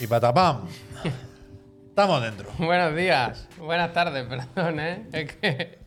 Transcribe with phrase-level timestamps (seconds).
[0.00, 0.62] Y patapam.
[1.88, 2.48] Estamos dentro.
[2.58, 5.06] Buenos días, buenas tardes, perdón, ¿eh?
[5.12, 5.78] Es que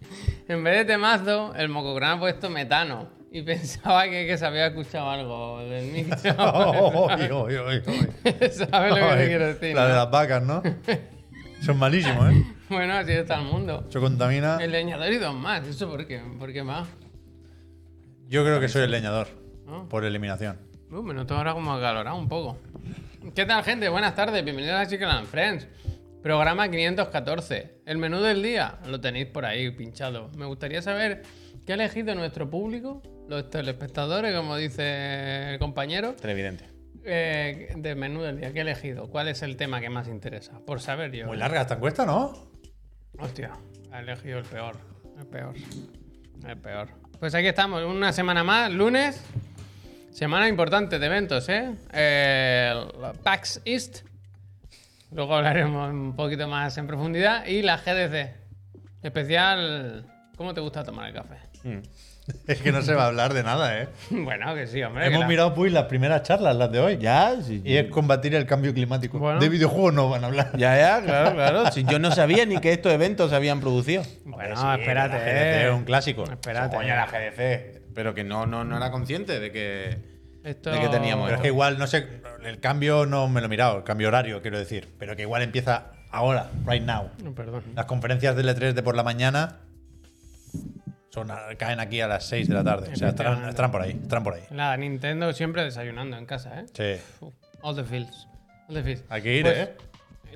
[0.47, 4.67] en vez de temazo, el mocograma ha puesto metano y pensaba que, que se había
[4.67, 6.15] escuchado algo del micro.
[6.37, 7.83] Oy, oy, oy.
[8.51, 9.75] ¿Sabes lo que te quiero decir?
[9.75, 10.61] La de las vacas, ¿no?
[11.61, 12.45] Son malísimos, ¿eh?
[12.69, 13.85] Bueno, así está el mundo.
[13.89, 14.57] Eso contamina.
[14.61, 16.21] El leñador y dos más, ¿eso por qué?
[16.37, 16.87] ¿Por qué más?
[18.27, 19.27] Yo creo que soy el leñador.
[19.65, 19.89] ¿No?
[19.89, 20.59] Por eliminación.
[20.91, 22.59] Uh, me noto ahora como acalorado un poco.
[23.35, 23.89] ¿Qué tal, gente?
[23.89, 25.67] Buenas tardes, bienvenidos a Chicken and Friends.
[26.21, 27.81] Programa 514.
[27.85, 30.29] El menú del día lo tenéis por ahí pinchado.
[30.37, 31.23] Me gustaría saber
[31.65, 36.65] qué ha elegido nuestro público, los telespectadores, como dice el compañero, Televidente.
[37.05, 38.53] eh, del menú del día.
[38.53, 39.09] ¿Qué ha elegido?
[39.09, 40.59] ¿Cuál es el tema que más interesa?
[40.65, 41.25] Por saber yo.
[41.27, 42.33] Muy larga esta encuesta, ¿no?
[43.19, 43.51] Hostia,
[43.91, 44.77] ha elegido el peor.
[45.19, 45.53] El peor.
[46.47, 46.89] El peor.
[47.19, 49.23] Pues aquí estamos, una semana más, lunes.
[50.13, 51.71] Semana importante de eventos, ¿eh?
[51.91, 54.01] El PAX East.
[55.11, 57.45] Luego hablaremos un poquito más en profundidad.
[57.47, 58.31] Y la GDC.
[59.01, 60.05] Especial.
[60.37, 61.35] ¿Cómo te gusta tomar el café?
[62.47, 63.89] Es que no se va a hablar de nada, ¿eh?
[64.09, 65.07] bueno, que sí, hombre.
[65.07, 66.97] Hemos la- mirado, pues, las primeras charlas, las de hoy.
[66.97, 67.61] Ya, sí.
[67.65, 69.19] Y es combatir el cambio climático.
[69.19, 69.41] Bueno.
[69.41, 70.51] De videojuegos no van a hablar.
[70.57, 71.71] Ya, ya, claro, claro.
[71.73, 74.03] Si yo no sabía ni que estos eventos se habían producido.
[74.23, 75.15] Bueno, Sí, espérate.
[75.15, 75.67] la GDC eh.
[75.67, 76.23] es un clásico.
[76.23, 76.73] Espérate.
[76.77, 77.82] Coño, la GDC.
[77.93, 80.13] Pero que no, no, no era consciente de que.
[80.43, 80.71] Esto...
[80.71, 83.49] de que teníamos Pero es que igual, no sé, el cambio no me lo he
[83.49, 84.89] mirado, el cambio horario, quiero decir.
[84.99, 87.09] Pero que igual empieza ahora, right now.
[87.23, 87.63] No, perdón.
[87.75, 89.59] Las conferencias del E3 de por la mañana
[91.09, 92.89] son caen aquí a las 6 de la tarde.
[92.91, 94.41] O sea, estarán, estarán por ahí, estarán por ahí.
[94.49, 96.65] Nada, Nintendo siempre desayunando en casa, ¿eh?
[96.73, 97.03] Sí.
[97.21, 98.27] Uf, All the fields.
[98.67, 99.03] All the fields.
[99.09, 99.75] Hay que ir, Pues, ¿eh?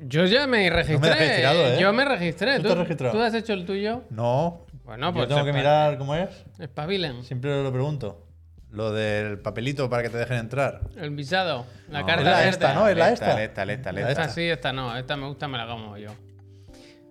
[0.03, 1.09] Yo ya me registré.
[1.11, 1.77] has registrado, ¿eh?
[1.81, 2.57] Yo me registré.
[2.57, 3.13] ¿Tú te has registrado?
[3.13, 4.03] ¿Tú has hecho el tuyo?
[4.11, 4.66] No.
[4.87, 6.29] Bueno, Yo pues tengo que mirar cómo es.
[6.59, 7.23] Espabilen.
[7.23, 8.23] Siempre lo pregunto.
[8.71, 10.81] Lo del papelito para que te dejen entrar.
[10.97, 11.65] El visado.
[11.89, 12.49] La No, carta es la verde.
[12.49, 12.87] esta, ¿no?
[12.87, 13.25] Es la esta.
[13.43, 14.09] Esta, la esta, esta.
[14.11, 14.95] Esta sí, esta no.
[14.97, 16.09] Esta me gusta, me la como yo.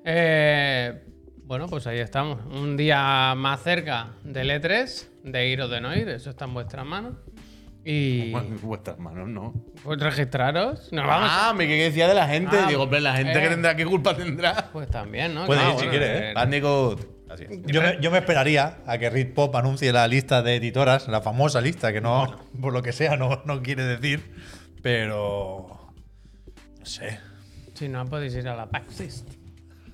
[0.04, 1.02] Eh,
[1.44, 2.40] bueno, pues ahí estamos.
[2.46, 6.08] Un día más cerca del E3, de ir o de no ir.
[6.08, 7.14] Eso está en vuestras manos.
[7.84, 9.54] Y en vuestras manos, no.
[9.84, 10.92] pues registraros.
[10.92, 11.28] Nos vamos.
[11.32, 12.56] Ah, me que decía de la gente.
[12.58, 13.42] Ah, Digo, hombre, la gente eh.
[13.42, 14.70] que tendrá, ¿qué culpa tendrá?
[14.72, 15.46] Pues también, ¿no?
[15.46, 16.34] Puede Claro, ir si bueno, quiere, ¿eh?
[16.34, 17.15] Bandicoot.
[17.28, 17.44] Así.
[17.66, 21.20] Yo me, yo me esperaría a que Rit Pop anuncie la lista de editoras, la
[21.20, 24.32] famosa lista, que no, por lo que sea, no, no quiere decir.
[24.82, 25.66] Pero.
[26.78, 27.18] No sé.
[27.74, 29.28] Si no, podéis ir a la PAX East.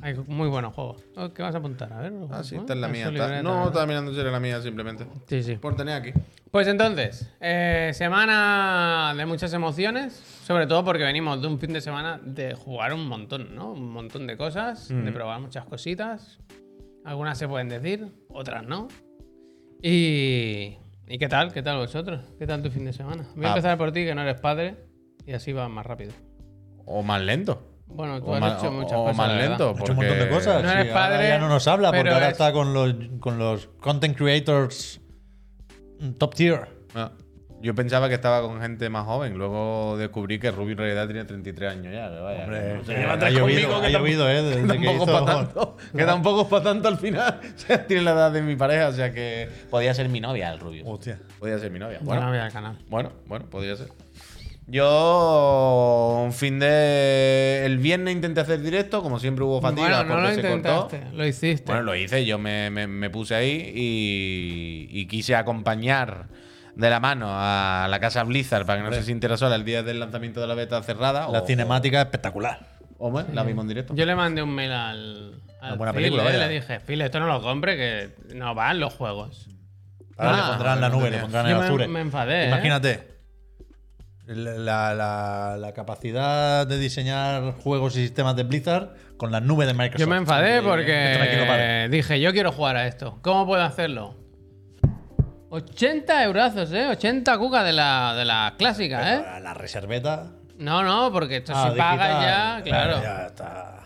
[0.02, 1.02] Hay muy buenos juegos.
[1.16, 1.92] Oh, ¿Qué vas a apuntar?
[1.92, 2.12] A ver.
[2.30, 3.08] Ah, sí, esta es la mía.
[3.08, 5.06] está- No, estaba mirando si era la mía simplemente.
[5.28, 5.56] Sí, sí.
[5.56, 6.12] Por tener aquí.
[6.50, 10.12] Pues entonces, eh, semana de muchas emociones,
[10.44, 13.72] sobre todo porque venimos de un fin de semana de jugar un montón, ¿no?
[13.72, 16.38] Un montón de cosas, de probar muchas cositas.
[17.04, 18.88] Algunas se pueden decir, otras no.
[19.82, 21.52] Y, ¿y qué tal?
[21.52, 22.20] ¿Qué tal vosotros?
[22.38, 23.26] ¿Qué tal tu fin de semana?
[23.34, 23.50] Voy a Ah.
[23.52, 24.76] empezar por ti, que no eres padre,
[25.26, 26.12] y así va más rápido.
[26.86, 27.68] O más lento.
[27.86, 29.16] Bueno, tú O has más, hecho muchas o cosas.
[29.16, 29.48] más la verdad.
[29.50, 29.68] lento.
[29.68, 30.62] Ha hecho un montón de porque- cosas.
[30.62, 32.72] No eres sí, ahora padre, ya no nos habla porque pero ahora es- está con
[32.72, 35.00] los, con los content creators
[36.00, 36.68] mm, top tier.
[36.94, 37.12] Ah,
[37.62, 39.34] Yo pensaba que estaba con gente más joven.
[39.38, 42.10] Luego descubrí que Ruby en realidad tiene 33 años ya.
[42.10, 44.42] que vaya, Hombre, no se lleva ha tres llovido, conmigo, ha que llovido, ¿eh?
[44.42, 45.76] Desde que tampoco hizo- para tanto.
[45.96, 47.40] Que tampoco para tanto al final.
[47.56, 50.50] O sea, tiene la edad de mi pareja, o sea que podía ser mi novia
[50.52, 50.84] el Rubio.
[50.86, 51.18] Hostia.
[51.38, 51.98] Podía ser mi novia.
[52.02, 52.78] Bueno, Bueno, voy al canal.
[52.88, 53.88] bueno, bueno, podría ser.
[54.66, 57.62] Yo, un fin de.
[57.64, 60.56] El viernes intenté hacer directo, como siempre hubo fatiga Bueno, no porque lo se cortó.
[60.56, 61.64] intentaste, lo hiciste.
[61.66, 66.26] Bueno, lo hice, yo me, me- me puse ahí y, y quise acompañar
[66.74, 69.82] de la mano a la casa Blizzard para que no se sintiera sola el día
[69.82, 71.28] del lanzamiento de la beta cerrada.
[71.28, 72.66] La o- cinemática espectacular.
[72.98, 73.94] o- o, la vimos en directo.
[73.94, 77.00] Yo le mandé un mail al, al Una buena Phil, película, eh, le dije, Phil,
[77.02, 79.48] esto no lo compre, que no van los juegos.
[80.16, 81.88] Ahora Ah, le pondrán la nube, le pondrán el me- Azure.
[81.88, 82.48] me enfadé, ¿eh?
[82.48, 83.08] Imagínate.
[84.26, 89.74] La, la- la capacidad de diseñar juegos y sistemas de Blizzard con la nube de
[89.74, 90.00] Microsoft.
[90.00, 93.18] Yo me enfadé porque dije, yo quiero jugar a esto.
[93.22, 94.14] ¿Cómo puedo hacerlo?
[95.54, 96.86] 80 eurazos, ¿eh?
[96.86, 99.22] 80 cucas de la, de la clásica, ¿eh?
[99.22, 100.30] La, la reserveta.
[100.56, 102.22] No, no, porque esto Ah, se paga digital.
[102.22, 103.02] ya, claro.
[103.02, 103.78] Ya está.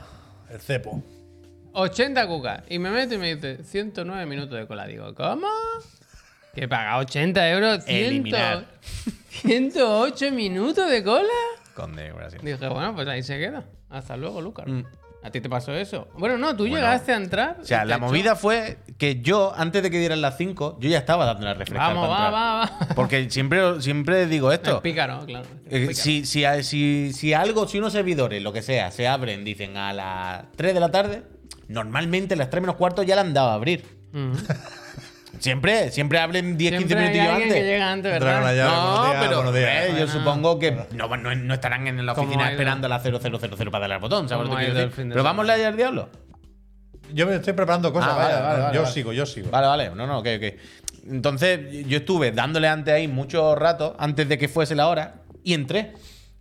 [0.48, 1.02] El cepo.
[1.72, 2.62] 80 cucas.
[2.68, 4.86] Y me meto y me dice 109 minutos de cola.
[4.86, 5.48] Digo, ¿cómo?
[6.54, 8.64] Que paga 80 euros, 100, Eliminar.
[9.30, 11.28] 108 minutos de cola.
[11.74, 12.42] Conde, gracias.
[12.42, 13.64] Dije, bueno, pues ahí se queda.
[13.90, 14.66] Hasta luego, Lucas.
[14.68, 14.82] Mm.
[15.26, 16.06] ¿A ti te pasó eso?
[16.16, 16.76] Bueno, no, tú Bueno.
[16.76, 17.58] llegaste a entrar.
[17.60, 20.98] O sea, la movida fue que yo, antes de que dieran las 5, yo ya
[20.98, 21.94] estaba dando la refrescar.
[21.94, 22.78] Vamos, va, va, va.
[22.94, 24.76] Porque siempre, siempre digo esto.
[24.76, 25.46] El pícaro, claro.
[25.68, 25.94] Eh, pícaro.
[25.94, 29.92] si, si, si, si algo, si unos servidores, lo que sea, se abren, dicen a
[29.92, 31.22] las 3 de la tarde,
[31.66, 33.84] normalmente a las 3 menos cuarto ya la han dado a abrir.
[35.38, 37.62] Siempre, siempre hablen 10, 15 Siempre hay minutillos alguien antes.
[37.62, 38.66] que llega antes, Entraron ¿verdad?
[38.66, 39.70] allá, no, buenos días, pero días.
[39.70, 42.98] eh, yo supongo que no, no, no estarán en la ¿Cómo oficina esperando a la
[43.56, 45.08] 000 para darle al botón, ¿sabes lo ¿Cómo que quiero decir?
[45.08, 46.08] Pero vamos a al diablo.
[47.12, 48.46] Yo me estoy preparando cosas, Ah, vale, vaya.
[48.46, 48.94] vale, vale, yo vale.
[48.94, 49.50] sigo, yo sigo.
[49.50, 49.90] Vale, vale.
[49.90, 50.54] No, no, ok, ok.
[51.08, 55.54] Entonces, yo estuve dándole antes ahí mucho rato, antes de que fuese la hora, y
[55.54, 55.92] entré.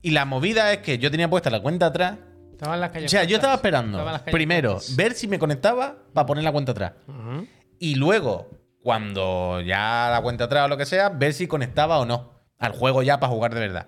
[0.01, 2.15] Y la movida es que yo tenía puesta la cuenta atrás.
[2.51, 3.07] Estaba en las calles.
[3.07, 6.71] O sea, yo estaba esperando, Estaba primero, ver si me conectaba para poner la cuenta
[6.71, 6.93] atrás.
[7.79, 8.49] Y luego,
[8.85, 12.71] cuando ya la cuenta atrás o lo que sea, ver si conectaba o no al
[12.71, 13.87] juego ya para jugar de verdad.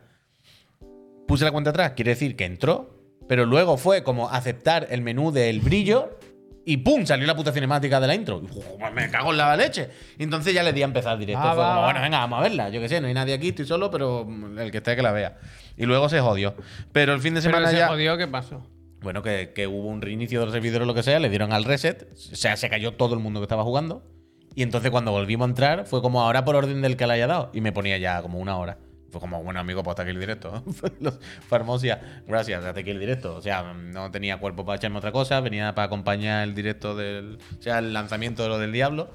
[1.28, 5.32] Puse la cuenta atrás, quiere decir que entró, pero luego fue como aceptar el menú
[5.32, 6.18] del brillo
[6.66, 7.06] y ¡pum!
[7.06, 8.38] salió la puta cinemática de la intro.
[8.38, 8.66] ¡uf!
[8.92, 9.88] me cago en la leche.
[10.18, 11.44] Y entonces ya le di a empezar directo.
[11.46, 12.70] Ah, fue como, bueno, venga, vamos a verla.
[12.70, 14.28] Yo qué sé, no hay nadie aquí, estoy solo, pero
[14.58, 15.38] el que esté que la vea.
[15.78, 16.56] Y luego se jodió.
[16.92, 17.88] Pero el fin de Pero semana se ya.
[17.88, 18.66] jodió, ¿qué pasó?
[19.02, 21.66] Bueno, que, que hubo un reinicio del servidor o lo que sea, le dieron al
[21.66, 24.17] reset, o sea, se cayó todo el mundo que estaba jugando.
[24.58, 27.28] Y entonces cuando volvimos a entrar, fue como ahora por orden del que le haya
[27.28, 27.52] dado.
[27.54, 28.80] Y me ponía ya como una hora.
[29.12, 30.64] Fue como, bueno, amigo, pues hasta aquí el directo.
[31.00, 33.36] Los Farmosia, gracias, hasta aquí el directo.
[33.36, 37.38] O sea, no tenía cuerpo para echarme otra cosa, venía para acompañar el directo del.
[37.60, 39.12] O sea, el lanzamiento de lo del Diablo.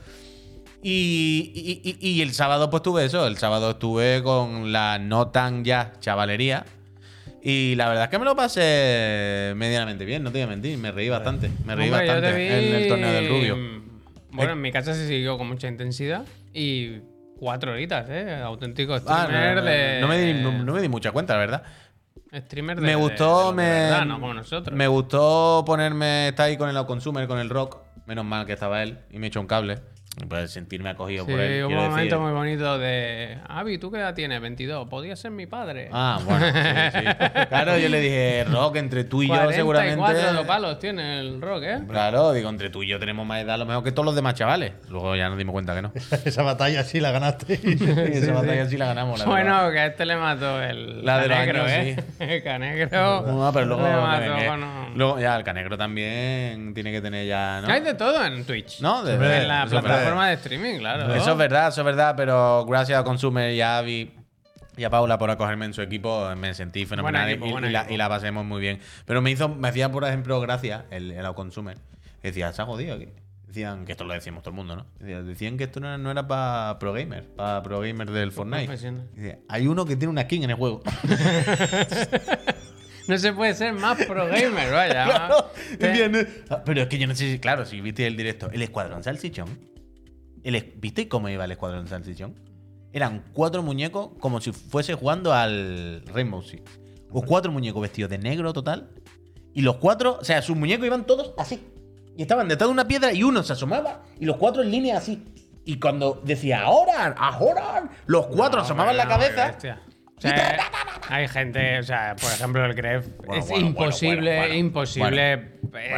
[0.80, 3.26] Y, y- y- y el sábado, pues tuve eso.
[3.26, 6.64] El sábado estuve con la no tan ya chavalería.
[7.42, 10.78] Y la verdad es que me lo pasé medianamente bien, no te voy a mentir.
[10.78, 11.50] Me reí bastante.
[11.64, 13.81] Me reí Hombre, bastante en el torneo del Rubio.
[14.32, 16.24] Bueno, en mi casa se siguió con mucha intensidad
[16.54, 16.98] y
[17.38, 18.34] cuatro horitas, ¿eh?
[18.42, 19.98] Auténtico Ah, streamer no, no, no, de.
[20.00, 21.62] no me di, no- no me di mucha cuenta, la verdad.
[22.34, 22.82] Streamer de.
[22.82, 24.76] Me de- gustó, de me, verdad, no como nosotros.
[24.76, 27.78] me gustó ponerme, estar ahí con el consumer, con el rock.
[28.06, 29.78] Menos mal que estaba él y me echó un cable.
[30.28, 31.64] Pues sentirme acogido Sí, por él.
[31.64, 32.18] un momento decir.
[32.18, 33.38] muy bonito de.
[33.48, 34.42] Avi, ¿tú qué edad tienes?
[34.42, 34.86] 22.
[34.88, 35.88] Podía ser mi padre.
[35.90, 37.04] Ah, bueno, sí, sí.
[37.48, 39.56] Claro, yo le dije, Rock, entre tú y yo 44
[40.20, 40.46] seguramente.
[40.46, 41.78] palos tiene el rock, ¿eh?
[41.88, 44.14] Claro, digo, entre tú y yo tenemos más edad a lo mejor que todos los
[44.14, 44.72] demás chavales.
[44.90, 45.92] Luego ya nos dimos cuenta que no.
[46.24, 47.54] Esa batalla sí la ganaste.
[48.12, 49.42] Esa batalla sí la ganamos, la verdad.
[49.60, 52.04] Bueno, que a este le mató el La de los Canegro, años, ¿eh?
[52.18, 53.22] El Canegro.
[53.22, 57.62] No, pero luego, le mató eh, luego ya el canegro también tiene que tener ya,
[57.62, 57.72] ¿no?
[57.72, 58.80] Hay de todo en Twitch.
[58.80, 60.12] No, de, En la eso es verdad.
[60.18, 61.14] plataforma de streaming, claro.
[61.14, 64.12] Eso es verdad, eso es verdad, pero gracias a Consumer y a Avi
[64.76, 67.96] y a Paula por acogerme en su equipo, me sentí fenomenal equipo, y, la, y
[67.96, 68.80] la pasemos muy bien.
[69.04, 71.76] Pero me hizo, me hacía, por ejemplo, gracia el, el Consumer.
[72.22, 73.08] Decía, se ha jodido aquí.
[73.46, 74.86] Decían que esto lo decíamos todo el mundo, ¿no?
[74.98, 78.32] Decía- decían que esto no era, no era para pro gamer, para pro gamer del
[78.32, 79.40] Fortnite.
[79.46, 80.82] hay uno que tiene una skin en el juego.
[83.08, 85.28] No se puede ser más pro gamer, vaya.
[86.50, 89.02] Ah, Pero es que yo no sé si, claro, si viste el directo, el Escuadrón
[89.02, 89.48] Salsichón.
[90.44, 92.34] El, ¿Viste cómo iba el Escuadrón Salsichón?
[92.92, 96.62] Eran cuatro muñecos como si fuese jugando al Rainbow Six.
[97.10, 98.90] O cuatro muñecos vestidos de negro total.
[99.54, 101.62] Y los cuatro, o sea, sus muñecos iban todos así.
[102.16, 104.98] Y estaban detrás de una piedra y uno se asomaba y los cuatro en línea
[104.98, 105.24] así.
[105.64, 109.46] Y cuando decía ahora, ahora, los cuatro No, asomaban la no, cabeza.
[109.48, 109.82] bestia.
[110.16, 110.56] O sea,
[111.12, 115.52] hay gente, o sea, por ejemplo, el Gref Bueno, es bueno, imposible, bueno, imposible.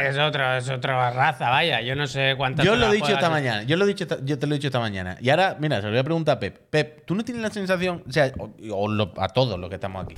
[0.07, 1.81] Es, otro, es otra raza, vaya.
[1.81, 2.65] Yo no sé cuántas.
[2.65, 3.63] Yo lo he dicho esta mañana.
[3.63, 5.17] Yo lo he dicho yo te lo he dicho esta mañana.
[5.21, 6.69] Y ahora, mira, se lo voy a preguntar a Pep.
[6.69, 9.75] Pep, ¿tú no tienes la sensación, o sea, o, o lo- a todos los que
[9.75, 10.15] estamos aquí?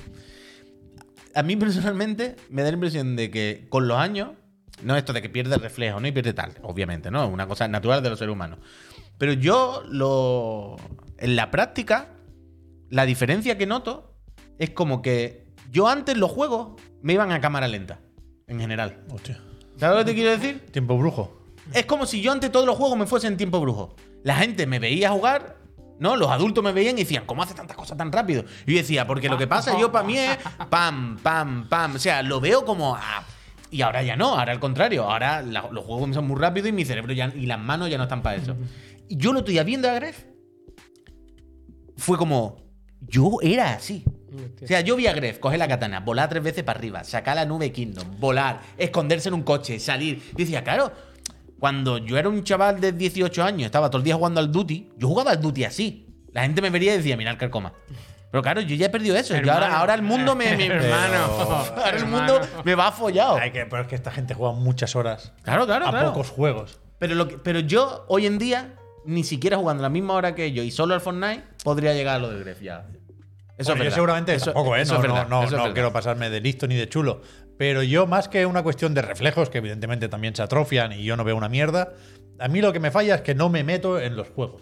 [1.35, 4.31] A mí personalmente me da la impresión de que con los años,
[4.81, 7.23] no esto de que pierde reflejo, no y pierde tal, obviamente, ¿no?
[7.23, 8.59] Es una cosa natural de los seres humanos.
[9.19, 10.75] Pero yo lo
[11.19, 12.09] en la práctica
[12.89, 14.16] la diferencia que noto
[14.59, 18.00] es como que yo antes los juegos me iban a cámara lenta
[18.48, 19.03] en general.
[19.12, 19.41] Hostia.
[19.77, 20.65] ¿Sabes lo que te quiero decir?
[20.72, 21.41] Tiempo brujo.
[21.74, 23.96] Es como si yo ante todos los juegos me fuese en tiempo brujo.
[24.24, 25.58] La gente me veía jugar,
[26.00, 26.15] ¿no?
[26.15, 28.43] Los adultos me veían y decían, ¿cómo hace tantas cosas tan rápido?
[28.65, 30.38] Y yo decía, porque lo que pasa yo para mí es
[30.70, 31.96] pam, pam, pam.
[31.96, 32.96] O sea, lo veo como.
[32.96, 33.24] ah,
[33.70, 35.03] y ahora ya no, ahora al contrario.
[35.03, 37.98] Ahora la- los juegos son muy rápidos y mi cerebro ya, y las manos ya
[37.98, 38.55] no están para eso.
[39.10, 40.24] Y yo lo estoy viendo a Gref.
[41.98, 42.58] Fue como.
[43.01, 44.03] Yo era así.
[44.63, 47.36] O sea, yo vi a Gref coger la katana, volar tres veces para arriba, sacar
[47.36, 50.22] la nube Kingdom, volar, esconderse en un coche, salir.
[50.31, 50.91] Yo decía, claro,
[51.60, 54.89] cuando yo era un chaval de 18 años, estaba todo el día jugando al Duty,
[54.98, 56.07] yo jugaba al Duty así.
[56.34, 57.74] La gente me vería y decía, mira el carcoma.
[58.29, 59.36] Pero claro, yo ya he perdido eso.
[59.38, 60.55] Yo ahora, ahora el mundo me.
[60.57, 61.17] me- Hermano.
[61.77, 62.34] ahora el Hermano.
[62.34, 63.38] mundo me va follado.
[63.38, 66.10] Hay que, pero es que esta gente juega muchas horas Claro, claro, a claro.
[66.13, 66.79] pocos juegos.
[67.00, 70.36] Pero, lo que- pero yo, hoy en día, ni siquiera jugando a la misma hora
[70.36, 72.86] que ellos y solo al Fortnite, podría llegar a lo de Gref ya.
[73.57, 74.81] Eso Bueno, es yo seguramente Eso- tampoco, ¿eh?
[74.81, 77.21] eso No, es verdad, no, no, quiero pasarme de listo ni de chulo.
[77.57, 81.17] Pero yo, más que una cuestión de reflejos, que evidentemente también se atrofian y yo
[81.17, 81.93] no veo una mierda,
[82.39, 84.61] a mí lo que me falla es que no me meto en los juegos.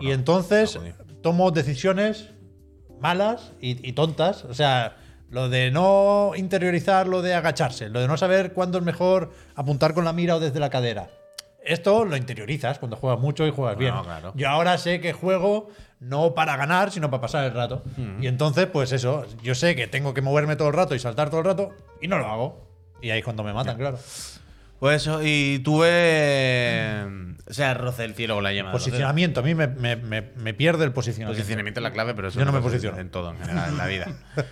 [0.00, 0.78] y entonces
[1.22, 2.28] tomo decisiones
[3.00, 4.44] malas y, y tontas.
[4.44, 4.96] O sea,
[5.30, 9.94] lo de no interiorizar, lo de agacharse, lo de no saber cuándo es mejor apuntar
[9.94, 11.10] con la mira o desde la cadera.
[11.64, 14.04] Esto lo interiorizas cuando juegas mucho y juegas Bueno, bien.
[14.04, 14.32] claro.
[14.36, 15.68] Yo ahora sé que juego
[16.00, 17.82] no para ganar, sino para pasar el rato.
[18.20, 21.28] Y entonces, pues eso, yo sé que tengo que moverme todo el rato y saltar
[21.30, 22.68] todo el rato y no lo hago.
[23.02, 23.98] Y ahí es cuando me matan, claro.
[24.80, 27.04] Pues eso, y tuve.
[27.48, 28.68] O sea, roce el cielo con la llama.
[28.70, 28.90] de los dedos.
[28.92, 31.36] Posicionamiento, a mí me, me- me- me pierde el posicionamiento.
[31.40, 32.98] Posicionamiento es la clave, pero eso Yo no me posiciono.
[32.98, 34.06] En todo, en general, en la vida.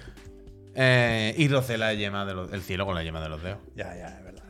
[0.79, 3.59] Eh, y rocé la yema de los- el cielo con la yema de los dedos.
[3.75, 4.43] Ya, ya, es verdad.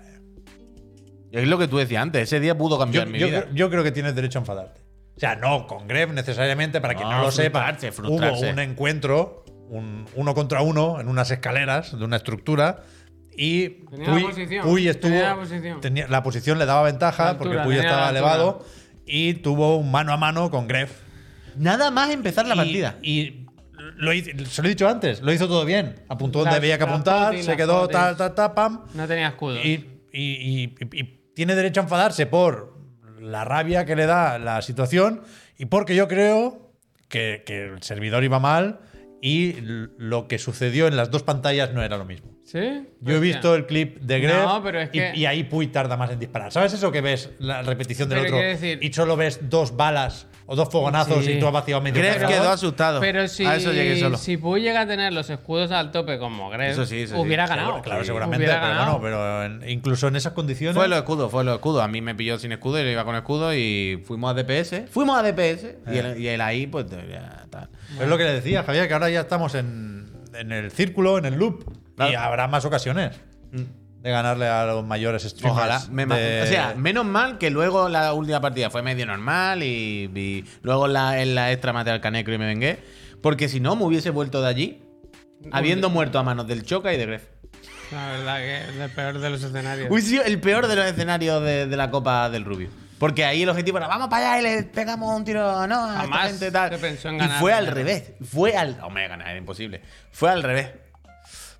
[1.43, 3.43] Es lo que tú decías antes, ese día pudo Yo, cambiar mi yo vida.
[3.43, 4.81] creo- yo creo que tienes derecho a enfadarte.
[5.17, 7.75] O sea, no con Gref necesariamente, para quien no, No, lo sepa.
[8.05, 12.83] Hubo un encuentro, un uno contra uno, en unas escaleras de una estructura.
[13.39, 15.11] Y Tenía la posición, Puy estuvo.
[15.11, 15.81] tenía la posición.
[15.81, 18.65] tenía- la posición le daba ventaja altura, porque Puy estaba elevado.
[19.07, 21.01] Y tuvo un mano a mano con Gref.
[21.57, 22.99] Nada más empezar la Y- partida.
[23.03, 23.47] Y,
[23.99, 25.97] lo se lo he dicho antes, lo hizo todo bien.
[26.09, 28.85] Apuntó donde había que apuntar, se quedó tal, tal, tal, pam.
[28.95, 29.57] No tenía escudo.
[29.63, 32.75] Y, y- y- y- y tiene derecho a enfadarse por
[33.21, 35.21] la rabia que le da la situación
[35.59, 36.73] y porque yo creo
[37.09, 38.81] que, que el servidor iba mal
[39.21, 39.57] y
[39.99, 42.31] lo que sucedió en las dos pantallas no era lo mismo.
[42.43, 42.87] ¿Sí?
[43.03, 45.67] Yo he visto el clip de Gref No, pero es y- que- y, ahí Puy
[45.67, 46.53] tarda más en disparar.
[46.53, 50.29] ¿Sabes eso que ves la repetición del Pero otro decir- y solo ves dos balas
[50.49, 51.33] o dos fogonazos Sí.
[51.33, 52.37] y tú has vaciado medio Gref cargador?
[52.43, 53.01] quedó asustado.
[53.01, 54.17] Pero si, A eso llegué solo.
[54.17, 57.21] si Puy llega a tener los escudos al tope como Gref, Eso sí, eso sí.
[57.21, 57.83] hubiera Seguro, ganado.
[57.83, 58.07] Claro, Sí.
[58.07, 58.99] seguramente, Hubiera pero ganado.
[59.01, 60.77] bueno, pero en- incluso en esas condiciones.
[60.77, 61.83] Fue los escudos, fue los escudos.
[61.83, 64.87] A mí me pilló sin escudo y yo iba con escudo y fuimos a DPS.
[64.91, 67.69] Fuimos a DPS y, él, y él ahí, pues ya tal.
[68.01, 71.25] Es lo que le decía, Javier, que ahora ya estamos en, en el círculo, en
[71.25, 71.65] el loop.
[71.97, 72.13] Claro.
[72.13, 73.13] Y habrá más ocasiones
[74.07, 75.57] de ganarle a los mayores streamers.
[75.59, 75.83] Ojalá.
[75.91, 79.65] Me ma- de- O sea, menos mal que luego la última partida fue medio normal
[79.65, 82.79] y, y luego la, en la extra maté al canecro y me vengué.
[83.21, 84.83] Porque si no, me hubiese vuelto de allí
[85.51, 87.25] habiendo muerto a manos del Choca y de Gref.
[87.91, 89.91] La verdad que es el peor de los escenarios.
[89.91, 92.69] Hubiese sido el peor de los escenarios de, de la Copa del Rubio.
[93.01, 96.05] Porque ahí el objetivo era, vamos para allá y le pegamos un tiro, no, a
[96.05, 96.71] esta gente tal.
[96.71, 97.73] se pensó en y ganar, fue al ¿no?
[97.73, 98.13] revés.
[98.25, 98.79] Fue al.
[98.83, 99.83] Hombre, ganar era imposible.
[100.13, 100.69] Fue al revés.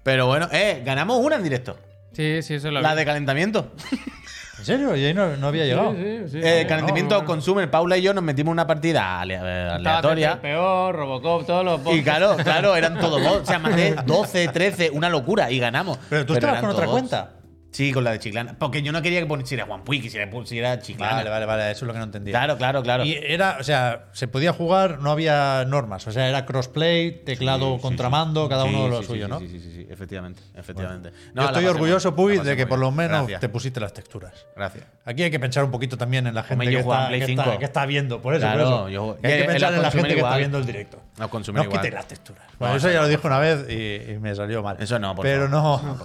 [0.05, 1.77] Pero bueno, eh, ganamos una en directo.
[2.17, 2.99] Sí, sí, eso lo La vi.
[3.01, 3.73] de calentamiento.
[4.59, 4.97] ¿En serio?
[4.97, 5.93] Y ahí no, no había llegado.
[5.93, 6.41] Sí, sí, sí.
[6.43, 7.27] Eh, No, calentamiento no, no.
[7.27, 7.71] consumer.
[7.71, 10.41] Paula y yo nos metimos en una partida ale- Estaba aleatoria.
[10.41, 11.97] peor, Robocop, todos los bots.
[11.99, 13.43] Y claro, claro, eran todos bots.
[13.43, 15.51] O sea, maté 12, 13, una locura.
[15.51, 15.99] Y ganamos.
[16.09, 17.31] Pero tú estabas eran con otra todos cuenta.
[17.77, 18.57] Sí, con la de Chiclana.
[18.59, 21.17] Porque yo no quería que pusiera Juan Puy, quisiera pusiera Chiclana.
[21.17, 21.71] Vale, vale, vale.
[21.73, 22.33] Eso es lo que no entendía.
[22.33, 23.05] Claro, claro, claro.
[23.05, 26.07] Y era, o sea, se podía jugar, no había normas.
[26.07, 28.13] O sea, era crossplay, teclado Sí, sí, contra sí.
[28.13, 29.41] mando, cada uno lo sí, suyo, ¿no?
[29.41, 31.13] Sí, sí, sí, sí, efectivamente, efectivamente.
[31.35, 33.41] No, Yo estoy orgulloso, muy Puy, de que por lo menos Gracias.
[33.43, 34.47] te pusiste las texturas.
[34.57, 34.87] Gracias.
[35.05, 37.33] Aquí hay que pensar un poquito también en la gente que, está, en Play que,
[37.33, 37.59] está, 5.
[37.59, 38.23] que está viendo.
[38.23, 38.89] Por eso, Claro, por eso.
[38.89, 40.39] yo- Que hay que en pensar en la gente que está igual.
[40.39, 41.03] viendo el directo.
[41.19, 41.69] No igual.
[41.71, 42.43] quitéis las texturas.
[42.47, 44.77] No, Bueno, eso ya lo dije una vez y, me salió mal.
[44.81, 45.99] Eso no, Pero no.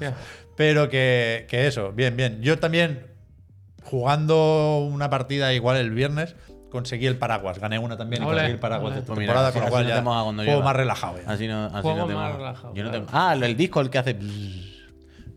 [0.61, 2.43] Pero que, que eso, bien, bien.
[2.43, 3.07] Yo también,
[3.83, 6.35] jugando una partida igual el viernes,
[6.69, 7.57] conseguí el paraguas.
[7.57, 8.93] Gané una también y conseguí el paraguas ole.
[8.93, 9.83] de esta Pues mira, temporada, así- con lo cual
[10.35, 11.17] no ya juego más relajado.
[11.25, 11.31] ya.
[11.31, 13.05] Así no, así Juego no te más relajado, Yo no claro.
[13.05, 14.15] te- Ah, el disco el que hace.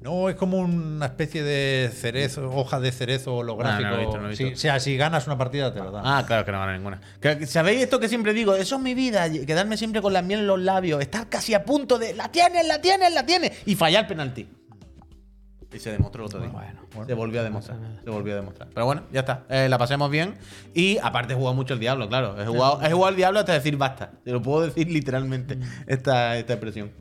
[0.03, 3.89] No, es como una especie de cerezo, hoja de cerezo holográfico.
[3.89, 4.59] Ah, no lo he visto, no lo he Sí, visto.
[4.59, 6.03] o sea, si ganas una partida te lo dan.
[6.07, 7.01] Ah, claro que no gana ninguna.
[7.47, 8.55] ¿Sabéis esto que siempre digo?
[8.55, 11.65] Eso es mi vida, quedarme siempre con la miel en los labios, estar casi a
[11.65, 14.47] punto de la tienes, la tienes, la tienes y fallar el penalti.
[15.75, 16.51] Y se demostró el otro día.
[16.51, 17.79] Bueno, se volvió a demostrar.
[18.05, 18.69] Se volvió a demostrar.
[18.73, 19.45] Pero bueno, ya está.
[19.49, 20.37] Eh, la pasemos bien.
[20.73, 22.41] Y aparte he jugado mucho el diablo, claro.
[22.41, 24.13] He jugado, he jugado al diablo hasta decir basta.
[24.25, 26.93] Te lo puedo decir literalmente, esta, esta expresión.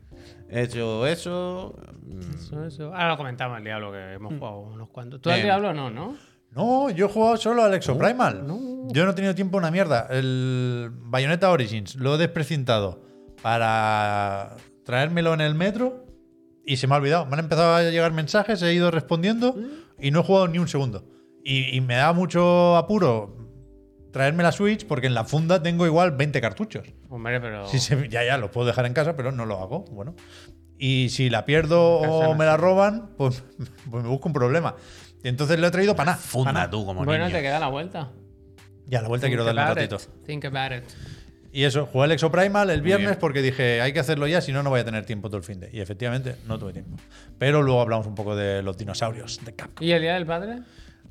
[0.50, 1.74] He hecho eso.
[2.02, 2.84] mm, Eso, eso.
[2.94, 5.20] Ahora lo comentamos el Diablo, que hemos jugado unos cuantos.
[5.20, 5.42] Tú al.
[5.42, 6.16] Diablo no, ¿no?
[6.50, 8.44] No, yo he jugado solo al Exoprimal.
[8.88, 10.06] Yo no he tenido tiempo una mierda.
[10.10, 13.02] El Bayonetta Origins lo he desprecintado
[13.42, 16.03] para traérmelo en el metro
[16.66, 17.26] y se me ha olvidado.
[17.26, 19.56] Me han empezado a llegar mensajes, he ido respondiendo
[19.98, 21.04] y no he jugado ni un segundo.
[21.44, 23.36] Y, y me da mucho apuro
[24.12, 26.86] traerme la Switch porque en la funda tengo igual 20 cartuchos.
[27.10, 27.66] Hombre, pero.
[27.66, 29.84] Sí, sí, ya, ya, los puedo dejar en casa, pero no lo hago.
[29.90, 30.14] Bueno.
[30.78, 33.42] Y si la pierdo o me la roban, pues,
[33.90, 34.76] pues me busco un problema.
[35.22, 36.18] Y entonces lo he traído para nada.
[36.22, 36.70] pa' Funda nada.
[36.70, 37.36] tú como bueno, niño.
[37.36, 38.12] te queda la vuelta.
[38.88, 39.96] Y a la vuelta quiero Think darle un ratito.
[39.96, 40.24] it.
[40.26, 40.84] Think about it.
[41.54, 44.64] Y eso, jugué el Exoprimal el viernes porque dije, hay que hacerlo ya, si no,
[44.64, 45.70] no voy a tener tiempo todo el fin de.
[45.72, 46.96] Y efectivamente, no tuve tiempo.
[47.38, 49.86] Pero luego hablamos un poco de los dinosaurios de Capcom.
[49.86, 50.62] ¿Y el Día del Padre?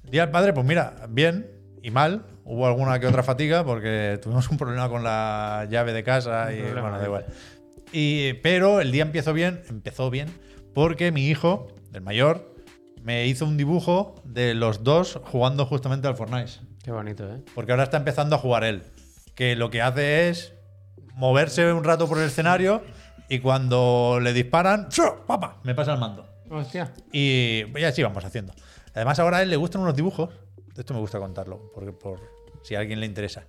[0.03, 1.49] Día del padre, pues mira, bien
[1.81, 2.25] y mal.
[2.43, 6.57] Hubo alguna que otra fatiga porque tuvimos un problema con la llave de casa y
[6.57, 7.25] problema, bueno, da igual.
[7.93, 10.27] Y, pero el día empezó bien, empezó bien,
[10.73, 12.53] porque mi hijo, el mayor,
[13.01, 16.51] me hizo un dibujo de los dos jugando justamente al Fortnite.
[16.83, 17.39] Qué bonito, ¿eh?
[17.55, 18.83] Porque ahora está empezando a jugar él.
[19.35, 20.53] Que lo que hace es
[21.15, 22.83] moverse un rato por el escenario
[23.29, 24.89] y cuando le disparan.
[25.27, 25.59] ¡papa!
[25.63, 26.27] Me pasa el mando.
[26.49, 26.93] Hostia.
[27.11, 28.53] Y y así vamos haciendo.
[28.93, 30.29] Además, ahora a él le gustan unos dibujos
[30.81, 32.19] esto me gusta contarlo, porque por
[32.63, 33.45] si a alguien le interesa.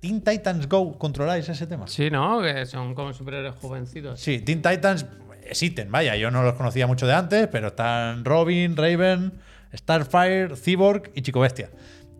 [0.00, 1.88] Teen Titans Go, ¿controláis ese tema?
[1.88, 2.40] Sí, ¿no?
[2.40, 4.20] Que son como superhéroes jovencitos.
[4.20, 5.06] Sí, Teen Titans
[5.42, 9.40] existen, vaya, yo no los conocía mucho de antes, pero están Robin, Raven,
[9.74, 11.70] Starfire, Cyborg y Chico Bestia.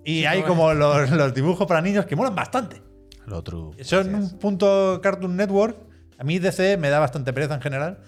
[0.04, 2.82] Y hay como los, los dibujos para niños que molan bastante.
[3.28, 3.72] Lo otro.
[3.82, 5.76] Son un punto Cartoon Network.
[6.18, 7.98] A mí DC me da bastante pereza en general,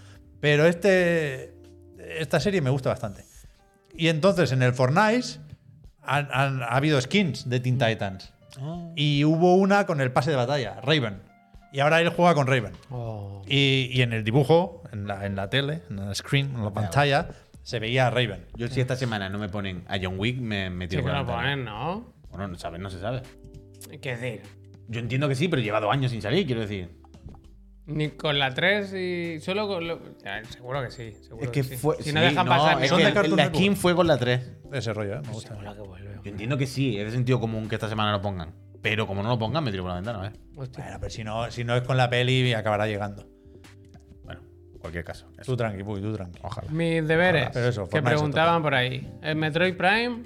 [0.41, 1.55] pero este
[2.19, 3.25] esta serie me gusta bastante.
[3.95, 5.39] Y entonces en el Fortnite
[6.03, 8.33] han- han- ha habido skins de Teen Titans.
[8.97, 11.23] Y hubo una con el pase de batalla, Raven.
[11.73, 12.73] Y ahora él juega con Raven.
[12.91, 13.43] Oh.
[13.47, 16.73] Y, y en el dibujo, en la, en la tele, en la screen, en la
[16.73, 17.29] pantalla,
[17.63, 18.47] se veía a Raven.
[18.57, 21.11] Yo si esta semana no me ponen a John Wick, me, me Sí tiro que
[21.11, 22.13] por la lo ponen, ¿no?
[22.31, 23.23] Bueno, no sabes, no se sabe.
[24.03, 24.43] ¿Qué decir?
[24.91, 26.91] Yo entiendo que sí, pero lleva dos años sin salir, quiero decir.
[27.87, 30.01] Ni con la 3 y solo con lo...
[30.23, 31.13] ya, seguro que sí.
[31.23, 31.97] Seguro Es que fue.
[32.03, 32.83] Si no sí, dejan pasar...
[32.83, 34.53] es Son que de el- la skin fue con la 3.
[34.73, 35.21] Ese rollo, ¿eh?
[35.25, 35.55] Me gusta.
[35.55, 36.11] Mola que vuelve.
[36.25, 38.53] Yo entiendo que sí, es de sentido común que esta semana lo pongan.
[38.83, 40.33] Pero como no lo pongan, me tiro por la ventana, ¿eh?
[40.57, 40.85] Hostia.
[40.85, 43.27] Bueno, pero si no, si no es con la peli, acabará llegando.
[44.25, 44.41] Bueno,
[44.73, 45.29] en cualquier caso.
[45.39, 45.51] eso.
[45.53, 46.39] Tú tranqui, Puy, tú tranqui.
[46.43, 46.71] Ojalá.
[46.71, 47.51] Mis deberes.
[47.53, 49.09] Pero eso, que preguntaban por ahí.
[49.23, 50.23] En Metroid Prime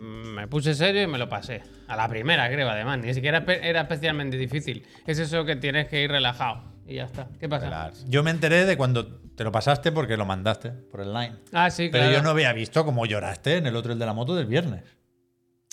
[0.00, 1.62] me puse serio y me lo pasé.
[1.88, 2.98] A la primera, creo, además.
[2.98, 4.86] Ni siquiera era especialmente difícil.
[5.06, 6.64] Es eso que tienes que ir relajado.
[6.86, 7.28] Y ya está.
[7.38, 7.66] ¿Qué pasa?
[7.66, 8.04] Relax.
[8.08, 11.36] Yo me enteré de cuando te lo pasaste porque lo mandaste por el line.
[11.52, 12.16] Ah, sí, Pero claro.
[12.18, 14.82] yo no había visto cómo lloraste en el otro, el de la moto del viernes.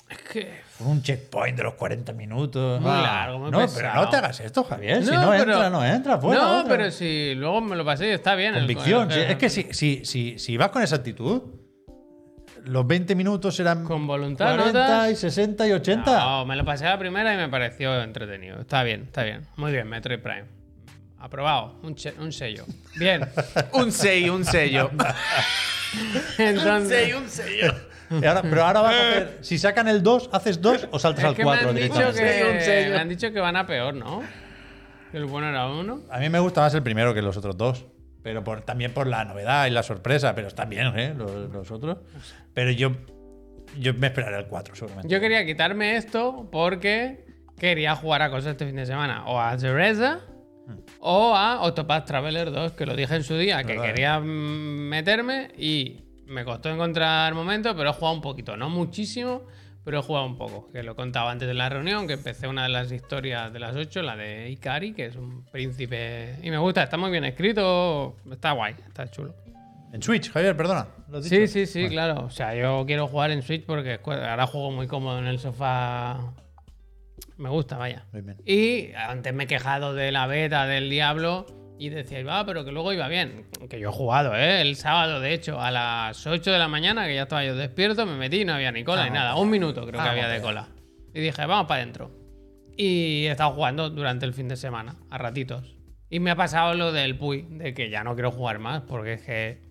[0.09, 0.61] Es que...
[0.77, 2.79] Con un checkpoint de los 40 minutos.
[2.79, 3.01] Muy Ah.
[3.01, 4.03] largo, muy No, pero pesado.
[4.05, 5.03] no te hagas esto, Javier.
[5.03, 6.17] si No, no pero- entra, no entra.
[6.19, 6.77] Fuera, no, otra.
[6.77, 8.53] pero si luego me lo pasé está bien.
[8.53, 9.11] el- Convicción.
[9.11, 11.41] el- es que si, si, si, si vas con esa actitud,
[12.67, 15.11] los 20 minutos serán Con voluntad, 40 notas.
[15.11, 16.19] y 60 y 80.
[16.19, 18.59] No, me lo pasé a la primera y me pareció entretenido.
[18.61, 19.41] Está bien, está bien.
[19.55, 20.45] Muy bien, Metroid Prime.
[21.19, 21.79] Aprobado.
[21.83, 22.65] Un, che- un sello.
[22.95, 23.21] Bien.
[23.73, 24.91] Un 6, un sello.
[26.37, 27.73] Entonces, un sello.
[28.09, 29.37] Y ahora- pero ahora vas a hacer.
[29.41, 31.93] Si sacan el 2, ¿haces 2 o saltas es al que me 4 han, dicho
[31.93, 32.21] directamente?
[32.43, 32.89] que, Un sello.
[32.91, 34.23] me han dicho que van a peor, ¿no?
[35.11, 36.01] Que el bueno era uno.
[36.11, 37.85] A mí me gusta más el primero que los otros dos.
[38.27, 40.35] Pero por, también por la novedad y la sorpresa.
[40.35, 41.13] Pero están bien, ¿eh?
[41.15, 41.99] Los, los otros.
[42.53, 42.91] Pero yo,
[43.79, 45.07] yo me esperaré el 4, seguramente.
[45.07, 47.23] Yo quería quitarme esto porque
[47.57, 49.25] quería jugar a cosas este fin de semana.
[49.27, 50.19] O a Zereza
[50.99, 53.87] o a Octopath Traveler 2, que lo dije en su día, que Verdad, ¿eh?
[53.87, 54.25] quería mm,
[54.89, 58.57] meterme y me costó encontrar momento, pero he jugado un poquito.
[58.57, 59.43] No muchísimo,
[59.87, 60.69] pero he jugado un poco.
[60.73, 63.73] Que lo contaba antes de la reunión, que empecé una de las historias de las
[63.73, 66.35] 8, la de Ikari, que es un príncipe.
[66.43, 69.33] Y me gusta, está muy bien escrito, está guay, está chulo.
[69.93, 70.89] En Switch, Javier, perdona.
[71.07, 72.25] ¿lo has Sí, sí, sí, claro.
[72.25, 76.33] O sea, yo quiero jugar en Switch porque ahora juego muy cómodo en el sofá.
[77.37, 78.03] Me gusta, vaya.
[78.11, 78.41] Bien, bien.
[78.45, 81.45] Y antes me he quejado de la beta del Diablo
[81.79, 83.45] y decía, va, pero que luego iba bien.
[83.69, 84.61] Que yo he jugado, ¿eh?
[84.61, 88.05] El sábado, de hecho, a las 8 de la mañana, que ya estaba yo despierto,
[88.05, 89.35] me metí y no había ni cola ni Vamos nada.
[89.35, 90.67] Un minuto creo que Vamos había de cola.
[91.13, 92.11] Y dije, vamos para adentro.
[92.75, 95.75] Y he estado jugando durante el fin de semana, a ratitos.
[96.09, 99.13] Y me ha pasado lo del Puy, de que ya no quiero jugar más, porque
[99.13, 99.61] es que.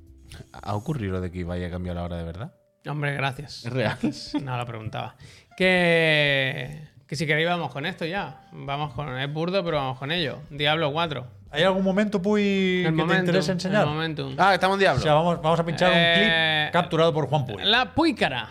[0.53, 2.53] ¿Ha ocurrido de que vaya a cambiar la hora de verdad?
[2.89, 3.65] Hombre, gracias.
[3.65, 3.99] ¿Es real?
[4.43, 5.17] No lo preguntaba.
[5.57, 8.49] Que, que si queréis vamos con esto ya.
[8.53, 9.19] Vamos con...
[9.19, 10.41] Es burdo, pero vamos con ello.
[10.51, 11.27] Diablo 4.
[11.57, 13.87] ¿Hay algún momento, Puy, que te interese enseñar?
[13.89, 14.35] el.
[14.39, 15.03] Ah, estamos en O Diablo.
[15.03, 17.65] sea, vamos, vamos a pinchar Eh, un clip capturado por Juan Puy.
[17.65, 18.49] La Puícara.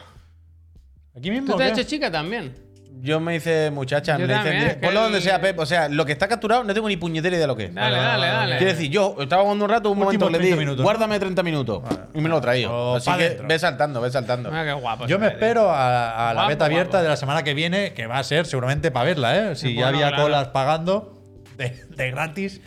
[1.17, 1.47] ¿Aquí mismo?
[1.47, 2.53] ¿Tú o te has hecho chica también?
[3.01, 5.59] Yo me hice muchacha, Yo me también, dicen, es que ponlo donde sea, Pep.
[5.59, 7.73] O sea, lo que está capturado no tengo ni puñetera idea de lo que es.
[7.75, 8.57] Dale, Vale, dale, dale.
[8.57, 10.83] Quiero decir, yo estaba jugando un rato, un Últimos momento le 30 di, minutos.
[10.83, 11.83] guárdame 30 minutos.
[12.15, 12.71] Y me lo he traído.
[12.73, 13.47] O Así que dentro.
[13.47, 14.49] ve saltando, ve saltando.
[14.49, 15.05] Mira qué guapo.
[15.05, 15.37] Yo me ve, tío.
[15.39, 17.03] espero a, a la Guapo, beta abierta guapo.
[17.03, 19.55] de la semana que viene, que va a ser seguramente para verla, ¿eh?
[19.55, 20.23] Si Sí, ya bueno, había claro.
[20.23, 21.21] colas pagando
[21.57, 22.61] de, de gratis, eh,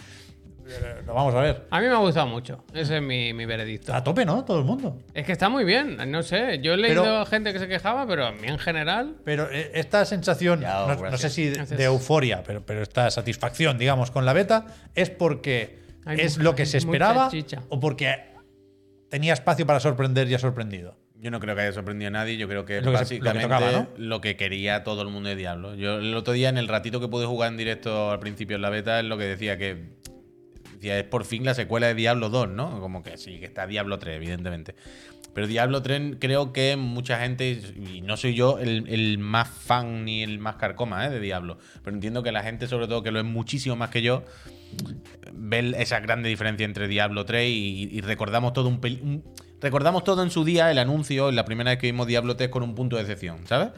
[1.06, 1.66] lo vamos a ver.
[1.70, 2.64] A mí me ha gustado mucho.
[2.74, 3.94] Ese es mi, mi veredicto.
[3.94, 4.44] A tope, ¿no?
[4.44, 4.98] Todo el mundo.
[5.14, 5.98] Es que está muy bien.
[6.10, 6.60] No sé.
[6.62, 9.16] Yo he leído Pero- gente que se quejaba, pero a mí en general.
[9.24, 11.78] Pero eh, esta sensación, Ya, no, sé si de, Gracias.
[11.78, 16.44] de euforia, pero, pero esta satisfacción, digamos, con la beta, es porque Hay es mucha-
[16.50, 17.30] lo que se esperaba
[17.68, 18.34] o porque
[19.10, 20.96] tenía espacio para sorprender y ha sorprendido.
[21.20, 22.36] Yo no creo que haya sorprendido a nadie.
[22.36, 23.88] Yo creo que es lo que se- lo que básicamente tocaba, ¿no?
[23.96, 25.74] lo que quería todo el mundo de Diablo.
[25.74, 28.62] Yo el otro día, en el ratito que pude jugar en directo al principio en
[28.62, 29.96] la beta, es lo que decía que.
[30.82, 32.80] Es por fin la secuela de Diablo 2, ¿no?
[32.80, 34.74] Como que sí, que está Diablo 3, evidentemente.
[35.34, 40.22] Pero Diablo 3 creo que mucha gente, y no soy yo el, más fan ni
[40.22, 41.10] el más carcoma ¿eh?
[41.10, 44.02] de Diablo, pero entiendo que la gente, sobre todo que lo es muchísimo más que
[44.02, 44.24] yo,
[45.32, 49.24] ve esa grande diferencia entre Diablo 3 y, recordamos todo un, un-
[49.60, 52.62] recordamos todo en su día el anuncio, la primera vez que vimos Diablo 3 con
[52.62, 53.70] un punto de excepción, ¿sabes?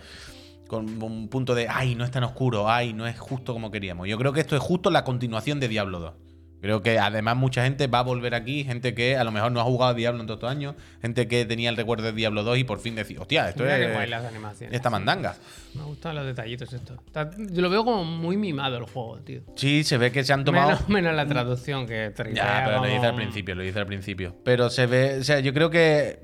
[0.66, 4.08] Con un punto de, ay, no es tan oscuro, ay, no es justo como queríamos.
[4.08, 6.12] Yo creo que esto es justo la continuación de Diablo 2.
[6.60, 9.60] Creo que además mucha gente va a volver aquí, gente que a lo mejor no
[9.60, 12.42] ha jugado a Diablo en todos estos años, gente que tenía el recuerdo de Diablo
[12.42, 14.74] 2 y por fin decía, hostia, esto Mira es las animaciones.
[14.76, 15.36] esta mandanga.
[15.74, 16.98] Me gustan los detallitos estos.
[17.06, 19.40] Está- Yo lo veo como muy mimado el juego, tío.
[19.56, 20.68] Sí, se ve que se han tomado...
[20.68, 24.36] Menos, menos la traducción que Ya, pero lo dice al principio, lo dice al principio.
[24.44, 26.20] Pero se ve, o sea, yo creo que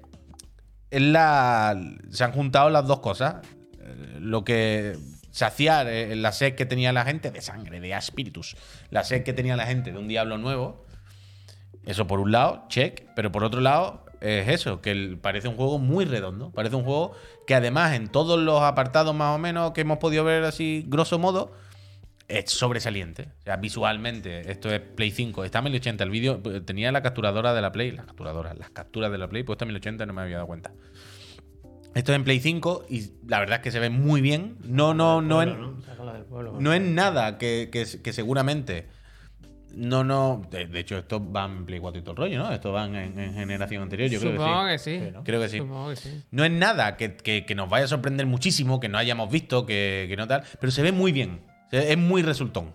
[0.90, 3.36] es la, se han juntado las dos cosas.
[3.80, 4.96] Eh, Lo que
[5.36, 8.56] saciar eh, la sed que tenía la gente de sangre, de espíritus.
[8.88, 10.86] La sed que tenía la gente de un diablo nuevo.
[11.84, 13.02] Eso por un lado, check.
[13.14, 16.52] Pero por otro lado, es eso, que parece un juego muy redondo.
[16.52, 17.12] Parece un juego
[17.46, 21.18] que además en todos los apartados más o menos que hemos podido ver así, grosso
[21.18, 21.52] modo,
[22.28, 23.28] es sobresaliente.
[23.40, 25.44] O sea, visualmente, esto es Play 5.
[25.44, 26.02] Está a 1080.
[26.02, 27.90] El vídeo eh, tenía la capturadora de la Play.
[27.90, 30.72] Las capturadoras, las capturas de la Play, puesta a 1080, no me había dado cuenta.
[31.96, 34.56] Esto es en Play 5 y la verdad es que se ve muy bien.
[34.64, 35.60] No, no, no, Pueblo, en,
[36.06, 36.12] ¿no?
[36.12, 36.56] Del pueblo.
[36.60, 38.86] no es nada que, que- que seguramente.
[39.74, 40.42] No, no.
[40.50, 42.50] De, de hecho, esto va en Play 4 y todo el rollo, ¿no?
[42.52, 44.08] Esto va en, en generación anterior.
[44.10, 44.44] Yo creo que sí.
[44.44, 45.00] Supongo que sí.
[45.24, 45.58] Creo que sí.
[45.58, 46.22] Supongo que sí.
[46.30, 49.64] No es nada que, que- que nos vaya a sorprender muchísimo, que no hayamos visto,
[49.66, 51.40] que, que no tal, pero se ve muy bien.
[51.72, 52.74] Es muy resultón.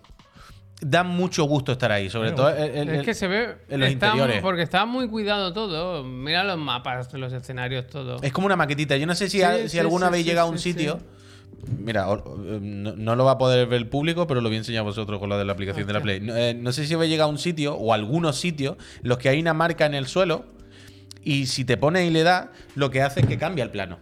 [0.84, 3.54] Da mucho gusto estar ahí, sobre todo el- el- es que se ve.
[3.68, 4.42] en los está- interiores.
[4.42, 6.02] Porque está muy cuidado todo.
[6.02, 8.16] Mira los mapas, los escenarios, todo.
[8.20, 8.96] es como una maquetita.
[8.96, 10.98] Yo no sé si, Sí, a- si sí, alguna sí, vez llega a un sitio.
[11.78, 14.58] Mira, eh, no, no lo va a poder ver el público, pero lo voy a
[14.58, 16.18] enseñar a vosotros con lo de la aplicación de la Play.
[16.20, 19.28] No, eh, no sé si habéis llegado a un sitio o algunos sitios los que
[19.28, 20.44] hay una marca en el suelo
[21.22, 24.00] y si te pones y le das, lo que hace es que cambia el plano.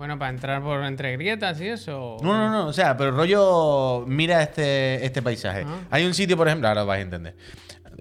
[0.00, 2.16] Bueno, para entrar por entre grietas y eso.
[2.22, 5.66] No, no, no, o sea, pero rollo, mira este, este paisaje.
[5.66, 5.80] Ah.
[5.90, 7.36] Hay un sitio, por ejemplo, ahora os vais a entender.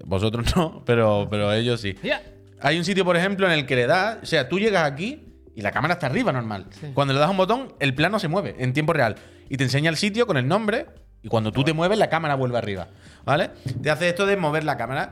[0.06, 1.98] Vosotros no, pero, pero ellos sí.
[2.02, 2.24] Ya.
[2.62, 5.26] Hay un sitio, por ejemplo, en el que le das, o sea, tú llegas aquí
[5.54, 6.68] y la cámara está arriba normal.
[6.72, 6.88] Sí.
[6.94, 9.16] Cuando le das un botón, el plano se mueve en tiempo real
[9.50, 10.86] y te enseña el sitio con el nombre
[11.22, 12.88] y cuando tú te mueves, la cámara vuelve arriba.
[13.26, 13.50] ¿Vale?
[13.84, 15.10] Te hace esto de mover la cámara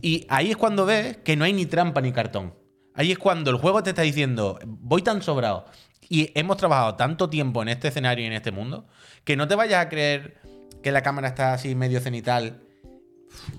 [0.00, 2.54] y ahí es cuando ves que no hay ni trampa ni cartón.
[2.94, 5.66] Ahí es cuando el juego te está diciendo, voy tan sobrado
[6.10, 8.86] y hemos trabajado tanto tiempo en este escenario y en este mundo
[9.24, 10.38] que no te vayas a creer
[10.82, 12.64] que la cámara está así medio cenital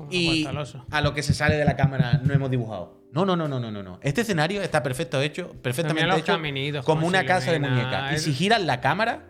[0.10, 0.46] y
[0.92, 3.00] a lo que se sale de la cámara no hemos dibujado.
[3.14, 4.00] No, no, no, no, no, no, no.
[4.04, 8.14] Este escenario está perfecto hecho, perfectamente hecho, caminitos, como una casa de muñecas.
[8.14, 9.30] Y si giras la cámara,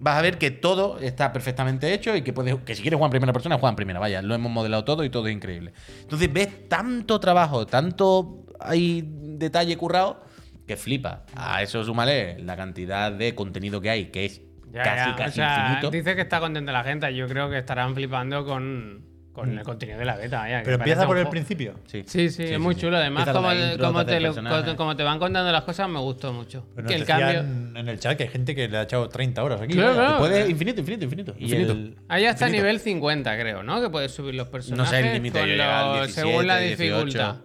[0.00, 3.08] vas a ver que todo está perfectamente hecho y que puedes, que si quieres jugar
[3.08, 4.00] en primera persona, juega en primera.
[4.00, 5.72] Vaya, lo hemos modelado todo y todo es increíble.
[6.00, 10.23] Entonces ves tanto trabajo, tanto hay detalle currado
[10.66, 11.24] que flipa.
[11.34, 14.40] A eso súmale la cantidad de contenido que hay, que es
[14.72, 15.16] Ya, casi, ya.
[15.16, 15.90] casi o sea, infinito.
[15.90, 17.14] dice que está contenta la gente.
[17.14, 20.44] Yo creo que estarán flipando con, con el contenido de la beta.
[20.46, 21.74] que Pero empieza por el principio.
[21.86, 22.80] Sí, Sí, sí, es muy sí.
[22.82, 22.96] chulo.
[22.96, 24.34] Además, como, la intro, como te lo-
[24.76, 26.66] como van contando las cosas, me gustó mucho.
[26.74, 27.40] Pero que el cambio.
[27.40, 29.74] en el chat que hay gente que le ha echado 30 horas aquí.
[29.74, 30.18] Claro, claro.
[30.18, 31.34] Puedes infinito, infinito, infinito.
[31.38, 31.72] Y infinito.
[31.72, 32.64] el- Ahí hasta Infinito.
[32.64, 33.80] nivel 50, creo, ¿no?
[33.82, 34.92] Que puedes subir los personajes.
[34.92, 37.42] No sé el límite, con yo llegué al los- 17, según la 18.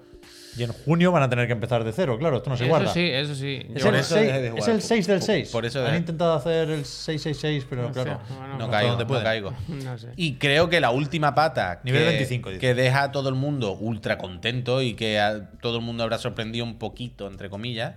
[0.60, 2.70] Y en junio van a tener que empezar de cero, claro, esto no se Eso
[2.70, 2.94] guarda.
[2.94, 3.66] sí, eso sí.
[3.74, 5.50] Es, Yo- el, eso seis- dejé de es el 6 del Por- 6.
[5.52, 8.20] por eso Han intentado hacer el 666, pero No sé, claro.
[8.30, 9.54] bueno, No hasta caigo, no caigo.
[9.86, 10.10] no sé.
[10.16, 12.60] Y creo que la última pata Nivel que, 25, dice.
[12.60, 16.18] que deja a todo el mundo ultra contento y que a todo el mundo habrá
[16.18, 17.96] sorprendido un poquito, entre comillas,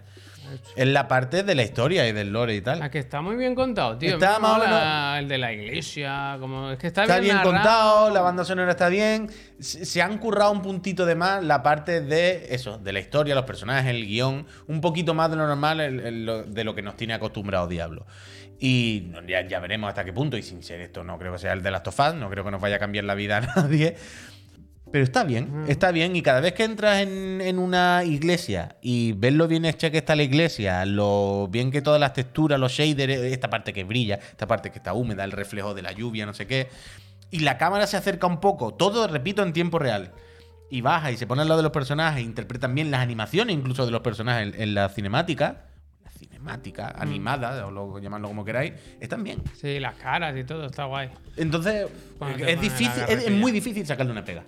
[0.77, 2.79] es la parte de la historia y del lore y tal.
[2.81, 4.15] La que está muy bien contado, tío.
[4.15, 6.37] Está más o El de la iglesia.
[6.41, 9.31] Como, es que está, Está bien contado, la banda sonora está bien.
[9.59, 13.45] Se han currado un puntito de más la parte de eso, de la historia, los
[13.45, 16.83] personajes, el guion, un poquito más de lo normal, el- el- lo- de lo que
[16.83, 18.07] nos tiene acostumbrado Diablo.
[18.65, 21.53] Y ya, ya veremos hasta qué punto, y sin ser esto, no creo que sea
[21.53, 23.41] el de Last of Us, no creo que nos vaya a cambiar la vida a
[23.41, 23.97] nadie.
[24.92, 26.14] Pero está bien, está bien.
[26.14, 29.96] Y cada vez que entras en, en una iglesia y ves lo bien hecha que
[29.96, 34.16] está la iglesia, lo bien que todas las texturas, los shaders, esta parte que brilla,
[34.16, 36.68] esta parte que está húmeda, el reflejo de la lluvia, no sé qué.
[37.31, 40.12] Y la cámara se acerca un poco, todo, repito, en tiempo real.
[40.70, 43.87] Y baja y se pone al lado de los personajes, interpretan bien las animaciones incluso
[43.87, 45.64] de los personajes en, en la cinemática.
[46.05, 49.42] La cinemática, animada, o lo, llamadlo como queráis, están bien.
[49.59, 51.09] Sí, las caras y todo, está guay.
[51.38, 51.87] Entonces,
[52.18, 54.44] Cuando es difícil, es, muy difícil sacarle una pega.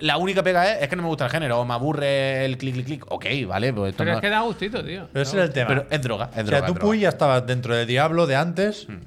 [0.00, 2.56] La única pega es, es que no me gusta el género, o me aburre el
[2.56, 3.04] clic, clic, clic.
[3.08, 5.08] Ok, vale, pues esto Pero no- es que da gustito, tío.
[5.12, 5.68] Pero ese es el tema.
[5.68, 6.80] Pero es droga, es o sea, tú, droga.
[6.80, 8.88] Puy, ya estabas dentro de Diablo de antes.
[8.88, 9.00] Hmm.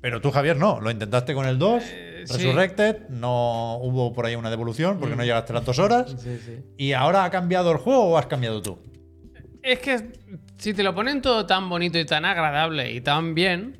[0.00, 0.80] Pero tú, Javier, no.
[0.80, 1.82] Lo intentaste con el 2.
[1.86, 2.32] Eh, sí.
[2.34, 3.08] Resurrected.
[3.10, 6.16] No hubo por ahí una devolución porque no llegaste las dos horas.
[6.18, 6.58] Sí, sí.
[6.78, 8.78] ¿Y ahora ha cambiado el juego o has cambiado tú?
[9.62, 10.12] Es que
[10.56, 13.79] si te lo ponen todo tan bonito y tan agradable y tan bien,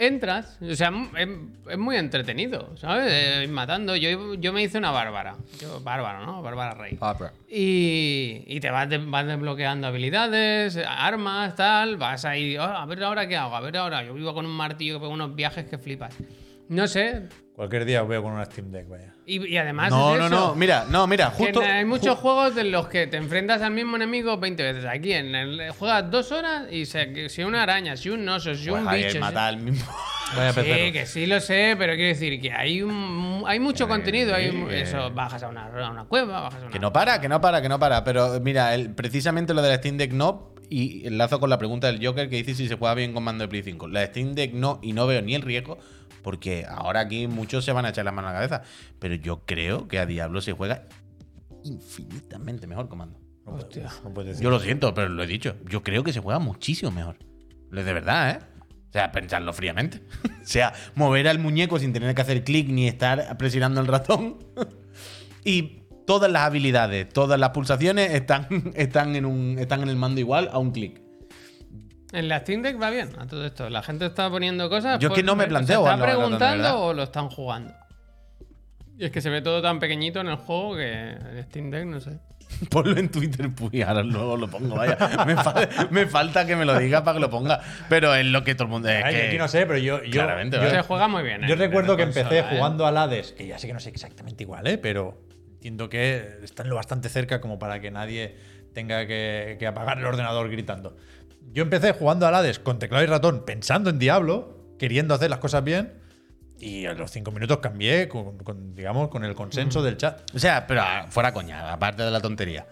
[0.00, 0.58] entras.
[0.62, 1.28] O sea, es,
[1.70, 3.06] es muy entretenido, ¿sabes?
[3.12, 3.94] Eh, matando.
[3.96, 5.36] Yo, yo me hice una bárbara.
[5.60, 6.42] Yo, bárbara, ¿no?
[6.42, 6.98] Bárbara Rey.
[7.18, 11.96] Pero- Y, y te vas, de- vas desbloqueando habilidades, armas, tal.
[11.96, 14.02] Vas ahí, "Oh, a ver ahora qué hago, a ver ahora.
[14.02, 16.14] Yo vivo con un martillo que pega unos viajes que flipas.
[16.68, 17.28] No sé,
[17.60, 19.12] Cualquier día os veo con una Steam Deck, vaya.
[19.26, 19.90] Y, y además.
[19.90, 20.54] No, es no, eso, no.
[20.54, 21.60] Mira, no, mira, justo.
[21.60, 24.86] hay muchos ju- juegos de los que te enfrentas al mismo enemigo 20 veces.
[24.86, 28.54] Aquí en el, juegas dos horas y se- que si una araña, si un oso,
[28.54, 29.18] si Pues un Javier bicho.
[29.18, 29.86] si- mata al mismo.
[30.36, 30.92] Vaya Sí, pecero.
[30.94, 34.34] que sí lo sé, pero quiero decir que hay un, hay mucho contenido.
[34.34, 36.70] Hay mu- eso, bajas a una, a una cueva, bajas a una.
[36.72, 38.04] Que no para, que no para, que no para.
[38.04, 40.54] Pero mira, el- precisamente lo de la Steam Deck no.
[40.72, 43.42] Y enlazo con la pregunta del Joker que dice si se juega bien con mando
[43.42, 43.88] de Play 5.
[43.88, 45.78] La Steam Deck no, y no veo ni el riesgo,
[46.22, 48.62] porque ahora aquí muchos se van a echar las manos a la cabeza.
[48.98, 50.86] Pero yo creo que a Diablo se juega
[51.64, 53.20] infinitamente mejor con mando.
[53.46, 53.90] No Hostia.
[54.04, 54.44] no puedes decir.
[54.44, 55.56] Yo lo siento, pero lo he dicho.
[55.66, 57.16] Yo creo que se juega muchísimo mejor.
[57.70, 58.38] Lo De verdad, ¿eh?
[58.88, 60.02] O sea, pensarlo fríamente.
[60.24, 64.38] o sea, mover al muñeco sin tener que hacer clic ni estar presionando el ratón.
[65.44, 70.20] y todas las habilidades, todas las pulsaciones están, están, en, un, están en el mando
[70.20, 71.00] igual a un clic.
[72.12, 73.70] En la Steam Deck va bien a todo esto.
[73.70, 74.98] La gente está poniendo cosas.
[74.98, 77.72] Yo es que no me ¿Se planteo está ratón, de preguntando o lo están jugando?
[78.98, 81.86] Y es que se ve todo tan pequeñito en el juego que el Steam Deck,
[81.86, 82.18] no sé.
[82.70, 84.98] Ponlo en Twitter, pues ahora luego lo pongo, vaya.
[85.24, 85.54] Me, fa-
[85.90, 87.60] me falta que me lo diga para que lo ponga.
[87.88, 88.88] Pero es lo que todo el mundo.
[88.88, 90.02] Es Ay, que- aquí no sé, pero yo.
[90.02, 90.74] yo, Claramente, yo- ¿vale?
[90.74, 91.42] Se juega muy bien.
[91.46, 91.56] Yo ¿eh?
[91.56, 92.56] recuerdo que consola, empecé ¿eh?
[92.56, 94.78] jugando al Hades, que ya sé que no sé exactamente igual, ¿eh?
[94.78, 95.22] pero
[95.54, 98.36] entiendo que están lo bastante cerca como para que nadie
[98.74, 100.96] tenga que, que apagar el ordenador gritando.
[101.52, 105.40] Yo empecé jugando al Hades con teclado y ratón, pensando en Diablo, queriendo hacer las
[105.40, 106.00] cosas bien,
[106.58, 110.20] y a los cinco minutos cambié con, con, digamos, con el consenso del chat.
[110.34, 112.66] O sea, pero ah, fuera coña, aparte de la tontería.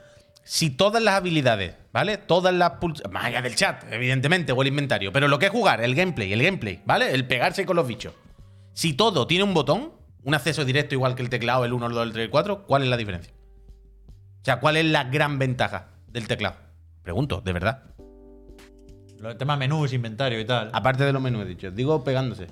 [0.45, 2.17] Si todas las habilidades, ¿vale?
[2.17, 2.73] Todas las.
[3.11, 5.13] Más allá del chat, evidentemente, o el inventario.
[5.13, 7.13] Pero lo que es jugar, el gameplay, el gameplay, ¿vale?
[7.13, 8.15] El pegarse con los bichos.
[8.73, 11.93] Si todo tiene un botón, un acceso directo igual que el teclado, el 1, el
[11.93, 13.33] 2, el 3, el 4, ¿cuál es la diferencia?
[14.41, 16.57] O sea, ¿cuál es la gran ventaja del teclado?
[17.03, 17.88] Pregunto, de verdad.
[19.23, 20.71] El tema menús, inventario y tal.
[20.73, 21.71] Aparte de los menús, he dicho.
[21.71, 22.47] Digo pegándose.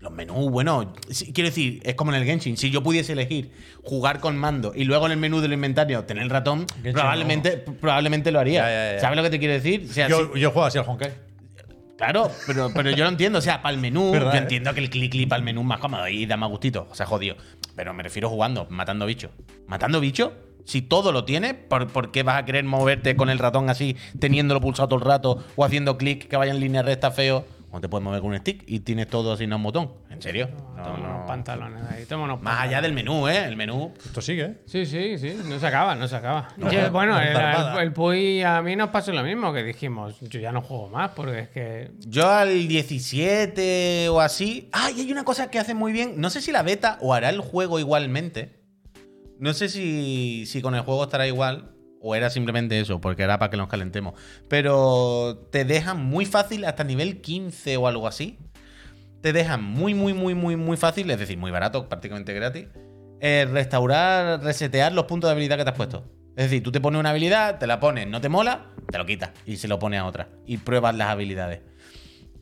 [0.00, 0.94] Los menús, bueno,
[1.34, 2.56] quiero decir, es como en el Genshin.
[2.56, 3.50] Si yo pudiese elegir
[3.82, 7.56] jugar con mando y luego en el menú del inventario tener el ratón, Genshin probablemente,
[7.58, 8.62] probablemente lo haría.
[8.62, 9.00] Ya, ya, ya.
[9.00, 9.86] ¿Sabes lo que te quiero decir?
[9.90, 11.12] O sea, yo, sí- yo juego así al Honkai.
[11.96, 13.40] claro, pero, pero yo lo entiendo.
[13.40, 14.38] O sea, para el menú, yo eh.
[14.38, 16.86] entiendo que el clic clic para el menú es más cómodo y da más gustito.
[16.90, 17.36] O sea, jodido.
[17.74, 19.32] Pero me refiero jugando, matando bichos.
[19.66, 20.30] ¿Matando bichos?
[20.68, 23.96] Si todo lo tiene, ¿por, por qué vas a querer moverte con el ratón así,
[24.20, 27.46] teniéndolo pulsado todo el rato o haciendo clic que vaya en línea recta feo?
[27.70, 29.92] ¿Cómo te puedes mover con un stick y tienes todo así en un botón?
[30.10, 30.48] ¿En serio?
[30.76, 31.04] No, Toma no.
[31.16, 32.06] unos pantalones ahí.
[32.14, 33.44] Unos Más allá del menú, ¿eh?
[33.46, 33.92] El menú.
[34.04, 34.54] Esto sigue, ¿eh?
[34.66, 35.36] Sí, sí, sí.
[35.46, 36.48] No se acaba, no se acaba.
[36.58, 39.52] No, Yo- no, bueno, no el, el, el Puy a mí nos pasó lo mismo,
[39.54, 41.90] que dijimos, yo ya no juego más porque es que...
[42.06, 44.68] Yo al 17 o así.
[44.72, 45.00] ¡Ay!
[45.00, 46.14] hay una cosa que hace muy bien.
[46.20, 48.57] No sé si la beta o hará el juego igualmente.
[49.38, 51.74] No sé si, si con el juego estará igual.
[52.00, 54.14] O era simplemente eso, porque era para que nos calentemos.
[54.48, 58.38] Pero te dejan muy fácil hasta nivel 15 o algo así.
[59.20, 62.66] Te dejan muy, muy, muy, muy, muy fácil, es decir, muy barato, prácticamente gratis.
[63.20, 66.04] eh, restaurar, resetear los puntos de habilidad que te has puesto.
[66.36, 69.04] Es decir, tú te pones una habilidad, te la pones, no te mola, te lo
[69.06, 70.28] quitas y se lo pones a otra.
[70.46, 71.62] Y pruebas las habilidades.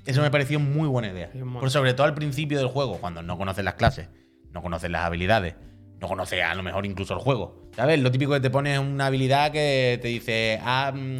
[0.04, 1.30] Eso me pareció muy buena idea.
[1.58, 4.08] Por sobre todo al principio del juego, cuando no conoces las clases,
[4.52, 5.54] no conoces las habilidades,
[6.00, 7.68] no conoces a lo mejor incluso el juego.
[7.74, 8.00] ¿Sabes?
[8.00, 11.16] Lo típico que te pones una habilidad que te dice, ah, mm,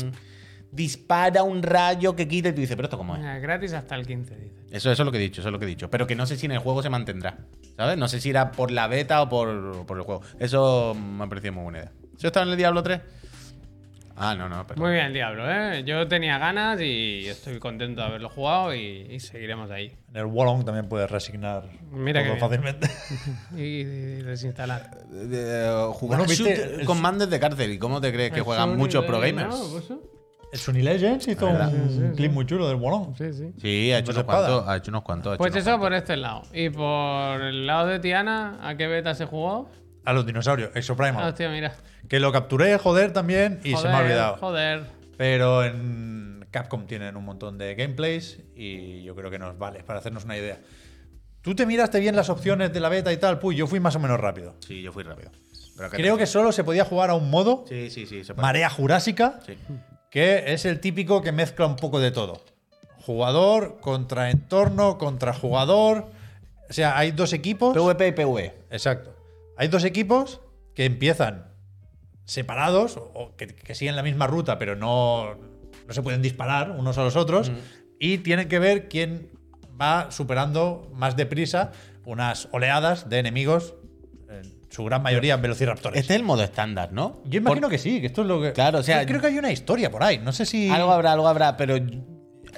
[0.70, 3.24] dispara un rayo que quita y tú dices, pero esto cómo es.
[3.24, 4.54] eh, gratis hasta el 15, dice.
[4.70, 5.88] Eso, eso es lo que he dicho, eso es lo que he dicho.
[5.90, 7.38] Pero que no sé si en el juego se mantendrá.
[7.76, 7.96] ¿Sabes?
[7.96, 10.22] No sé si irá por la beta o por, por el juego.
[10.38, 11.92] Eso me ha parecido muy buena idea.
[12.16, 13.00] ¿Eso está en el Diablo 3?
[14.18, 14.84] Ah, no, no, perdón.
[14.84, 15.84] Muy bien, Diablo, ¿eh?
[15.84, 19.94] Yo tenía ganas y estoy contento de haberlo jugado y, y seguiremos ahí.
[20.10, 22.88] En el Wallong también puedes resignar Mira todo fácilmente.
[23.56, 23.84] Y, y
[24.22, 24.90] desinstalar.
[25.12, 26.44] Eh, jugar Bueno, ¿viste?
[26.56, 27.72] shooter El- con mandos de cárcel.
[27.72, 29.54] ¿Y cómo te crees que juegan muchos pro gamers?
[30.52, 31.70] el Sony Legends hizo verdad.
[31.74, 32.34] un Sí, sí, clip sí.
[32.34, 33.14] muy chulo del Wallong.
[33.18, 33.52] Sí, sí.
[33.60, 35.32] Sí, ha hecho, unos cuantos, ha hecho unos cuantos.
[35.32, 35.86] ha hecho Pues unos eso cuantos.
[35.86, 36.42] por este lado.
[36.54, 39.68] Y por el lado de Tiana, ¿a qué beta se jugó?
[40.06, 41.28] A los dinosaurios, Ah, Exoprimal.
[41.28, 41.74] hostia, mira.
[42.08, 44.36] que lo capturé, joder, también, y se me ha olvidado.
[44.38, 44.84] Joder.
[45.18, 49.98] Pero en Capcom tienen un montón de gameplays y yo creo que nos vale para
[49.98, 50.58] hacernos una idea.
[51.42, 53.94] Tú te miraste bien las opciones de la beta y tal, pues yo fui más
[53.96, 54.54] o menos rápido.
[54.66, 55.30] Sí, yo fui rápido.
[55.76, 58.24] Pero Creo que solo se podía jugar a un modo, Sí, sí, sí.
[58.24, 58.42] se puede.
[58.46, 59.56] Marea Jurásica, Sí.
[60.10, 62.42] que es el típico que mezcla un poco de todo.
[63.04, 66.06] Jugador contra entorno, contra jugador.
[66.68, 67.76] O sea, hay dos equipos.
[67.76, 68.54] PvP y PvE.
[68.70, 69.14] Exacto.
[69.56, 70.40] Hay dos equipos
[70.74, 71.52] que empiezan
[72.24, 75.36] separados o que, que siguen la misma ruta, pero no,
[75.86, 77.50] no se pueden disparar unos a los otros.
[77.98, 79.30] Y tienen que ver quién
[79.80, 81.72] va superando más deprisa
[82.04, 83.74] unas oleadas de enemigos,
[84.28, 86.00] en su gran mayoría velociraptores.
[86.00, 87.20] Este es el modo estándar, ¿no?
[87.24, 88.52] Yo imagino que sí, que esto es lo que.
[88.52, 90.18] Claro, o sea, Yo creo que hay una historia por ahí.
[90.18, 90.68] No sé si.
[90.68, 91.76] Algo habrá, algo habrá, pero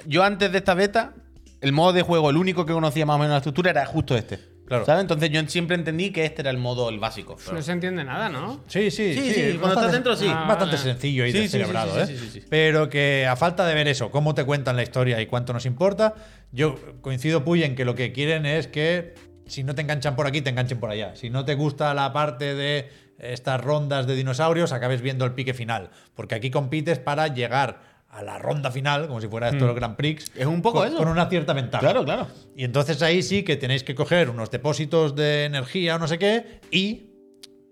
[0.05, 1.13] yo antes de esta beta,
[1.61, 4.15] el modo de juego, el único que conocía más o menos la estructura era justo
[4.15, 4.39] este.
[4.69, 4.85] Claro.
[4.85, 5.01] ¿Sabes?
[5.01, 7.35] Entonces yo siempre entendí que este era el modo, el básico.
[7.43, 8.63] pero- No se entiende nada, ¿no?
[8.67, 9.33] Sí, sí, Sí, sí.
[9.33, 10.27] sí, es cuando estás dentro, sí.
[10.29, 10.89] Ah, bastante vale.
[10.91, 12.05] sencillo y Sí, descerebrado, sí, ¿eh?
[12.05, 12.47] sí, sí, sí, sí.
[12.49, 15.65] Pero que a falta de ver eso, cómo te cuentan la historia y cuánto nos
[15.65, 16.13] importa,
[16.51, 19.15] yo coincido, Puy, en que lo que quieren es que
[19.47, 21.15] si no te enganchan por aquí, te enganchen por allá.
[21.15, 25.53] Si no te gusta la parte de estas rondas de dinosaurios, acabes viendo el pique
[25.55, 25.89] final.
[26.15, 29.95] Porque aquí compites para llegar a la ronda final, como si fuera esto el Grand
[29.95, 30.31] Prix.
[30.35, 30.97] Es un poco con, eso.
[30.97, 31.79] Con una cierta ventaja.
[31.81, 32.27] Claro, claro.
[32.55, 36.17] Y entonces ahí sí que tenéis que coger unos depósitos de energía o no sé
[36.17, 37.05] qué y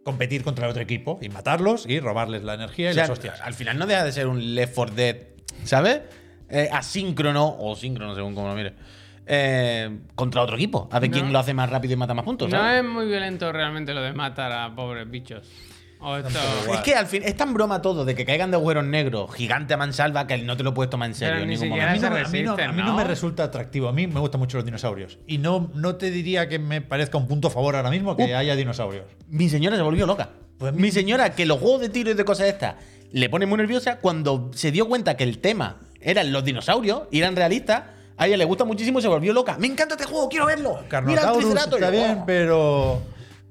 [0.04, 3.10] competir contra el otro equipo y matarlos y robarles la energía y O sea, las
[3.10, 3.42] hostias.
[3.42, 5.18] al final no deja de ser un Left 4 Dead,
[5.64, 6.02] ¿sabes?
[6.50, 8.72] Eh, asíncrono, o síncrono, según como lo mires,
[9.26, 10.88] eh, contra otro equipo.
[10.94, 11.14] A ver No.
[11.18, 12.50] quién lo hace más rápido y mata más puntos.
[12.50, 15.46] No es muy violento realmente lo de matar a pobres bichos.
[16.00, 16.30] O esto.
[16.74, 19.74] Es que al fin es tan broma todo de que caigan de agujeros negros, gigante
[19.74, 21.42] a mansalva, que no te lo puedes tomar en serio.
[21.42, 22.20] En ni ningún siquiera A mí, momento.
[22.22, 22.96] no, a mí no- a mí no ¿no?
[22.96, 23.88] me resulta atractivo.
[23.88, 25.18] A mí me gustan mucho los dinosaurios.
[25.28, 28.32] Y no, no te diría que me parezca un punto a favor ahora mismo que
[28.34, 28.38] Uh.
[28.38, 29.06] haya dinosaurios.
[29.28, 30.30] Mi señora se volvió loca.
[30.60, 32.76] Pues mi señora, que los juegos de tiro y de cosas estas
[33.12, 37.20] le pone muy nerviosa, cuando se dio cuenta que el tema eran los dinosaurios y
[37.20, 37.84] eran realistas,
[38.18, 39.56] a ella le gusta muchísimo y se volvió loca.
[39.60, 40.28] ¡Me encanta este juego!
[40.30, 40.80] ¡Quiero verlo!
[41.06, 41.74] ¡Mira el Triceratops!
[41.76, 42.24] está bien, "Oh".
[42.26, 43.02] pero,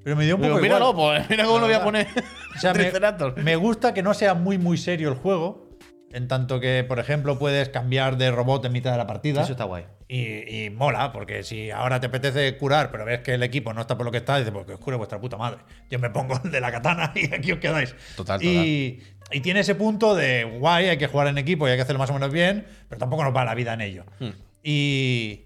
[0.07, 1.17] pero me dio un poco Digo, míralo, igual.
[1.17, 2.07] pues, mira cómo lo voy a poner.
[2.55, 2.73] O sea,
[3.35, 5.67] me, me gusta que no sea muy, muy serio el juego.
[6.13, 9.41] En tanto que, por ejemplo, puedes cambiar de robot en mitad de la partida.
[9.41, 9.83] Eso está guay.
[10.07, 13.81] Y, y mola, porque si ahora te apetece curar, pero ves que el equipo no
[13.81, 15.59] está por lo que está, dices, pues que os cure vuestra puta madre.
[15.91, 17.93] Yo me pongo el de la katana y aquí os quedáis.
[18.15, 21.75] Total, Y, y tiene ese punto de guay, hay que jugar en equipo y hay
[21.75, 24.05] que hacerlo más o menos bien, pero tampoco nos va la vida en ello.
[24.19, 24.29] Hmm.
[24.63, 25.41] Y,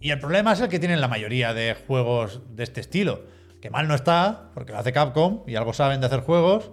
[0.00, 3.35] y el problema es el que tienen la mayoría de juegos de este estilo.
[3.66, 6.70] Que mal no está, porque lo hace Capcom y algo saben de hacer juegos.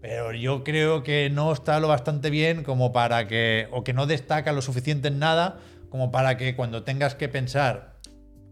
[0.00, 3.66] Pero yo creo que no está lo bastante bien como para que.
[3.72, 5.58] o que no destaca lo suficiente en nada
[5.88, 7.96] como para que cuando tengas que pensar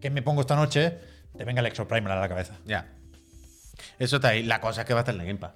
[0.01, 0.99] qué me pongo esta noche,
[1.39, 2.59] te venga el Exoprimal a la cabeza.
[2.65, 2.93] Ya.
[4.01, 4.43] Eso está ahí.
[4.43, 5.53] La cosa es que va a estar en la Game Pass.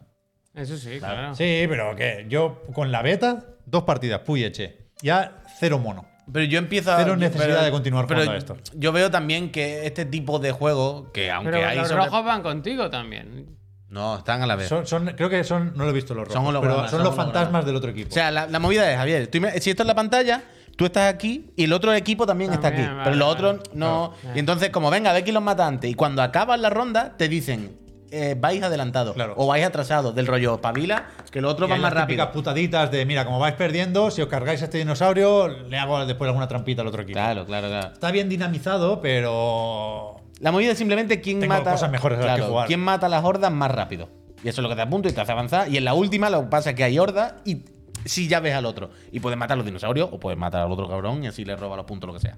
[0.54, 1.34] Eso sí, claro.
[1.34, 4.86] Sí, pero que yo con la beta, dos partidas, puy eché.
[5.02, 6.06] Ya cero mono.
[6.32, 6.96] Pero yo empiezo a.
[6.98, 8.56] Cero necesidad de continuar pero jugando a esto.
[8.74, 11.76] Yo veo también que este tipo de juego, que aunque Pero hay.
[11.78, 13.56] los sobre- rojos van contigo también.
[13.88, 14.68] No, están a la vez.
[14.68, 17.04] Son, son- creo que son, no lo he visto los Son rojos, pero son, son
[17.04, 18.08] los fantasmas del otro equipo.
[18.10, 20.42] O sea, la, la movida es, Javier, tú si esto es la pantalla,
[20.76, 22.82] tú estás aquí y el otro equipo también, está aquí.
[22.82, 23.48] vale, pero los vale.
[23.48, 24.14] otros no.
[24.34, 25.88] Y entonces, como venga, a ver quién los mata antes.
[25.90, 27.78] Y cuando acabas la ronda, te dicen,
[28.14, 29.34] eh, vais adelantados Claro.
[29.36, 32.32] o vais atrasados, del rollo pavila, que Y van hay más las rápido.
[32.32, 36.28] putaditas de, mira, como vais perdiendo, si os cargáis a este dinosaurio, le hago después
[36.28, 37.16] alguna trampita al otro equipo.
[37.18, 37.92] Claro, claro, claro.
[37.92, 41.72] Está bien dinamizado, pero La movida es simplemente quién Tengo mata.
[41.72, 42.66] cosas mejores a las que jugar.
[42.66, 44.08] quién mata a las hordas más rápido.
[44.42, 45.68] Y eso es lo que te apunta y te hace avanzar.
[45.70, 47.62] Y en la última lo que pasa es que hay hordas y
[48.04, 48.90] si ya ves al otro.
[49.10, 51.56] Y puedes matar a los dinosaurios o puedes matar al otro cabrón y así le
[51.56, 52.36] roba los puntos, lo que sea.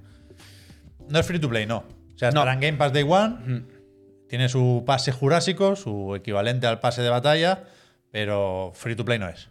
[1.09, 1.79] no es free to play, no.
[1.79, 2.41] O sea, No.
[2.41, 3.65] estará en Game Pass Day One,
[4.29, 7.65] tiene su pase jurásico, su equivalente al pase de batalla,
[8.11, 9.49] pero free to play no es.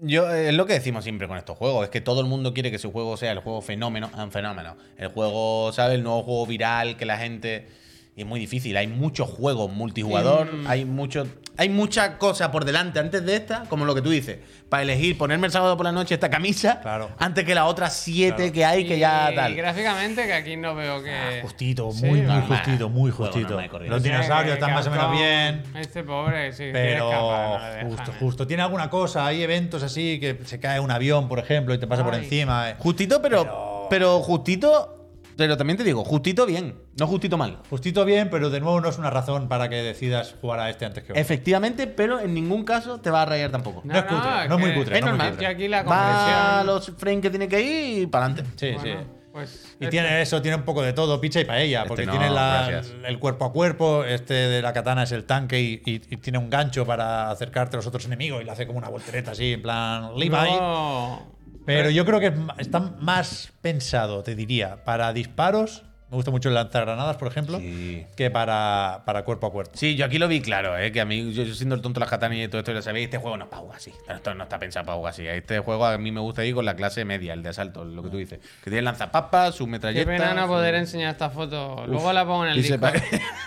[0.00, 2.52] Yo, eh, es lo que decimos siempre con estos juegos, es que todo el mundo
[2.52, 4.76] quiere que su juego sea el juego fenómeno, ah, un fenómeno.
[4.98, 5.96] El juego, ¿sabes?
[5.96, 7.68] El nuevo juego viral que la gente.
[8.16, 8.76] Y es muy difícil.
[8.76, 13.84] Hay muchos juegos multijugador, hay mucho, hay mucha cosa por delante antes de esta, como
[13.84, 14.38] lo que tú dices.
[14.68, 17.10] Para elegir ponerme el sábado por la noche esta camisa, Claro.
[17.18, 18.52] antes que las otras siete Claro.
[18.52, 19.54] que hay que ya Y tal.
[19.56, 21.40] gráficamente, que aquí no veo que.
[21.42, 22.46] Justito, Sí, muy, muy normal.
[22.62, 23.60] justito, muy justito.
[23.60, 23.90] y corriente.
[23.96, 25.62] Los O sea, dinosaurios están más o menos bien.
[25.76, 26.70] Este pobre, sí.
[26.72, 28.14] Pero escapar, no justo, eh.
[28.20, 28.46] justo.
[28.46, 31.88] Tiene alguna cosa, hay eventos así que se cae un avión, por ejemplo, y te
[31.88, 32.22] pasa por Ay.
[32.22, 32.70] encima.
[32.70, 32.76] eh.
[32.78, 35.03] Justito, pero, Pero- pero justito,
[35.36, 37.58] pero también te digo, justito bien, no justito mal.
[37.70, 40.84] Justito bien, pero de nuevo no es una razón para que decidas jugar a este
[40.84, 41.20] antes que otro.
[41.20, 43.82] Efectivamente, pero en ningún caso te va a rayar tampoco.
[43.84, 45.30] No es cutre, es no es muy cutre, Es no muy normal.
[45.32, 45.46] cutre.
[45.46, 48.50] Que aquí la Va a los frames que tiene que ir y para adelante.
[48.56, 49.06] Sí, Bueno, sí.
[49.34, 49.76] Pues.
[49.80, 52.30] Y tiene eso, tiene un poco de todo, picha y paella, Este porque no, tiene
[52.30, 56.16] la- el cuerpo a cuerpo, este de la katana es el tanque y, y- y
[56.18, 59.32] tiene un gancho para acercarte a los otros enemigos y le hace como una voltereta
[59.32, 60.28] así, en plan Levi.
[60.30, 61.33] No.
[61.66, 65.84] Pero yo creo que es ma- está más pensado, te diría, para disparos.
[66.10, 68.06] Me gusta mucho el lanzagranadas, por ejemplo, Sí.
[68.16, 69.72] que para, para cuerpo a cuerpo.
[69.74, 70.92] Sí, yo aquí lo vi claro, ¿eh?
[70.92, 72.82] que a mí, yo, yo siendo el tonto de las katanas y todo esto, ya
[72.82, 73.90] sabéis, este juego no es para jugar así.
[74.08, 75.26] Esto no está pensado para jugar así.
[75.26, 78.02] Este juego a mí me gusta ir con la clase media, el de asalto, lo
[78.04, 78.38] que tú dices.
[78.62, 80.08] Que tiene lanzapapas, su Qué metralleta.
[80.08, 81.84] pena no su- poder enseñar esta foto.
[81.88, 82.92] Luego la pongo en el pa-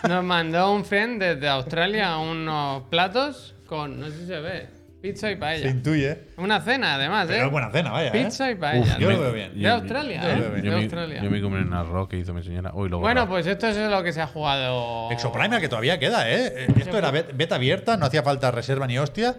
[0.09, 4.67] Nos mandó un friend desde Australia unos platos con, no sé si se ve,
[5.01, 5.69] pizza y Se paella.
[5.69, 6.27] intuye.
[6.37, 7.45] Una cena, además, Pero ¿eh?
[7.45, 8.09] es buena cena, vaya.
[8.09, 8.23] ¿eh?
[8.23, 8.97] Pizza y paella.
[8.97, 9.59] yo lo veo bien.
[9.61, 10.35] De Australia, yo ¿eh?
[10.35, 10.61] lo veo bien.
[10.63, 11.21] De Yo me, Australia.
[11.23, 12.71] yo me comí un arroz que hizo mi señora.
[12.73, 15.11] Uy, lo Bueno, pues esto es lo que se ha jugado.
[15.11, 16.47] Exoprimal, que todavía queda, ¿eh?
[16.55, 19.35] Eh, Esto era bet- beta abierta, no hacía falta reserva ni hostia.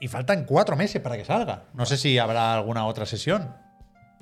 [0.00, 1.64] Y faltan cuatro meses para que salga.
[1.74, 3.54] No sé si habrá alguna otra sesión.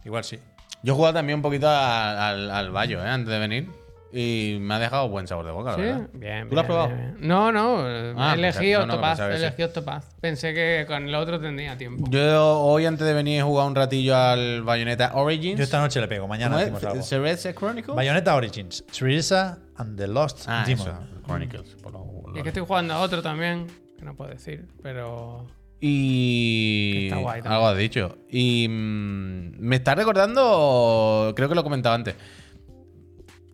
[0.04, 0.40] Igual sí.
[0.82, 3.08] Yo he jugado también un poquito a- al, al Bayo, ¿eh?
[3.08, 3.68] Antes de venir.
[4.10, 5.82] Y me ha dejado buen sabor de boca, la ¿Sí?
[5.82, 6.08] verdad.
[6.14, 6.88] Bien, ¿Tú lo has probado?
[6.88, 7.28] bien, bien.
[7.28, 7.76] No, no.
[8.16, 10.04] Ah, elegí pensaba- no, no, elegí Octopath.
[10.20, 12.06] Pensé que con el otro tendría tiempo.
[12.10, 15.58] Yo hoy, antes de venir, he jugado un ratillo al Bayonetta Origins.
[15.58, 16.88] Yo esta noche le pego, mañana ¿Cómo decimos es?
[16.88, 17.02] algo.
[17.02, 17.94] Cereza Chronicles.
[17.96, 20.88] Bayonetta Origins, Teresa and the Lost Ah, Demon.
[20.88, 21.76] eso, Chronicles.
[21.82, 23.66] por lo- Y es que estoy jugando a otro también,
[23.98, 25.46] que no puedo decir, pero.
[25.80, 26.92] Y.
[26.92, 27.52] Que está guay también.
[27.52, 28.18] Algo has dicho.
[28.30, 28.66] Y.
[28.68, 31.32] mm, me está recordando.
[31.36, 32.14] Creo que lo comentaba antes.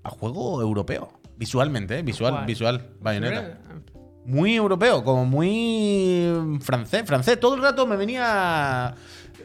[0.05, 1.09] A juego europeo.
[1.37, 2.03] Visualmente, ¿eh?
[2.03, 2.47] Visual, ¿Cuál?
[2.47, 2.91] visual.
[3.01, 3.59] Bayonetta.
[4.27, 7.03] Muy europeo, como muy francés.
[7.07, 7.39] Francés.
[7.41, 8.95] Todo el rato me venía.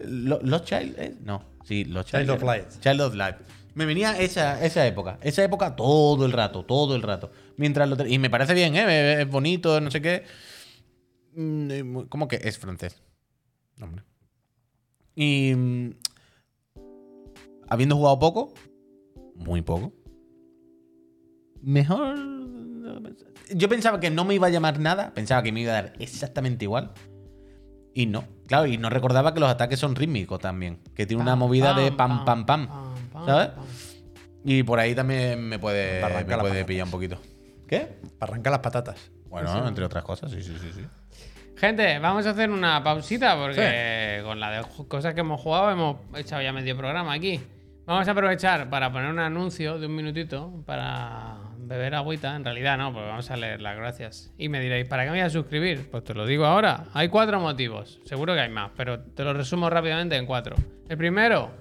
[0.06, 1.00] Lo- Los Child.
[1.00, 1.16] ¿eh?
[1.22, 2.22] No, sí, Los Child.
[2.24, 2.66] Child of Light.
[2.80, 3.36] Child of Light.
[3.76, 5.18] Me venía esa, esa época.
[5.22, 7.32] Esa época todo el rato, todo el rato.
[7.58, 9.22] Mientras lo Y me parece bien, ¿eh?
[9.22, 10.24] Es bonito, no sé qué.
[11.34, 13.02] Mm, muy- ¿Cómo que es francés?
[13.82, 14.04] Hombre.
[15.16, 15.54] Y.
[15.56, 15.90] mm,
[17.70, 18.54] Habiendo jugado poco,
[19.36, 19.94] muy poco.
[21.62, 22.18] Mejor.
[23.54, 25.94] Yo pensaba que no me iba a llamar nada, pensaba que me iba a dar
[26.00, 26.92] exactamente igual.
[27.94, 28.24] Y no.
[28.48, 30.80] Claro, y no recordaba que los ataques son rítmicos también.
[30.96, 32.70] Que tiene una movida de pam, pam, pam.
[33.26, 33.50] ¿Sabes?
[34.44, 37.20] Y por ahí también me puede, me puede pillar un poquito.
[37.68, 38.00] ¿Qué?
[38.18, 39.12] Para arrancar las patatas.
[39.28, 40.72] Bueno, entre otras cosas, sí, sí, sí.
[40.74, 40.86] sí.
[41.60, 45.98] Gente, vamos a hacer una pausita porque con la de cosas que hemos jugado hemos
[46.16, 47.42] echado ya medio programa aquí.
[47.86, 51.39] Vamos a aprovechar para poner un anuncio de un minutito para
[51.70, 52.36] beber agüita.
[52.36, 54.34] En realidad no, porque vamos a leer las gracias.
[54.38, 55.90] Y me diréis, ¿para qué me voy a suscribir?
[55.90, 56.86] Pues te lo digo ahora.
[56.94, 58.02] Hay cuatro motivos.
[58.04, 60.58] Seguro que hay más, pero te lo resumo rápidamente en cuatro.
[60.90, 61.52] El primero,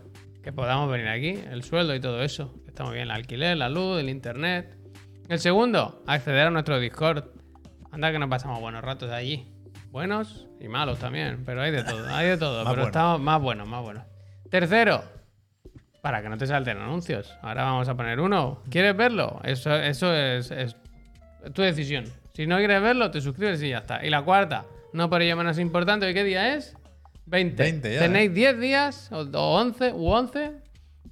[0.42, 2.52] que podamos venir aquí, el sueldo y todo eso.
[2.66, 4.76] Está muy bien, el alquiler, la luz, el internet.
[5.28, 7.24] El segundo, acceder a nuestro Discord.
[7.92, 9.46] Anda que nos pasamos buenos ratos allí.
[9.90, 12.58] Buenos y malos también, pero hay de todo, hay de todo.
[12.64, 12.86] Pero bueno.
[12.86, 14.04] estamos más buenos, más buenos.
[14.50, 15.02] Tercero,
[16.02, 17.34] para que no te salten anuncios.
[17.42, 18.62] Ahora vamos a poner uno.
[18.70, 19.40] ¿Quieres verlo?
[19.44, 20.76] Eso, eso es, es
[21.52, 22.04] tu decisión.
[22.34, 24.04] Si no quieres verlo, te suscribes y ya está.
[24.04, 26.76] Y la cuarta, no por ello menos importante, ¿hoy qué día es?
[27.26, 27.62] 20.
[27.62, 30.52] 20 ya, Tenéis 10 días, o, o 11 u 11,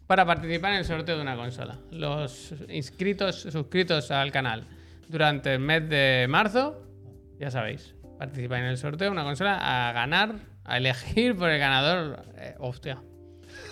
[0.07, 1.79] para participar en el sorteo de una consola.
[1.91, 4.65] Los inscritos, suscritos al canal
[5.09, 6.81] durante el mes de marzo,
[7.39, 11.59] ya sabéis, participáis en el sorteo de una consola a ganar, a elegir por el
[11.59, 12.23] ganador.
[12.39, 12.99] eh, hostia.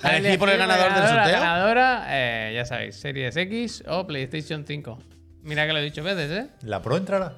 [0.04, 1.40] ¿A elegir por el ganador del La sorteo?
[1.40, 4.98] ganadora, eh, ya sabéis, Series X o PlayStation 5.
[5.42, 6.48] Mira que lo he dicho veces, ¿eh?
[6.62, 7.34] ¿La Pro entrará?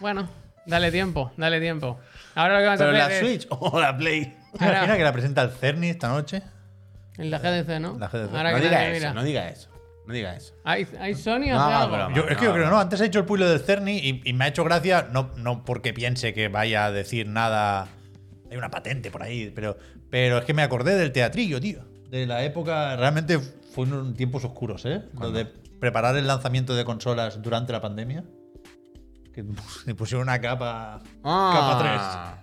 [0.00, 0.28] Bueno,
[0.66, 1.98] dale tiempo, dale tiempo.
[2.34, 4.24] Ahora lo que vamos ¿Pero a la hacer es- Switch o la Play?
[4.56, 6.42] ¿Te Ahora- imaginas que la presenta el Cerny esta noche?
[7.18, 7.98] En la GDC, ¿no?
[7.98, 8.34] La GDC.
[8.34, 9.68] Ahora No que diga nadie eso, no diga eso.
[10.06, 10.54] No diga eso.
[10.64, 12.14] ¿Hay, ¿Hay Sony o No, algo?
[12.14, 12.70] Yo, es que yo creo, no.
[12.70, 15.32] no, antes ha hecho el puzzle del Cerny y, y me ha hecho gracia, no,
[15.36, 17.88] no porque piense que vaya a decir nada.
[18.50, 19.76] Hay una patente por ahí, pero,
[20.10, 21.84] pero es que me acordé del teatrillo, tío.
[22.10, 25.02] De la época, realmente fueron tiempos oscuros, ¿eh?
[25.20, 28.24] Lo de preparar el lanzamiento de consolas durante la pandemia.
[29.32, 29.44] Que
[29.86, 32.40] le pusieron una capa, Ah.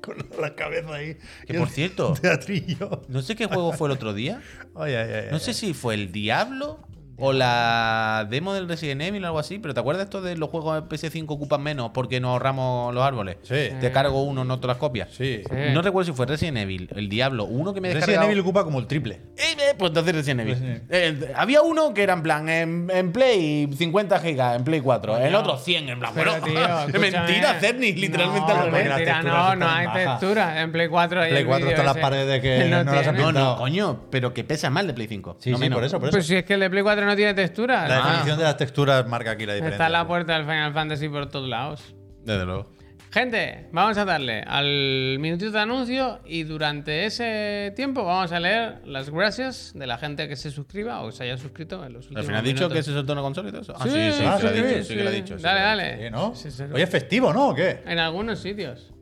[0.32, 1.16] con la cabeza ahí.
[1.46, 3.02] Que por cierto, Teatrillo.
[3.08, 4.40] no sé qué juego fue el otro día.
[4.74, 6.86] Ay, ay, ay, No sé si fue el Diablo
[7.18, 10.50] o la demo del Resident Evil o algo así, pero ¿te acuerdas esto de los
[10.50, 13.36] juegos de PS5 ocupan menos porque nos ahorramos los árboles?
[13.42, 13.70] Sí.
[13.80, 15.08] Te cargo uno, no te las copias.
[15.12, 15.42] Sí.
[15.48, 15.56] Sí.
[15.72, 18.30] No recuerdo si fue Resident Evil, el Diablo, uno que me Resident descargado...
[18.30, 19.20] Evil ocupa como el triple.
[19.36, 20.54] Eh, eh, pues entonces Resident Evil.
[20.54, 24.80] Resident Eh, había uno que era en plan, en, en Play 50 gigas, en Play
[24.80, 25.18] 4.
[25.18, 28.88] El otro 100, en plan, Pero, bueno, tío, mentira, Cerny, literalmente no, al revés.
[28.88, 30.62] mentira, no, no hay textura.
[30.62, 33.16] En Play 4 hay Play el 4 vídeo están las paredes que no las han.
[33.16, 35.36] No, no, coño, pero que pesa más de Play 5.
[35.40, 35.76] Sí, no sí, menos.
[35.76, 36.16] por eso, por eso.
[36.16, 37.88] Pues si es que el de Play 4 no tiene textura.
[37.88, 39.76] La definición de las texturas marca aquí la diferencia.
[39.76, 41.94] Está la puerta del Final Fantasy por todos lados.
[42.24, 42.76] Desde luego.
[43.12, 48.82] Gente, vamos a darle al minutito de anuncio y durante ese tiempo vamos a leer
[48.84, 52.20] las gracias de la gente que se suscriba o se haya suscrito en los últimos
[52.20, 53.74] Al final has dicho que se soltó una consola y todo eso.
[53.74, 55.36] Ah, Sí, sí, sí, ah, sí, sí, dicho, sí, sí que lo ha dicho.
[55.38, 56.34] Dale, que dale.
[56.34, 56.74] Sí, ¿no?
[56.74, 57.48] Oye, ¿es festivo, ¿no?
[57.50, 57.82] ¿O qué?
[57.86, 58.92] En algunos sitios.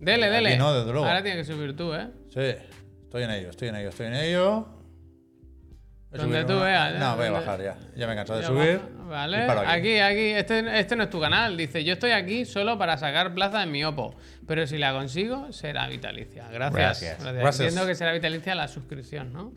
[0.00, 0.56] Dele, Aquí dele.
[0.56, 1.06] no, desde luego.
[1.06, 2.08] Ahora tienes que subir tú, ¿eh?
[2.32, 2.40] Sí,
[3.04, 4.77] estoy en ello, estoy en ello, estoy en ello.
[6.10, 6.98] Donde tú una- veas.
[6.98, 7.76] No, voy a bajar ya.
[7.96, 8.80] Ya me he cansado de subir.
[8.96, 9.26] baja.
[9.26, 9.36] Vale.
[9.42, 9.66] Aquí.
[9.66, 10.20] Aquí, aquí.
[10.38, 11.56] Este, este no es tu canal.
[11.56, 14.14] Dice, yo estoy aquí solo para sacar plaza en mi Oppo.
[14.46, 16.48] Pero si la consigo, será vitalicia.
[16.50, 17.00] Gracias.
[17.00, 17.22] Gracias.
[17.34, 17.60] Gracias.
[17.60, 19.52] Entiendo que será vitalicia la suscripción, ¿no?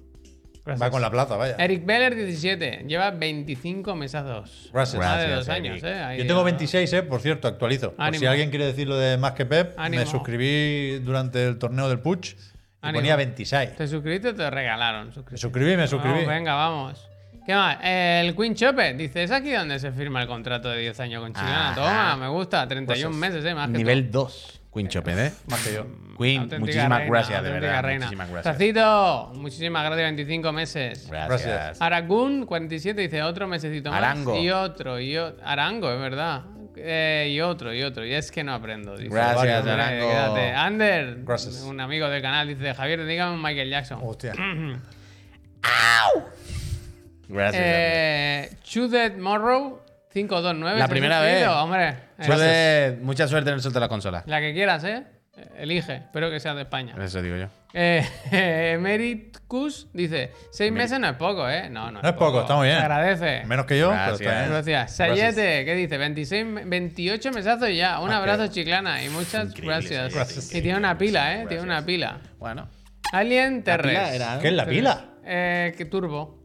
[0.64, 0.86] Gracias.
[0.88, 1.56] Va con la plaza, vaya.
[1.58, 2.84] Eric Beller, 17.
[2.88, 4.70] Lleva 25 mesazos.
[4.72, 5.02] Gracias.
[5.02, 5.82] Más de dos años.
[5.84, 5.94] ¿eh?
[5.94, 7.02] Ahí Yo tengo ya- 26, ¿eh?
[7.04, 7.94] Por cierto, actualizo.
[7.96, 10.04] Por si alguien quiere decir lo de más que Pep, Ánimo.
[10.04, 12.36] me suscribí durante el torneo del Puch
[12.84, 13.76] y ponía 26.
[13.76, 15.08] ¿Te suscribiste o te regalaron?
[15.08, 15.52] Me suscripción?
[15.52, 16.14] suscribí, me suscribí.
[16.16, 17.08] Vamos, venga, vamos.
[17.46, 17.78] ¿Qué más?
[17.82, 21.34] El Queen Chope dice: ¿Es aquí donde se firma el contrato de 10 años con
[21.34, 21.72] Chilena?
[21.72, 21.76] Ajá.
[21.76, 22.68] Toma, me gusta.
[22.68, 23.56] 31 Pues es meses, ¿eh?
[23.56, 24.62] Más que Nivel 2.
[24.74, 25.34] Queen Chopin, ¿eh?
[25.48, 25.86] Más que yo.
[26.18, 27.84] Queen, muchísimas reina, gracias, de verdad.
[27.84, 28.06] reina.
[28.06, 28.58] Muchísimas gracias.
[28.58, 31.08] Tacito, muchísimas gracias, 25 meses.
[31.10, 31.46] Gracias.
[31.46, 31.82] Gracias.
[31.82, 33.98] Aragun 47 dice otro mesecito más.
[33.98, 34.38] Arango.
[34.38, 35.46] Y otro, y otro.
[35.46, 36.44] Arango, es verdad.
[36.78, 38.06] Eh, y otro, y otro.
[38.06, 38.96] Y es que no aprendo.
[38.98, 39.10] Dice.
[39.14, 40.08] Gracias, Arango.
[40.10, 40.52] quédate.
[40.52, 41.62] Ander, Gracias.
[41.62, 44.00] un amigo del canal, dice Javier, dígame un Michael Jackson.
[44.02, 44.34] Hostia.
[47.28, 47.64] Gracias.
[47.66, 49.82] Eh, Chuded Morrow
[50.14, 50.72] 529.
[50.74, 51.48] La ¿se ha primera vez.
[51.48, 54.24] Hombre, Suerte- mucha suerte en el sorteo de la consola.
[54.26, 55.04] la que quieras, ¿eh?
[55.58, 55.96] Elige.
[55.96, 56.96] Espero que sea de España.
[57.04, 57.48] Eso digo yo.
[57.74, 61.70] Eh, Meritcus dice: Seis meses no es poco, ¿eh?
[61.70, 62.78] No, no, No es poco, está muy bien.
[62.80, 63.46] Se agradece.
[63.46, 64.18] Menos que yo, Gracias.
[64.20, 64.50] pero está bien.
[64.52, 64.96] Gracias.
[64.96, 65.98] Sayete, ¿qué dice?
[65.98, 68.00] 26, 28 mesazos y ya.
[68.00, 69.04] Un Ah, abrazo, chiclana.
[69.04, 70.54] Y muchas Increíble, gracias.
[70.54, 71.38] Y tiene una pila, ¿eh?
[71.40, 71.50] Gracias.
[71.50, 72.20] Tiene una pila.
[72.40, 72.68] Bueno.
[73.14, 73.92] Alien La Terres.
[73.92, 75.06] pila era- ¿Qué es la pila?
[75.26, 76.40] Eh, que turbo.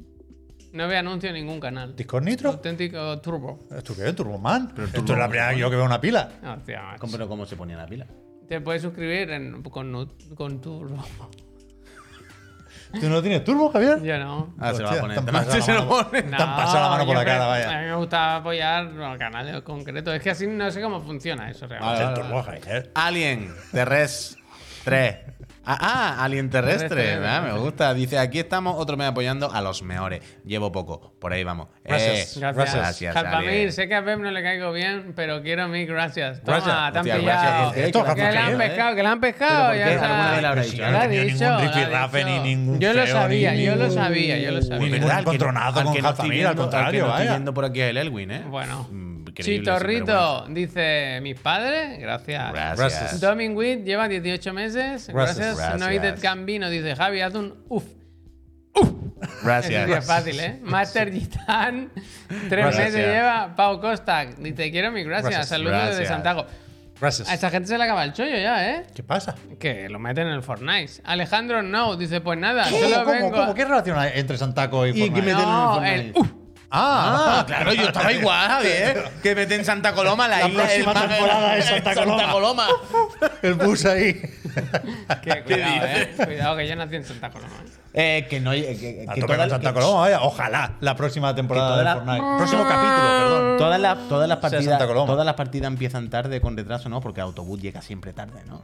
[0.73, 1.97] No ve anuncio en ningún canal.
[1.97, 2.51] ¿Discord Nitro?
[2.51, 3.67] Auténtico turbo.
[3.75, 4.15] ¿Esto qué es?
[4.15, 4.75] ¿Turboman?
[4.77, 6.29] Esto Turbo es la primera que yo que veo una pila.
[6.45, 7.01] Hostia, macho.
[7.01, 8.07] ¿Cómo- Pero ¿cómo se ponía la pila?
[8.49, 11.05] Te puedes suscribir en- con, con turbo.
[13.01, 14.01] ¿Tú no tienes turbo, Javier?
[14.03, 14.55] Yo no.
[14.59, 15.33] Ah, se lo va a Hostia, poner.
[15.33, 16.07] pasado se la lo mano.
[16.11, 16.23] pone.
[16.23, 17.79] Te han pasado la mano por yo la cara, creo- vaya.
[17.79, 20.15] A mí me gusta apoyar al canal concreto.
[20.15, 22.05] Es que así no sé cómo funciona eso realmente.
[22.05, 22.91] El turbo, Javier.
[22.95, 25.36] Alien Terrestre.
[25.69, 26.89] Ah, ah, Alien Terrestre.
[26.89, 27.43] Terrestre, ¿verdad?
[27.43, 27.93] Me gusta.
[27.93, 30.23] Dice, aquí estamos, otro mes apoyando a los mejores.
[30.45, 31.13] Llevo poco.
[31.19, 31.69] Por ahí vamos.
[31.85, 32.37] Gracias.
[32.37, 32.75] Eh, Gracias.
[32.75, 33.15] Gracias,
[33.73, 36.41] sé que a Pep no le caigo bien, pero quiero mil gracias.
[36.43, 36.77] Toma, Gracias.
[36.93, 37.43] te han Hostia, pillado.
[37.73, 37.87] gracias.
[37.87, 38.57] Esto, Que le han ¿eh?
[38.57, 39.71] pescado, que le han pescado.
[39.73, 44.51] ¿Pero por ya no ha dicho, Yo lo feo, sabía, ni yo lo sabía, yo
[44.53, 44.89] lo sabía.
[44.89, 45.39] Ningún al con
[46.31, 48.45] viendo- al contrario, estoy por aquí el Elwin, ¿eh?
[48.49, 48.89] Bueno.
[49.39, 52.53] Increíble, Chitorrito dice: Mis padres, gracias.
[52.53, 52.79] Gracias.
[52.79, 53.21] Gracias.
[53.21, 55.09] Domin Witt lleva 18 meses.
[55.09, 55.13] Gracias.
[55.13, 55.57] Gracias.
[55.59, 55.81] Gracias.
[55.81, 57.85] Noited Gambino dice: Javi, haz un uff.
[59.43, 59.73] Gracias.
[59.85, 60.59] Eso sí es fácil, ¿eh?
[60.63, 61.91] Master Gitan,
[62.29, 62.85] tres Gracias.
[62.93, 63.55] meses lleva.
[63.57, 65.31] Pau Costa, dice: Quiero mi gracias.
[65.31, 65.49] Gracias.
[65.49, 66.09] Saludos desde Gracias.
[66.09, 66.47] Santiago.
[67.01, 67.29] Gracias.
[67.29, 68.87] A esta gente se le acaba el chollo ya, ¿eh?
[68.95, 69.35] ¿Qué pasa?
[69.59, 71.03] Que lo meten en el Fortnite.
[71.05, 73.31] Alejandro No dice: Pues nada, ¿Cómo, solo cómo, vengo.
[73.33, 73.55] cómo?
[73.55, 75.23] ¿Qué relación hay entre Santaco y, Y que Fortnite?
[75.23, 76.01] meten en el No, Fortnite.
[76.01, 76.31] el uff.
[76.71, 79.09] Ah, Ah, claro, yo estaba igual, Javier.
[79.23, 82.33] Que meten Santa Coloma, la, La isla próxima el temporada es Santa Coloma.
[82.33, 82.69] Coloma.
[83.43, 84.15] el bus ahí.
[85.23, 86.15] Que, cuidado, ¿eh?
[86.25, 87.53] Cuidado que yo nací en Santa Coloma.
[87.65, 87.71] ¿eh?
[87.99, 90.21] Eh, que no que, que, A que tope todas- con Santa que- Coloma, vaya.
[90.23, 92.37] Ojalá la próxima temporada toda de la- Fortnite.
[92.37, 93.59] Próximo capítulo, perdón.
[93.59, 97.01] Todas las, todas las partidas Santa todas las partidas empiezan tarde con retraso, ¿no?
[97.01, 98.61] Porque el autobús llega siempre tarde, ¿no?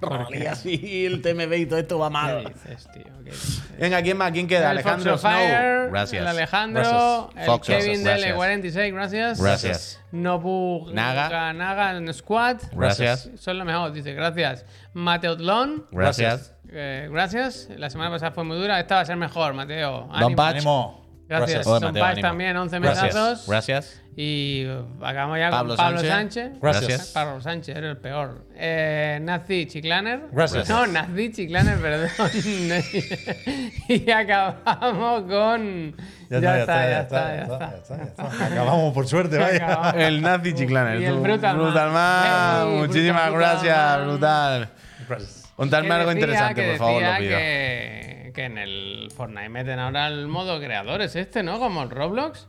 [0.32, 2.44] Y así el TMB y todo esto va ¿Qué mal.
[2.52, 3.04] dices, tío?
[3.24, 3.62] ¿Qué dices?
[3.78, 4.32] Venga, ¿quién más?
[4.32, 4.70] ¿Quién queda?
[4.70, 5.48] El Alejandro Fox of Fire,
[5.80, 5.90] Snow.
[5.92, 6.22] Gracias.
[6.22, 7.36] El Alejandro, Gracias.
[7.36, 8.36] el Fox, Kevin gracias.
[8.36, 9.40] DL46, gracias.
[9.40, 10.00] Gracias.
[10.12, 11.52] Nobu Naga.
[11.52, 12.58] Naga Squad.
[12.72, 13.30] Gracias.
[13.36, 14.64] Son lo mejor, dice, gracias.
[14.92, 15.86] Mateutlón.
[15.90, 16.54] Gracias.
[16.70, 17.68] eh, gracias.
[17.76, 18.78] La semana pasada fue muy dura.
[18.80, 20.08] Esta va a ser mejor, Mateo.
[20.08, 20.36] Don Ánimo.
[20.36, 20.56] Patch.
[20.56, 21.03] Ánimo.
[21.28, 21.64] Gracias.
[21.64, 22.20] Joder, Son ánimo.
[22.20, 23.04] también, 11 Gracias.
[23.04, 23.48] mesazos.
[23.48, 24.00] Gracias.
[24.16, 24.66] Y
[25.02, 26.44] acabamos ya Pablo con Pablo Sánchez.
[26.44, 26.60] Sánchez.
[26.60, 27.06] Gracias.
[27.08, 28.44] Pablo Sánchez, eres el peor.
[28.54, 30.20] Eh, Nazi Chiclaner.
[30.30, 30.68] Gracias.
[30.68, 32.10] No, Nazi Chiclaner, perdón.
[33.88, 35.96] y acabamos con.
[36.30, 37.58] Ya, está, ya está, ya está.
[37.58, 38.46] ya está, ya está.
[38.46, 39.56] Acabamos por suerte, vaya.
[39.66, 39.94] Acabamos.
[40.02, 41.00] El Nazi Chiclaner.
[41.00, 41.14] Y el.
[41.14, 41.64] Brutal Man.
[41.66, 42.68] Brutal Man.
[42.68, 44.08] Ey, Muchísimas Brutal gracias, Man.
[44.08, 44.68] brutal.
[45.08, 45.16] Que
[45.56, 47.36] Contadme algo interesante, que por favor, lo pido.
[47.38, 51.58] Que, que en el Fortnite meten ahora el modo creadores este, ¿no?
[51.58, 52.48] Como el Roblox.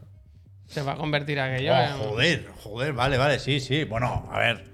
[0.68, 1.92] Se va a convertir aquello Oh, en.
[2.10, 3.84] joder, joder, vale, vale, sí, sí.
[3.86, 4.66] Bueno, a ver.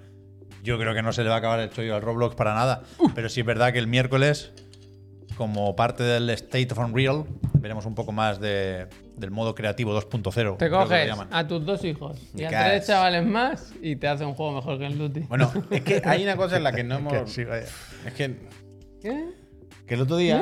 [0.64, 2.84] Yo creo que no se le va a acabar el chollo al Roblox para nada.
[3.14, 4.54] Pero sí es verdad que el miércoles,
[5.36, 8.88] como parte del State of Unreal, veremos un poco más de,
[9.18, 10.58] del modo creativo 2.0.
[10.58, 14.34] Te coges a tus dos hijos y a tres chavales más y te hace un
[14.36, 15.22] juego mejor que el Duty.
[15.22, 17.12] Bueno, es que hay una cosa en la que no hemos.
[17.14, 17.66] Que sí, vaya.
[18.06, 18.36] Es que,
[19.02, 19.26] ¿Qué?
[19.92, 20.42] Que el otro día.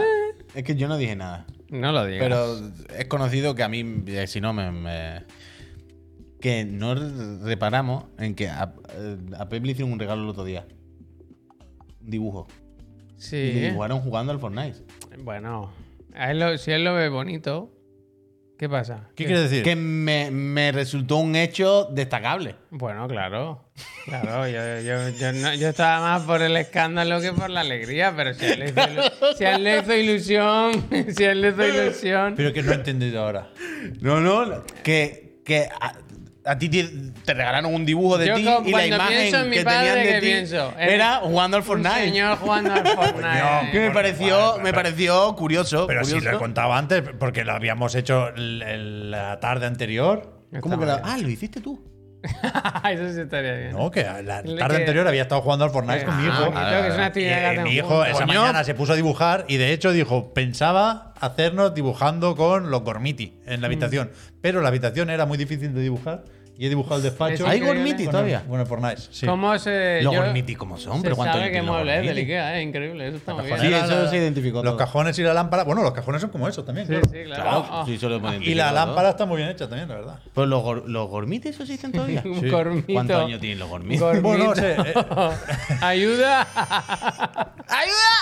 [0.53, 1.47] Es que yo no dije nada.
[1.69, 2.21] No lo digas.
[2.23, 2.55] Pero
[2.95, 4.71] es conocido que a mí, eh, si no, me.
[4.71, 5.23] me-
[6.39, 10.43] que no reparamos en que a, eh, a Pep le hicieron un regalo el otro
[10.45, 10.67] día.
[11.99, 12.45] Un dibujo.
[13.17, 13.37] Y sí.
[13.37, 14.77] dibujaron jugando al Fortnite.
[15.23, 15.71] Bueno,
[16.13, 17.71] a él lo- si él lo ve bonito,
[18.59, 19.07] ¿qué pasa?
[19.15, 19.63] ¿Qué quieres decir?
[19.63, 22.55] Que me, me resultó un hecho destacable.
[22.69, 23.63] Bueno, claro.
[24.05, 28.13] Claro, yo, yo, yo, no- yo estaba más por el escándalo que por la alegría,
[28.15, 30.85] pero si a él le hizo, ilu- si a él le hizo ilusión,
[31.15, 32.33] si a él le hizo ilusión.
[32.35, 33.49] Pero que no he entendido ahora.
[34.01, 34.63] No, no.
[34.83, 35.93] Que, que a,
[36.49, 36.83] a ti te,
[37.25, 40.05] te regalaron un dibujo de ti y la imagen pienso en mi que padre, tenían
[40.05, 40.55] de ¿qué ti
[40.93, 41.99] era jugando al Un Fortnite.
[42.05, 43.71] señor jugando al Fortnite.
[43.71, 45.85] Que me pareció, me pareció curioso.
[45.87, 50.39] Pero si lo he contado antes, porque lo habíamos hecho la tarde anterior.
[50.61, 51.87] ¿Cómo que la- Ah, lo hiciste tú.
[52.91, 53.71] Eso sí estaría bien.
[53.71, 56.27] No, que la tarde que- anterior había estado jugando al Fortnite Eh, con mi ah,
[56.27, 56.51] hijo.
[56.81, 58.41] que es una actividad que eh, mi hijo esa Coño.
[58.41, 63.39] mañana se puso a dibujar y de hecho dijo, pensaba hacernos dibujando con los Gormiti
[63.45, 63.71] en la Mm.
[63.71, 64.11] habitación.
[64.41, 66.23] Pero la habitación era muy difícil de dibujar
[66.61, 67.45] y he dibujado el despacho.
[67.45, 67.61] Es ¿Hay.
[67.61, 68.43] Gormiti todavía?
[68.45, 69.01] Bueno, Fortnite.
[69.11, 69.25] Sí.
[69.25, 70.01] ¿Cómo se.
[70.01, 72.21] Los yo- Gormiti como son, se pero ¿cuánto sabe los mueble es del Gormiti?
[72.21, 73.07] Ikea, es increíble.
[73.07, 73.59] Eso está muy bien.
[73.61, 74.77] Sí, eso se identificó Los todo.
[74.77, 75.63] cajones y la lámpara.
[75.63, 76.85] Bueno, los cajones son como esos también.
[76.85, 77.07] Sí, claro.
[77.09, 77.41] sí, claro.
[77.43, 78.75] Claro, Oh, sí, eso lo hemos Y la todo.
[78.75, 80.19] lámpara está muy bien hecha también, la verdad.
[80.33, 82.21] Pues los, gor- los gormites eso existen todavía.
[82.25, 82.49] Un Sí.
[82.49, 82.91] gormito.
[82.93, 84.01] ¿Cuántos años tienen los gormites?
[84.01, 84.27] Gormito.
[84.27, 84.93] Bueno, no sé, eh.
[85.81, 86.41] Ayuda.
[87.69, 88.17] ¡Ayuda!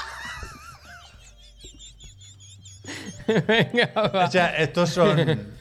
[3.47, 4.25] Venga, va.
[4.25, 5.56] O sea, estos son.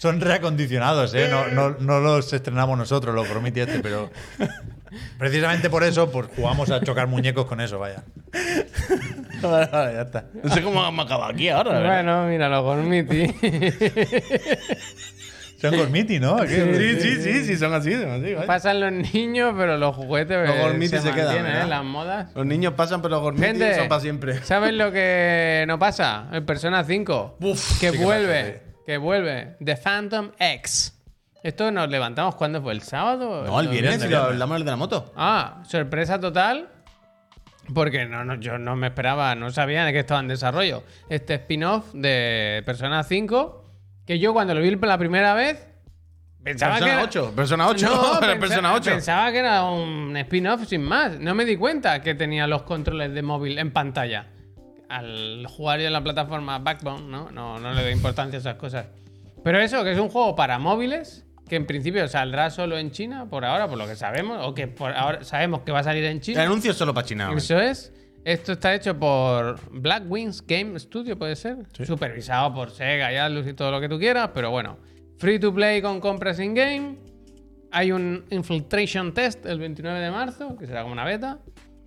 [0.00, 1.28] Son reacondicionados, ¿eh?
[1.30, 4.10] No, no, no los estrenamos nosotros, los Gormiti este, pero.
[5.18, 8.02] Precisamente por eso, pues jugamos a chocar muñecos con eso, vaya.
[9.42, 10.24] Vale, vale, ya está.
[10.42, 11.72] No sé cómo hemos acabado aquí ahora.
[11.72, 11.94] verdad.
[11.94, 13.26] Bueno, mira, los Gormiti.
[15.60, 16.38] Son Gormiti, ¿no?
[16.46, 16.54] Sí,
[17.00, 18.34] sí, sí, sí, son así, son así.
[18.34, 18.46] vaya.
[18.46, 21.46] Pasan los niños, pero los juguetes Los eh, Gormiti se, se quedan.
[21.46, 21.66] ¿eh?
[21.66, 22.28] Las modas.
[22.34, 24.42] Los niños pasan, pero los gormites Gente, son para siempre.
[24.42, 26.28] ¿sabes lo que no pasa?
[26.32, 27.36] El Persona 5.
[27.40, 29.56] Uf, que sí que vuelve, que vuelve.
[29.64, 30.96] The Phantom X.
[31.44, 33.44] Esto nos levantamos cuando fue el sábado.
[33.46, 35.12] No, el viernes, viernes, lo hablamos de la moto.
[35.16, 36.68] Ah, sorpresa total.
[37.72, 40.82] Porque no, no, yo no me esperaba, no sabía de que estaba en desarrollo.
[41.08, 43.64] Este spin-off de Persona 5,
[44.06, 45.68] que yo cuando lo vi la primera vez,
[46.42, 46.80] pensaba que.
[46.84, 48.90] Persona era- 8, Persona 8, No, pensa- Persona 8.
[48.90, 51.20] Pensaba que era un spin-off sin más.
[51.20, 54.26] No me di cuenta que tenía los controles de móvil en pantalla.
[54.90, 57.30] Al jugar yo en la plataforma Backbone, ¿no?
[57.30, 58.86] No, no le doy importancia a esas cosas.
[59.44, 63.26] Pero eso, que es un juego para móviles, que en principio saldrá solo en China,
[63.30, 66.04] por ahora, por lo que sabemos, o que por ahora sabemos que va a salir
[66.04, 66.42] en El China.
[66.42, 67.30] anuncio es solo para China.
[67.36, 67.92] Eso es.
[68.24, 71.56] Esto está hecho por Black Wings Game Studio, puede ser.
[71.72, 74.76] Supervisado por Sega y Atlus y todo lo que tú quieras, pero bueno.
[75.18, 76.96] Free to play con compras in-game.
[77.72, 81.38] Hay un Infiltration Test el 29 de marzo, que será como una beta.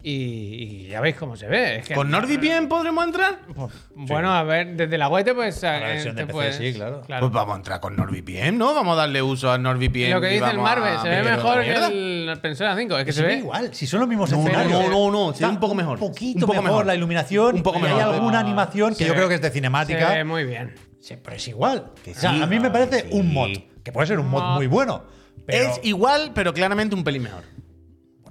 [0.06, 1.78] Y, y ya veis cómo se ve.
[1.78, 3.40] Es que- ¿Con NordVPN podremos entrar?
[3.56, 5.62] Pues, Bueno, a ver, desde la web te puedes.
[5.64, 7.02] la eh, versión de te PC, puedes- sí, claro.
[7.08, 8.74] Pues vamos a entrar con NordVPN, ¿no?
[8.76, 10.12] Vamos a darle uso a NordVPN.
[10.12, 11.88] Lo que dice el Marvel, se ve mejor que mierda.
[11.88, 12.98] el Persona 5.
[12.98, 14.72] Es que Se se ve igual, si son los mismos No, escenarios.
[14.74, 15.94] no, no, no, se ve Está un poco mejor.
[15.94, 16.86] Un poquito Un poco mejor, mejor.
[16.86, 17.56] la iluminación.
[17.56, 18.02] Un poco y mejor.
[18.02, 20.10] Hay alguna animación que Se yo creo que es de Se cinemática.
[20.14, 20.76] ve muy bien.
[21.00, 21.92] Sí, pero es igual.
[22.04, 23.08] Que O sea, sí, a mí me parece sí.
[23.12, 23.52] un mod,
[23.84, 24.56] que puede ser un mod Mod.
[24.56, 25.04] muy bueno.
[25.46, 27.44] Pero, Es igual, pero claramente un pelín mejor.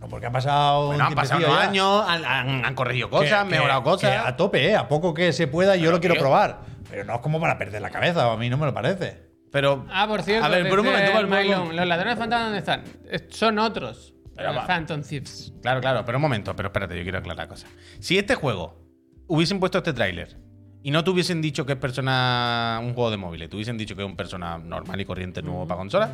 [0.03, 0.87] Bueno, porque han pasado.
[0.89, 1.69] Bueno, han pasado unos tiempecillo ya.
[1.69, 4.27] años, han, han- han corregido cosas, han mejorado que cosas.
[4.27, 4.77] a tope, ¿eh?
[4.77, 6.23] A poco que se pueda, yo lo quiero tío.
[6.23, 6.61] probar.
[6.91, 9.31] Pero no es como para perder la cabeza, a mí no me lo parece.
[9.51, 9.87] Pero.
[9.91, 12.83] Ah, por cierto, A ver, por un momento, por Mylon, los ladrones fantasmas ¿dónde están?
[13.11, 14.15] Es- Son otros.
[14.35, 14.65] Pero Los.
[14.65, 15.53] Phantom Thieves.
[15.61, 17.71] Claro, claro, pero un momento, pero espérate, yo quiero aclarar cosas.
[18.01, 18.81] Si este juego
[19.27, 20.39] hubiesen puesto este tráiler
[20.83, 23.95] y no te hubiesen dicho que es persona un juego de móviles, te hubiesen dicho
[23.95, 26.11] que es un persona normal y corriente nuevo para consola,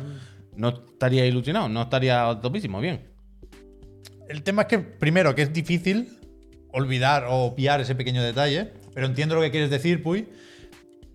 [0.55, 3.08] no estaría ilusionado, no estaría topísimo, bien.
[4.29, 6.19] El tema es que, primero, que es difícil
[6.71, 10.29] olvidar o obviar ese pequeño detalle, pero entiendo lo que quieres decir, Puy,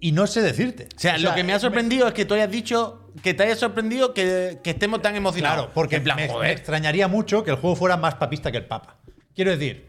[0.01, 0.89] y no sé decirte.
[0.95, 3.57] O sea, lo que me ha sorprendido es que tú hayas dicho que te haya
[3.57, 5.67] sorprendido que, que estemos tan emocionados.
[5.67, 8.67] Claro, porque en plan, me, extrañaría mucho que el juego fuera más papista que el
[8.67, 8.99] Papa.
[9.35, 9.89] Quiero decir,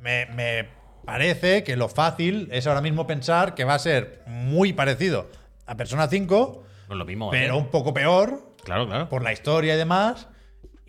[0.00, 0.68] me, me
[1.04, 5.28] parece que lo fácil es ahora mismo pensar que va a ser muy parecido
[5.66, 7.58] a Persona 5, Pues lo mismo, pero ¿eh?
[7.58, 9.08] un poco peor Claro, claro.
[9.08, 10.28] por la historia y demás,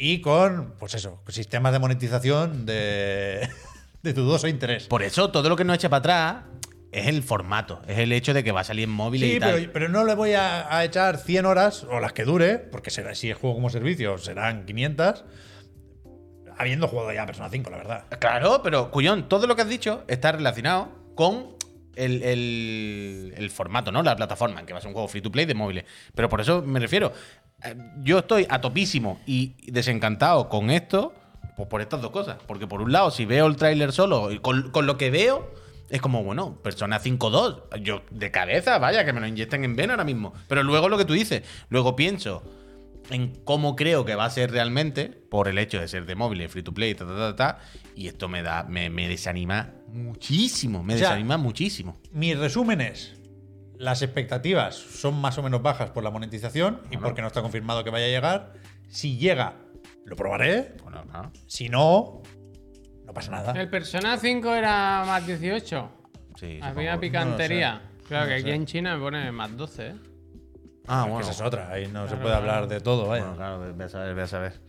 [0.04, 3.48] y con, pues eso, sistemas de monetización de,
[4.04, 4.88] de dudoso interés.
[4.88, 6.44] Por eso, todo lo que nos echa para atrás
[6.92, 9.40] es el formato, es el hecho de que va a salir en móviles Sí, y
[9.40, 9.54] tal.
[9.56, 12.90] pero, pero no le voy a, a echar 100 horas, o las que dure, porque
[12.90, 15.24] será, si es juego como servicio, serán 500,
[16.58, 18.06] habiendo jugado ya Persona 5, la verdad.
[18.20, 21.56] Claro, pero Cuyón, todo lo que has dicho está relacionado con
[21.96, 24.02] el, el- el formato, ¿no?
[24.04, 25.86] La plataforma, en que va a ser un juego free to play de móviles.
[26.16, 27.12] Pero por eso me refiero.
[27.64, 31.14] Eh, Yo estoy a topísimo y desencantado con esto,
[31.56, 32.38] pues por estas dos cosas.
[32.48, 35.52] Porque por un lado, si veo el tráiler solo, y con, con lo que veo,
[35.90, 37.82] es como, bueno, Persona 5.2.
[37.82, 40.34] Yo de cabeza, vaya, que me lo inyecten en vena ahora mismo.
[40.48, 42.44] Pero luego lo que tú dices, luego pienso
[43.10, 46.52] en cómo creo que va a ser realmente, por el hecho de ser de móviles,
[46.52, 47.60] free to play, ta, ta, ta, ta,
[47.96, 52.00] y esto me da, me, me desanima muchísimo, me O sea, desanima muchísimo.
[52.12, 53.14] Mi resumen es:
[53.82, 57.84] las expectativas son más o menos bajas por la monetización y porque no está confirmado
[57.84, 58.54] que vaya a llegar.
[58.88, 59.56] Si llega,
[60.06, 60.76] lo probaré.
[60.84, 61.32] Bueno, no.
[61.48, 62.22] Si no,
[63.06, 63.54] no pasa nada.
[63.60, 65.92] El Persona 5 era más 18.
[66.36, 67.00] Sí, Había supongo.
[67.02, 67.82] picantería.
[68.08, 69.96] claro No que aquí en China me pone más 12, ¿eh?
[70.88, 71.22] Ah, bueno.
[71.22, 73.24] Esa es otra, ahí no se Claro, puede hablar de todo, vaya.
[73.24, 74.62] Bueno, claro, ve a saber, ve a saber.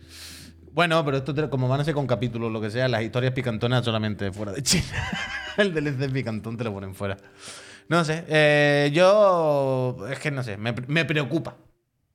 [0.71, 3.85] Bueno, pero esto como van a ser con capítulos, lo que sea, las historias picantonas
[3.85, 4.85] solamente fuera de China.
[5.57, 7.17] el DLC picantón te lo ponen fuera.
[7.93, 11.57] No sé, eh, yo es que no sé, me, me preocupa.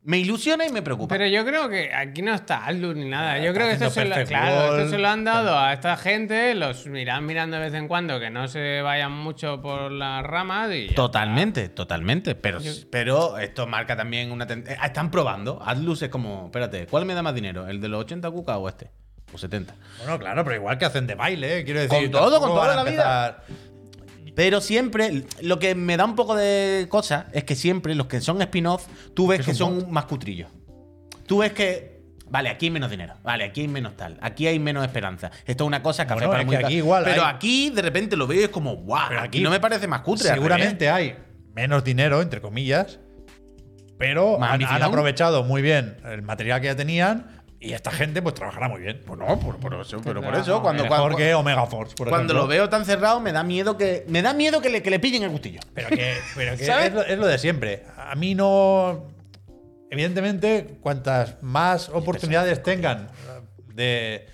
[0.03, 1.14] Me ilusiona y me preocupa.
[1.16, 3.39] Pero yo creo que aquí no está Atlus ni nada.
[3.39, 5.97] Yo Está creo que esto se, lo, claro, esto se lo han dado a esta
[5.97, 10.24] gente, los irán mirando de vez en cuando, que no se vayan mucho por las
[10.24, 10.89] ramas y.
[10.95, 12.35] Totalmente, totalmente.
[12.35, 12.59] Pero,
[12.91, 15.62] pero esto marca también una ten- eh, Están probando.
[15.64, 17.68] Atlus es como, espérate, ¿cuál me da más dinero?
[17.68, 18.91] ¿El de los 80 cuca o este?
[19.33, 19.74] O 70.
[19.99, 21.64] Bueno, claro, pero igual que hacen de baile, ¿eh?
[21.64, 22.11] quiero decir.
[22.11, 23.45] Con todo, con toda la vida.
[24.39, 28.20] Pero siempre, lo que me da un poco de cosa es que siempre los que
[28.20, 30.49] son spin-off, tú ves Es que son más cutrillos.
[31.26, 34.61] Tú ves que, vale, aquí hay menos dinero, vale, aquí hay menos tal, aquí hay
[34.61, 35.32] menos esperanza.
[35.45, 36.66] Esto es una cosa que Bueno, es muy que tal.
[36.66, 39.41] aquí igual Pero hay- aquí de repente lo veo y es como, guau, Pero aquí
[39.41, 40.28] no me parece más cutre.
[40.28, 41.16] Seguramente hay
[41.57, 43.01] menos dinero, entre comillas,
[43.99, 48.69] pero han aprovechado muy bien el material que ya tenían y esta gente pues trabajará
[48.69, 49.03] muy bien.
[49.05, 49.19] revés.
[49.19, 52.33] No, por, por eso, pero por eso, cuando, Mejor cuando, que Omega Force, por cuando
[52.33, 52.43] ejemplo.
[52.43, 54.05] lo veo tan cerrado, me da miedo que.
[54.09, 55.61] Me da miedo que le, que le pillen el gustillo.
[55.75, 56.89] Pero que, pero que ¿Sabes?
[56.89, 57.85] es, lo, es lo de siempre.
[57.97, 59.07] A mí no.
[59.91, 63.09] Evidentemente, cuantas más oportunidades tengan
[63.75, 64.27] de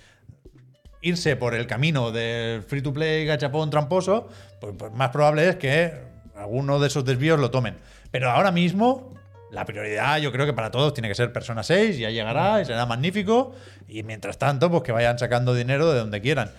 [1.01, 4.27] irse por el camino del free to play gachapón tramposo,
[4.59, 5.93] pues, pues más probable es que
[6.35, 7.77] alguno de esos desvíos lo tomen.
[8.11, 9.14] Pero ahora mismo,
[9.55, 12.65] la prioridad yo creo que para todos tiene que ser Persona 6, ya llegará y
[12.65, 13.55] será magnífico.
[13.87, 16.51] Y mientras tanto, pues que vayan sacando dinero de donde quieran.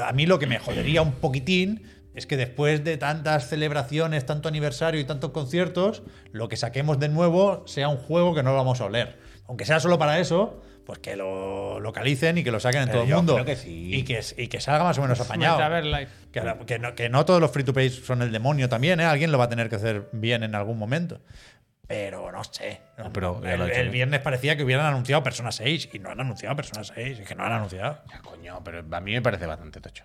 [0.00, 1.82] A mí lo que me jodería un poquitín
[2.14, 7.08] es que después de tantas celebraciones, tanto aniversario y tantos conciertos, lo que saquemos de
[7.08, 9.18] nuevo sea un juego que no vamos a oler.
[9.48, 13.00] Aunque sea solo para eso, pues que lo localicen y que lo saquen en Pero
[13.00, 13.34] todo el mundo.
[13.34, 13.94] creo que sí.
[13.94, 15.56] Y que, y que salga más o menos apañado.
[15.56, 16.08] Metaverse Live.
[16.30, 19.04] Que, que no, que no todos los free to play son el demonio también, ¿eh?
[19.04, 21.20] Alguien lo va a tener que hacer bien en algún momento.
[21.86, 22.80] Pero no sé.
[22.96, 26.56] No, pero ya el, viernes parecía que hubieran anunciado Persona 6 y no han anunciado
[26.56, 27.18] Persona 6.
[27.20, 28.00] Es que no han anunciado.
[28.10, 30.04] Ya, coño, pero a mí me parece bastante tocho.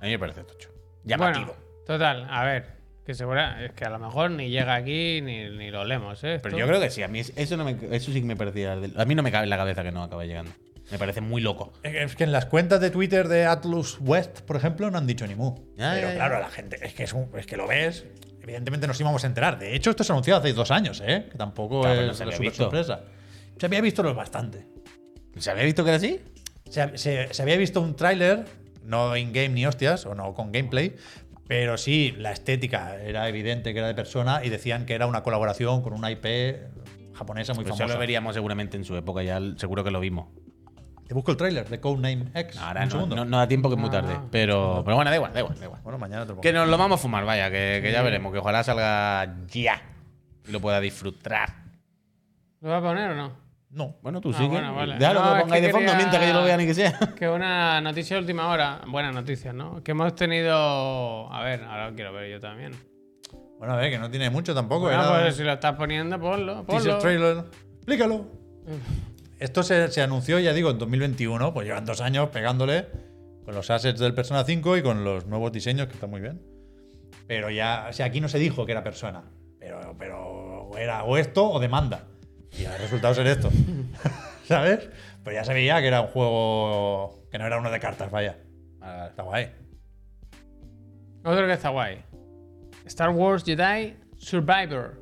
[0.00, 0.68] A mí me parece tocho.
[0.70, 1.56] Bueno, Llamativo.
[1.86, 2.66] total, a ver,
[3.06, 6.38] que segura, es que a lo mejor ni llega aquí ni, ni lo leemos, ¿eh?
[6.42, 8.36] Pero yo creo que sí, a mí es- eso, no me, eso sí que me
[8.36, 8.72] parecía.
[8.72, 10.50] A mí no me cabe en la cabeza que no acabe llegando.
[10.90, 11.72] Me parece muy loco.
[11.82, 15.26] Es que en las cuentas de Twitter de Atlus West, por ejemplo, no han dicho
[15.26, 15.54] ni mu.
[15.76, 16.14] Ya, Pero ya, ya.
[16.14, 18.04] claro, la gente, es que, es, un- es que lo ves.
[18.40, 19.58] Evidentemente nos íbamos a enterar.
[19.58, 21.26] De hecho, esto se anunció hace dos años, ¿eh?
[21.30, 22.62] Que tampoco Claro, pero no es se había super visto.
[22.64, 23.00] sorpresa.
[23.58, 24.66] Se había visto lo bastante.
[25.38, 26.20] ¿Se había visto que era así?
[26.70, 28.44] Se, se- se había visto un tráiler,
[28.84, 30.94] no in-game ni hostias, o no con gameplay,
[31.48, 35.24] pero sí, la estética era evidente que era de persona y decían que era una
[35.24, 36.24] colaboración con una IP
[37.14, 37.94] japonesa muy Pues eso famosa.
[37.94, 40.28] lo veríamos seguramente en su época, ya seguro que lo vimos.
[41.06, 42.58] Te busco el tráiler de Codename X.
[42.58, 43.16] Ahora un no, segundo.
[43.16, 43.92] no, no da tiempo que es muy Ah.
[43.92, 44.18] tarde.
[44.30, 45.80] Pero, pero bueno, da igual, da igual, da igual.
[45.82, 46.42] Bueno, mañana te lo pongo.
[46.42, 49.80] Que nos lo vamos a fumar, vaya, que, que ya veremos, que ojalá salga ya
[50.48, 51.48] y lo pueda disfrutar.
[52.60, 53.32] ¿Lo va a poner o no?
[53.70, 53.96] No.
[54.02, 54.48] Bueno, tú Ah, sigue.
[54.48, 54.96] bueno, vale.
[54.98, 56.74] Déjalo No, que lo pongáis que de fondo mientras que yo lo vea ni que
[56.74, 56.98] sea.
[57.16, 59.82] Que una noticia de última hora, buena noticia, ¿no?
[59.84, 61.32] Que hemos tenido.
[61.32, 62.72] A ver, ahora lo quiero ver yo también.
[63.58, 64.82] Bueno, a ver, que no tiene mucho tampoco.
[64.86, 66.60] Bueno, era pues si lo estás poniendo, ponlo.
[66.60, 66.98] un teaser ponlo.
[66.98, 67.44] trailer.
[67.76, 68.26] Explícalo.
[69.38, 71.52] Esto se, se anunció, ya digo, en 2021.
[71.52, 72.86] Pues llevan dos años pegándole
[73.44, 76.42] con los assets del Persona 5 y con los nuevos diseños, que están muy bien.
[77.26, 79.24] Pero ya, o sea, aquí no se dijo que era persona.
[79.58, 82.06] Pero, pero era o esto o demanda.
[82.58, 83.50] Y el resultado ser esto.
[84.44, 84.88] ¿Sabes?
[85.22, 88.38] Pues ya se veía que era un juego que no era uno de cartas, vaya.
[89.08, 89.50] Está guay.
[91.24, 92.04] Otro que está guay.
[92.86, 95.00] Star Wars Jedi Survivor.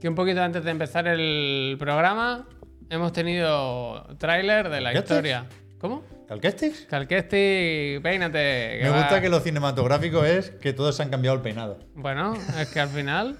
[0.00, 2.46] Que un poquito antes de empezar el programa
[2.90, 5.46] hemos tenido tráiler de la historia.
[5.78, 6.04] ¿Cómo?
[6.28, 6.86] ¿Calquestis?
[6.88, 8.80] Calquesti, peínate.
[8.82, 11.78] Me va- gusta que lo cinematográfico es que todos se han cambiado el peinado.
[11.94, 13.36] Bueno, es que al final.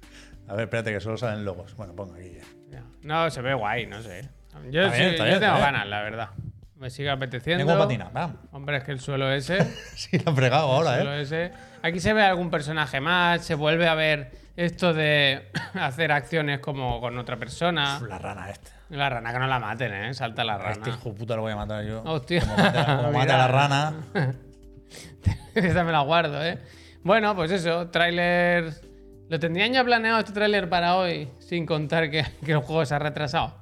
[0.48, 1.74] A ver, espérate, que solo salen logos.
[1.76, 2.32] Bueno, pongo aquí
[2.70, 2.82] ya.
[3.02, 4.28] No, se ve guay, no sé.
[4.70, 5.58] Yo, sí- bien, yo tengo bien.
[5.60, 6.28] ganas, la verdad.
[6.76, 7.64] Me sigue apeteciendo.
[7.64, 8.36] Tengo patina, bam.
[8.52, 9.58] Hombre, es que el suelo ese.
[9.96, 11.22] Sí, lo han fregado ahora, Solo ¿eh?
[11.22, 11.52] ese.
[11.82, 17.00] Aquí se ve algún personaje más, se vuelve a ver esto de hacer acciones como
[17.00, 18.00] con otra persona.
[18.08, 18.70] La rana esta.
[18.90, 20.14] La rana que no la maten, ¿eh?
[20.14, 20.98] Salta la A este rana.
[20.98, 22.02] hijo puta lo voy a matar yo.
[22.04, 22.40] Hostia.
[22.40, 23.94] Como mate, como mate a la rana.
[25.54, 26.58] Esta me la guardo, ¿eh?
[27.02, 28.72] Bueno, pues eso, tráiler...
[29.28, 32.94] Lo tendrían ya planeado este tráiler para hoy, sin contar que, que el juego se
[32.94, 33.58] ha retrasado.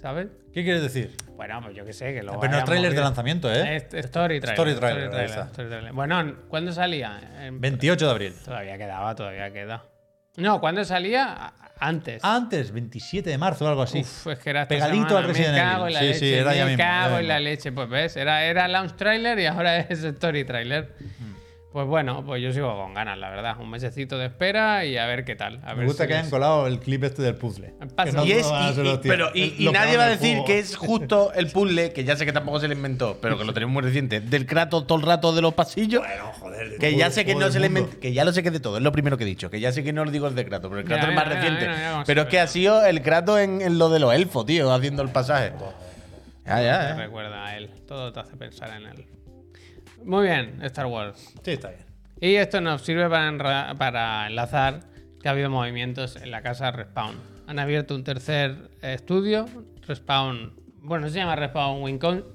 [0.00, 0.28] ¿Sabes?
[0.52, 1.14] ¿Qué quieres decir?
[1.36, 3.76] Bueno, pues yo qué sé, que lo Pero no tráiler de lanzamiento, ¿eh?
[3.76, 4.68] Es- story trailer.
[4.68, 5.92] Story trailer, story trailer.
[5.92, 7.20] Bueno, ¿cuándo salía?
[7.40, 8.34] En- 28 de abril.
[8.44, 9.82] Todavía quedaba, todavía queda.
[10.40, 11.52] No, ¿cuándo salía?
[11.82, 12.22] Antes.
[12.24, 14.00] Antes, 27 de marzo o algo así.
[14.00, 15.18] Uf, es que era esta Pegadito semana.
[15.18, 15.86] al Resident Me cago Evil.
[15.86, 16.18] en la Sí, leche.
[16.18, 17.28] sí, era ya me mismo, ya cago en mismo.
[17.28, 17.72] la leche.
[17.72, 20.94] Pues ves, era, era launch trailer y ahora es story trailer.
[21.72, 23.56] Pues bueno, pues yo sigo con ganas, la verdad.
[23.60, 25.60] Un mesecito de espera y a ver qué tal.
[25.64, 27.74] A Me ver gusta si que hayan colado el clip este del puzzle.
[28.12, 28.44] No Y, es,
[28.76, 30.46] y- y- pero, y, Es y lo nadie va a decir juego.
[30.46, 33.44] que es justo el puzzle, que ya sé que tampoco se le inventó, pero que
[33.44, 36.02] lo tenemos muy reciente, del Kratos todo el rato de los pasillos.
[36.04, 36.76] Bueno, joder.
[36.78, 38.60] Que ya sé que no se le inventó, que ya lo sé que es de
[38.60, 40.34] todo, es lo primero que he dicho, que ya sé que no lo digo el
[40.34, 41.68] de Kratos, pero el Kratos es más mira, reciente.
[41.68, 44.44] mira, mira pero es que ha sido el Kratos en, en lo de los elfos,
[44.44, 45.52] tío, haciendo el pasaje.
[46.44, 46.94] Ya, Te ya, eh.
[46.96, 47.70] recuerda a él.
[47.86, 49.06] Todo te hace pensar en él.
[50.04, 51.34] Muy bien, Star Wars.
[51.44, 51.84] Sí, está bien.
[52.20, 54.80] Y esto nos sirve para, para enlazar
[55.22, 57.14] que ha habido movimientos en la casa Respawn.
[57.46, 59.46] Han abierto un tercer estudio,
[59.86, 61.82] Respawn, bueno, no se llama Respawn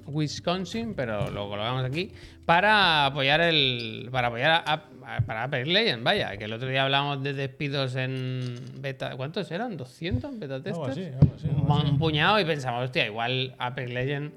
[0.06, 2.12] Wisconsin, pero lo colocamos aquí,
[2.44, 6.82] para apoyar el para apoyar a, a- para Apex Legends, vaya, que el otro día
[6.82, 9.78] hablábamos de despidos en beta, ¿cuántos eran?
[9.78, 10.76] ¿200 beta testers?
[10.78, 14.32] Algo así, algo así, algo un, un puñado y pensamos, hostia, igual Apex Legends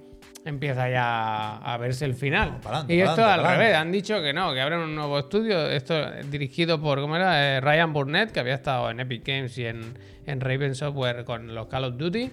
[0.45, 2.59] empieza ya a verse el final.
[2.61, 3.63] pa'lante, y esto pa'lante, al pa'lante.
[3.63, 7.57] revés, han dicho que no, que abren un nuevo estudio, esto dirigido por, ¿cómo era?
[7.57, 9.93] Eh, Ryan Burnett, que había estado en Epic Games y en,
[10.25, 12.31] en Raven Software con los Call of Duty.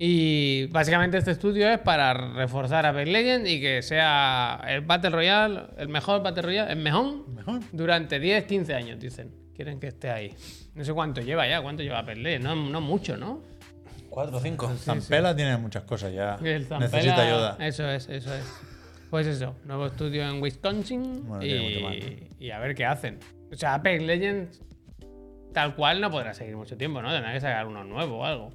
[0.00, 5.60] Y básicamente este estudio es para reforzar Apex Legends y que sea el Battle Royale,
[5.76, 7.60] el mejor Battle Royale, el mejor, Mejor.
[7.72, 9.32] durante 10, 15 años, dicen.
[9.56, 10.32] Quieren que esté ahí.
[10.76, 13.42] No sé cuánto lleva ya, cuánto lleva Apex Legends, no, no mucho, ¿no?
[14.18, 14.68] 4 o 5.
[14.78, 16.34] Zampela tiene muchas cosas ya.
[16.42, 17.56] El Necesita ayuda.
[17.60, 18.44] Eso es, eso es.
[19.10, 23.20] Pues eso, nuevo estudio en Wisconsin Bueno, y, y a ver qué hacen.
[23.52, 24.60] O sea, Apex Legends
[25.54, 27.12] tal cual no podrá seguir mucho tiempo, ¿no?
[27.12, 28.52] Tendrá que sacar uno nuevo o algo.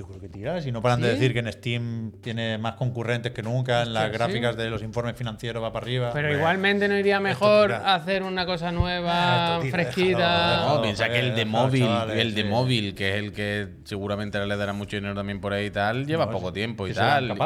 [0.00, 0.62] Yo creo que tira.
[0.62, 4.10] Si no paran de decir que en Steam tiene más concurrentes que nunca, en las
[4.10, 4.62] gráficas ¿sí?
[4.62, 6.10] de los informes financieros va para arriba.
[6.14, 10.50] Pero Hombre, igualmente no iría mejor hacer una cosa Ah, nueva, tira, fresquita.
[10.52, 12.48] déjalo, No, piensa que el de déjalo, móvil, chavales, el de sí.
[12.48, 16.06] móvil, que es el que seguramente le dará mucho dinero también por ahí y tal,
[16.06, 16.54] lleva No, poco sí.
[16.54, 17.36] tiempo y tal.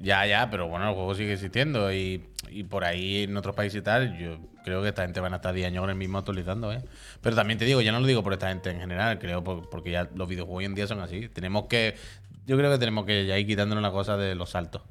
[0.00, 3.80] Ya, ya, pero bueno, el juego sigue existiendo y, y por ahí en otros países
[3.80, 6.18] y tal, yo creo que esta gente van a estar 10 años con el mismo
[6.18, 6.82] actualizando, ¿eh?
[7.20, 9.68] Pero también te digo, ya no lo digo por esta gente en general, creo por-
[9.70, 11.28] porque ya los videojuegos hoy en día son así.
[11.28, 11.94] Tenemos que,
[12.46, 14.82] yo creo que tenemos que ya ir quitándonos la cosa de los saltos.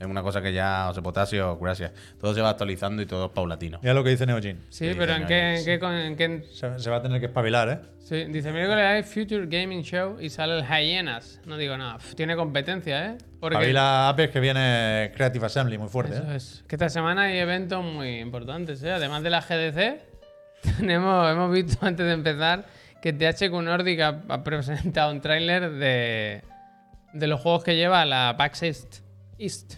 [0.00, 1.92] Es una cosa que ya, José Potasio, gracias.
[2.20, 3.78] Todo se va actualizando y todo es paulatino.
[3.82, 4.58] Mira lo que dice Neojin.
[4.68, 5.64] Sí, Sí, pero ¿en qué, en sí.
[5.64, 7.78] qué con- en qué- Se, se va a tener que espabilar, ¿eh?
[8.00, 11.40] Sí, dice, miércoles hay Future Gaming Show y sale el Hyenas.
[11.46, 11.98] No digo nada.
[12.16, 13.18] Tiene competencia, ¿eh?
[13.38, 16.36] Porque Espabila Apex que viene Creative Assembly muy fuerte, Eso ¿eh?
[16.36, 16.64] es.
[16.66, 18.90] Que esta semana hay eventos muy importantes, ¿eh?
[18.90, 20.00] Además de la GDC,
[20.78, 22.64] tenemos, hemos visto antes de empezar
[23.00, 26.42] que THQ Nordic ha, ha presentado un tráiler de,
[27.12, 28.96] de los juegos que lleva la PAX East,
[29.40, 29.74] East.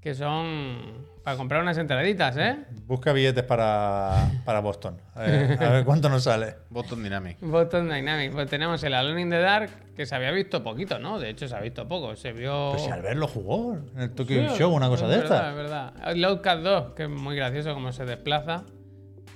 [0.00, 2.58] Que son para comprar unas entraditas, ¿eh?
[2.86, 5.00] Busca billetes para, para Boston.
[5.14, 6.56] A ver, a ver cuánto nos sale.
[6.68, 7.40] Boston Dynamics.
[7.40, 8.34] Boston Dynamics.
[8.34, 11.18] Pues tenemos el Alone in the Dark, que se había visto poquito, ¿no?
[11.18, 12.14] De hecho, se ha visto poco.
[12.16, 12.72] Se vio.
[12.72, 15.36] Pues si Albert lo jugó en el Tokyo Sí, Show, una cosa es de verdad,
[15.38, 15.48] estas.
[15.50, 16.10] Es verdad.
[16.14, 18.64] El Outcast 2, que es muy gracioso como se desplaza.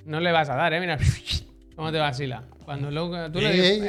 [0.05, 0.81] No le vas a dar, ¿eh?
[0.81, 0.99] Mira,
[1.77, 2.43] cómo te vacila.
[2.67, 3.87] Cuando el Outcast- tú le Eh, dices, eh,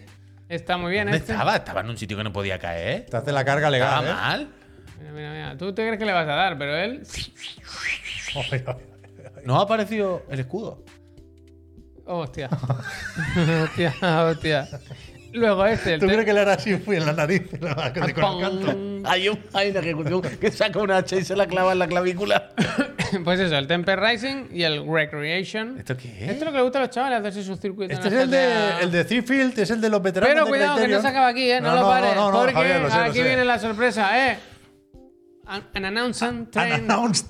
[0.00, 0.06] ¡eh!
[0.50, 1.32] Está muy bien ¿Dónde este.
[1.32, 1.56] estaba?
[1.56, 3.06] Estaba en un sitio que no podía caer.
[3.06, 4.12] Te hace la carga Estaba legal, ¿eh?
[4.12, 4.48] mal.
[5.04, 5.56] Mira, mira, mira.
[5.58, 7.02] Tú te crees que le vas a dar, pero él.
[9.44, 10.82] No ha aparecido el escudo.
[12.06, 12.48] Oh, hostia.
[13.64, 13.94] hostia,
[14.24, 14.68] hostia.
[15.32, 17.74] Luego este, el ¿Tú crees que le hará así fui en la nariz y le
[17.74, 19.00] va a con el canto?
[19.04, 21.86] Hay, un, hay una ejecución que saca una hacha y se la clava en la
[21.86, 22.50] clavícula.
[23.22, 25.78] Pues eso, el Temper Rising y el Recreation.
[25.78, 27.96] ¿Esto qué Esto es lo que le gusta a los chavales, hacerse sus circuitos.
[27.96, 28.52] Este es el de,
[28.82, 30.34] el de Threefield, es el de los veteranos.
[30.34, 31.60] Pero de cuidado, que no se acaba aquí, ¿eh?
[31.60, 32.14] No, lo no, pares.
[32.16, 33.22] no, no, porque Javier, lo sé, lo aquí sé.
[33.22, 34.38] viene la sorpresa, ¿eh?
[35.46, 36.50] An, an announcement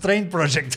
[0.00, 0.28] train.
[0.28, 0.76] Project.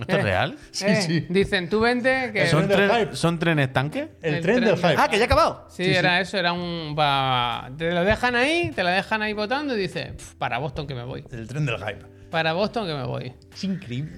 [0.00, 0.56] ¿Esto es real?
[0.70, 1.26] Sí, Eh, sí.
[1.28, 2.46] Dicen, tú vente que...
[2.46, 3.16] ¿Son, tren del tren- hype.
[3.16, 4.08] ¿Son trenes tanques?
[4.22, 4.94] El, El tren tren del hype.
[4.96, 5.66] Ah, que ya ha acabado.
[5.68, 5.96] Sí, Sí, sí.
[5.96, 6.94] era eso, era un...
[6.96, 10.86] pa- Te lo dejan ahí, te lo dejan ahí votando y dice, "Pf, para Boston
[10.86, 11.24] que me voy.
[11.30, 12.06] El tren del hype.
[12.30, 13.34] Para Boston que me voy.
[13.52, 14.12] Es increíble.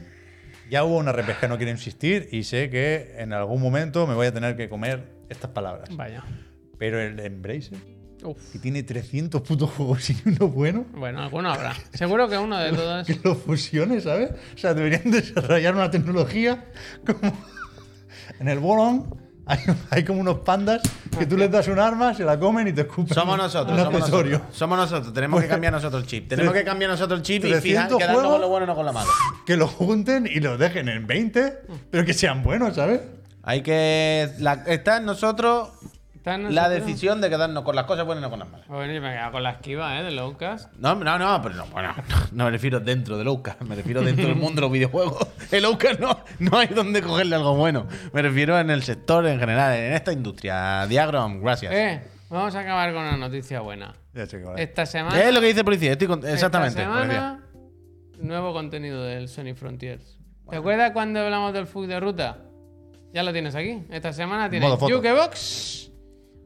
[0.71, 4.29] Ya hubo una que no quiero insistir y sé que en algún momento me voy
[4.29, 5.89] a tener que comer estas palabras.
[5.97, 6.23] Vaya.
[6.79, 7.79] Pero el Embracer,
[8.25, 8.53] Uf.
[8.53, 11.75] que tiene 300 putos juegos y uno bueno, Bueno, alguno habrá.
[11.93, 13.07] Seguro que uno de todos...
[13.07, 14.31] que lo fusione, ¿sabes?
[14.55, 16.65] O sea, deberían desarrollar una tecnología
[17.07, 17.33] como
[18.41, 19.23] en el Bolón.
[19.47, 19.59] Hay,
[19.91, 20.81] hay como unos pandas
[21.19, 23.13] que tú les das un arma, se la comen y te escupen.
[23.15, 24.33] Somos nosotros, un somos accesorio.
[24.39, 24.57] nosotros.
[24.57, 25.13] Somos nosotros.
[25.13, 26.29] Tenemos que cambiar nosotros el chip.
[26.31, 28.75] Tenemos que cambiar nosotros el chip y fijar 300 quedarnos con lo bueno y no
[28.75, 29.11] con lo malo.
[29.45, 31.59] Que lo junten y lo dejen en 20,
[31.91, 33.03] pero que sean buenos, ¿sabes?
[33.43, 34.31] Hay que.
[34.39, 35.69] la- está en nosotros
[36.25, 38.67] La decisión de quedarnos con las cosas buenas y no con las malas.
[38.67, 40.03] Bueno, yo me he quedado con la esquiva, ¿eh?
[40.03, 40.73] Del Outcast.
[40.79, 41.95] No, no, no, pero no, bueno,
[42.33, 45.27] no me refiero dentro del Ouka, me refiero dentro del mundo de los videojuegos.
[45.51, 47.87] El Ouka no, no hay donde cogerle algo bueno.
[48.13, 50.87] Me refiero en el sector en general, en esta industria.
[50.87, 51.73] Diagram, gracias.
[51.75, 53.95] Eh, vamos a acabar con una noticia buena.
[54.15, 54.63] Ya sé que vale.
[54.63, 55.21] Esta semana...
[55.21, 56.81] Es lo que dice policía, estoy con- exactamente.
[56.81, 57.41] Esta semana
[58.21, 60.19] nuevo contenido del Sony Frontiers.
[60.49, 62.39] ¿Te acuerdas cuando hablamos del FUC de ruta?
[63.13, 63.85] Ya lo tienes aquí.
[63.91, 64.71] Esta semana tienes.
[64.71, 65.91] Jukebox,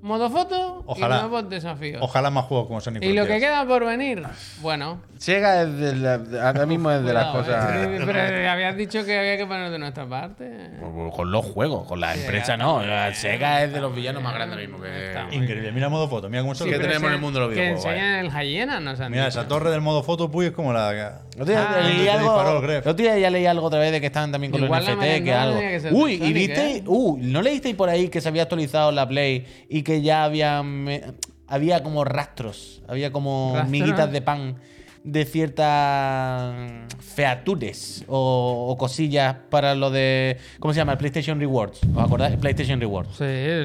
[0.02, 1.16] modo foto Ojalá.
[1.16, 2.00] y nuevos desafíos.
[2.02, 4.22] Ojalá más juegos como Sony Y lo que queda por venir,
[4.60, 5.00] bueno.
[5.18, 7.76] Sega es de la- ahora mismo es de las cuidado, cosas.
[7.76, 8.02] ¿eh?
[8.06, 10.70] Pero habías dicho que había que poner de nuestra parte.
[11.14, 12.82] Con los juegos, con la empresa no.
[12.84, 15.36] La Sega es de los villanos más grandes ahora mismo que.
[15.36, 15.72] Increíble.
[15.72, 16.28] Mira modo foto.
[16.30, 18.24] Mira cómo se que pero tenemos en se- el mundo de los Que videojuegos, enseñan
[18.26, 19.40] el Hyena, nos han Mira, dicho.
[19.40, 20.90] esa torre del modo foto, Puy, es como la.
[20.92, 22.34] El otro día Ah, leí te algo.
[22.34, 22.86] disparó el Gref.
[22.86, 24.90] el otro día ya leí algo otra vez de que estaban también con Igual la
[24.94, 25.54] los NFT, que merendada algo.
[25.56, 26.82] tenía que ser Uy, y Sonic, viste, ¿eh?
[26.86, 30.62] uh, ¿no leísteis por ahí que se había actualizado la Play y que ya había
[30.62, 31.02] me-
[31.48, 33.70] había como rastros, había como ¿Rastros?
[33.70, 34.56] miguitas de pan
[35.04, 36.54] de ciertas
[37.00, 40.92] features o, o cosillas para lo de ¿cómo se llama?
[40.92, 41.80] El PlayStation Rewards.
[41.94, 42.36] ¿Os acordáis?
[42.36, 43.16] PlayStation Rewards.
[43.16, 43.24] Sí,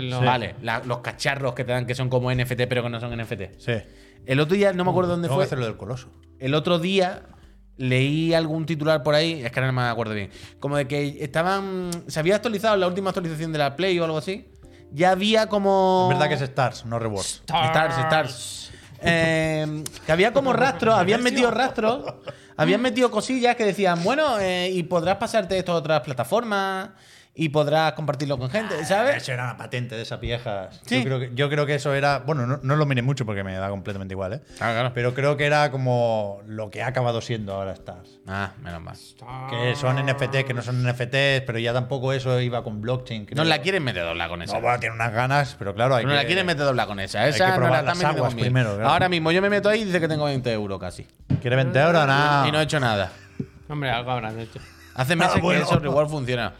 [0.10, 3.00] lo- Vale, la- los cacharros que te dan que son como NFT pero que no
[3.00, 3.60] son NFT.
[3.60, 3.74] Sí.
[4.26, 5.44] El otro día no me acuerdo dónde Tengo fue.
[5.44, 6.10] que hacer lo del coloso.
[6.40, 7.24] El otro día
[7.78, 10.30] leí algún titular por ahí, es que ahora no me acuerdo bien,
[10.60, 14.18] como de que estaban, se había actualizado la última actualización de la Play o algo
[14.18, 14.48] así.
[14.92, 16.08] Ya había como...
[16.12, 17.42] Es verdad que es Stars, no Rewards.
[17.48, 18.63] Stars, Stars.
[19.06, 22.14] Eh, que había como rastros, habían metido rastros,
[22.56, 26.90] habían metido cosillas que decían, bueno, eh, y podrás pasarte esto a otras plataformas
[27.36, 29.18] y podrás compartirlo con gente, ¿sabes?
[29.18, 30.80] Eso era una patente de esas viejas.
[30.86, 30.98] Sí.
[31.00, 32.20] Yo, creo que, yo creo que eso era.
[32.20, 34.42] Bueno, no, no lo miré mucho porque me da completamente igual, ¿eh?
[34.60, 34.92] Ah, claro.
[34.94, 38.20] Pero creo que era como lo que ha acabado siendo ahora Stars.
[38.28, 38.96] Ah, menos mal.
[39.50, 43.26] Que son NFT, que no son NFTs, pero ya tampoco eso iba con blockchain.
[43.26, 43.36] creo.
[43.44, 44.54] No la quieren meter doblar con esa.
[44.54, 46.16] No, bueno, tiene unas ganas, pero claro, hay No que.
[46.18, 47.24] la quieren meter doblar con esa.
[47.24, 48.90] que Esa no probar la las aguas primero, claro.
[48.90, 51.08] Ahora mismo yo me meto ahí y dice que tengo 20 euros casi.
[51.42, 52.06] ¿Quiere 20 euros?
[52.06, 52.48] Nada.
[52.48, 53.12] Y no he hecho nada.
[53.68, 54.60] Hombre, algo habrán hecho.
[54.94, 55.62] Hace meses Ah, bueno.
[55.62, 56.54] que eso reward funciona.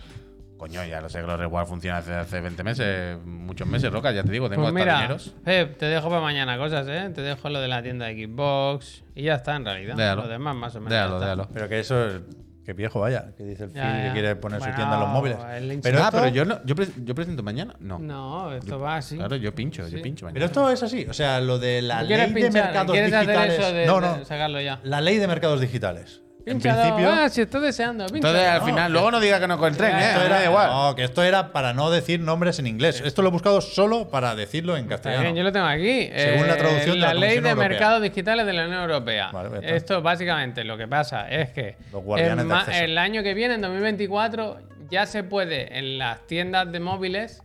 [0.64, 4.14] Coño, ya lo sé que los reward funcionan hace, hace 20 meses, muchos meses, Roca,
[4.14, 5.36] ya te digo, tengo Pues hasta mira, dineros.
[5.44, 7.12] Pep, te dejo para mañana cosas, ¿eh?
[7.14, 9.96] Te dejo lo de la tienda de Xbox y ya está en realidad.
[9.98, 10.22] Déjalo.
[10.22, 10.92] Lo demás más o menos.
[10.94, 11.50] Déjalo, déjalo.
[11.54, 12.22] Pero que eso es.
[12.66, 15.00] Que viejo vaya, que dice el Ya, Phil que quiere poner Bueno, su tienda en
[15.02, 15.38] los móviles.
[15.84, 17.76] Pero ah, pero yo, no, yo, pre- yo presento mañana.
[17.82, 18.00] No.
[18.00, 19.18] No, esto va así.
[19.18, 20.36] Claro, yo pincho, yo pincho mañana.
[20.36, 21.06] pero esto es así.
[21.10, 23.60] O sea, lo de la ¿Tú ley ¿Quieres de mercados ¿Quieres hacer digitales.
[23.60, 24.24] eso de, no, de no.
[24.26, 24.80] sacarlo ya?
[24.84, 26.22] La ley de mercados digitales.
[26.46, 27.10] En principio.
[27.10, 28.06] Ah, si estoy deseando.
[28.14, 30.10] Entonces, al final, luego no diga que no con el tren, ¿eh?
[30.10, 30.70] Esto era igual.
[30.70, 33.02] No, que esto era para no decir nombres en inglés.
[33.06, 35.24] Esto lo he buscado solo para decirlo en castellano.
[35.24, 36.10] bien, yo lo tengo aquí.
[36.16, 37.70] Según la Eh, traducción de la ley Comisión de Europea.
[37.70, 39.30] mercados digitales de la Unión Europea.
[39.32, 39.70] Vale, está.
[39.76, 42.84] Esto básicamente lo que pasa es que Los guardianes de acceso.
[42.84, 44.58] el año que viene, en 2024,
[44.90, 47.42] ya se puede en las tiendas de móviles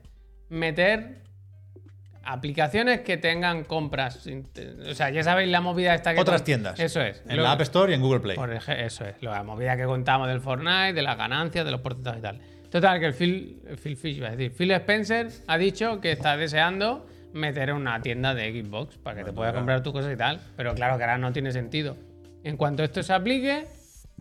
[0.49, 1.18] meter
[2.33, 4.26] aplicaciones que tengan compras.
[4.89, 6.79] O sea, ya sabéis la movida esta que Otras con- tiendas.
[6.79, 7.22] Eso es.
[7.29, 8.37] En Lo- la App Store y en Google Play.
[8.37, 11.81] por ej- eso es, la movida que contamos del Fortnite, de las ganancias, de los
[11.81, 12.41] porcentajes y tal.
[12.70, 16.37] Total, que el Phil, Phil Fish, iba a decir, Phil Spencer ha dicho que está
[16.37, 20.41] deseando meter una tienda de Xbox para que te puedas comprar tus cosas y tal.
[20.57, 21.97] Pero claro que ahora no tiene sentido.
[22.45, 23.66] En cuanto esto se aplique,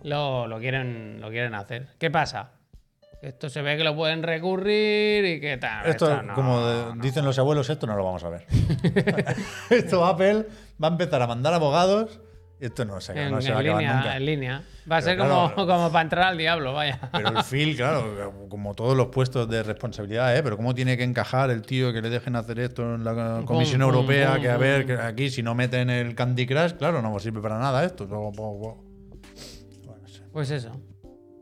[0.04, 1.88] lo, lo quieren, lo quieren hacer.
[2.00, 2.52] ¿Qué pasa?
[3.22, 5.88] Esto se ve que lo pueden recurrir y que tal.
[5.88, 6.96] Esto, no, como no.
[7.02, 8.46] dicen los abuelos, esto no lo vamos a ver.
[9.70, 10.46] esto Apple
[10.82, 12.20] va a empezar a mandar abogados
[12.60, 14.18] esto no se, En, no se en va a acabar línea, nunca.
[14.18, 14.64] en línea.
[14.92, 17.00] Va a Pero ser claro, como, como para entrar al diablo, vaya.
[17.12, 20.42] Pero el Phil, claro, como todos los puestos de responsabilidad, ¿eh?
[20.42, 23.82] Pero cómo tiene que encajar el tío que le dejen hacer esto en la Comisión
[23.82, 27.02] pum, Europea, pum, que a ver, que aquí si no meten el Candy Crush, claro,
[27.02, 28.08] no sirve para nada esto.
[30.32, 30.72] Pues eso.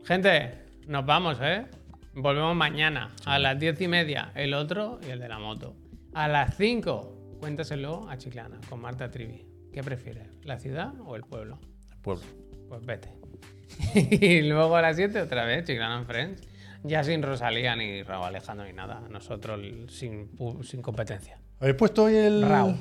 [0.04, 1.66] Gente, nos vamos, ¿eh?
[2.14, 5.76] Volvemos mañana a las diez y media, el otro y el de la moto.
[6.14, 9.44] A las 5, cuéntaselo a Chiclana con Marta Trivi.
[9.72, 11.58] ¿Qué prefieres, la ciudad o el pueblo?
[11.90, 12.24] El pueblo.
[12.68, 13.10] Pues vete.
[13.94, 16.42] y luego a las 7 otra vez, Chiclana en Friends.
[16.84, 19.02] Ya sin Rosalía ni Raúl Alejandro ni nada.
[19.10, 20.30] Nosotros sin,
[20.62, 21.38] sin competencia.
[21.58, 22.76] ¿Habéis puesto hoy el, Rau.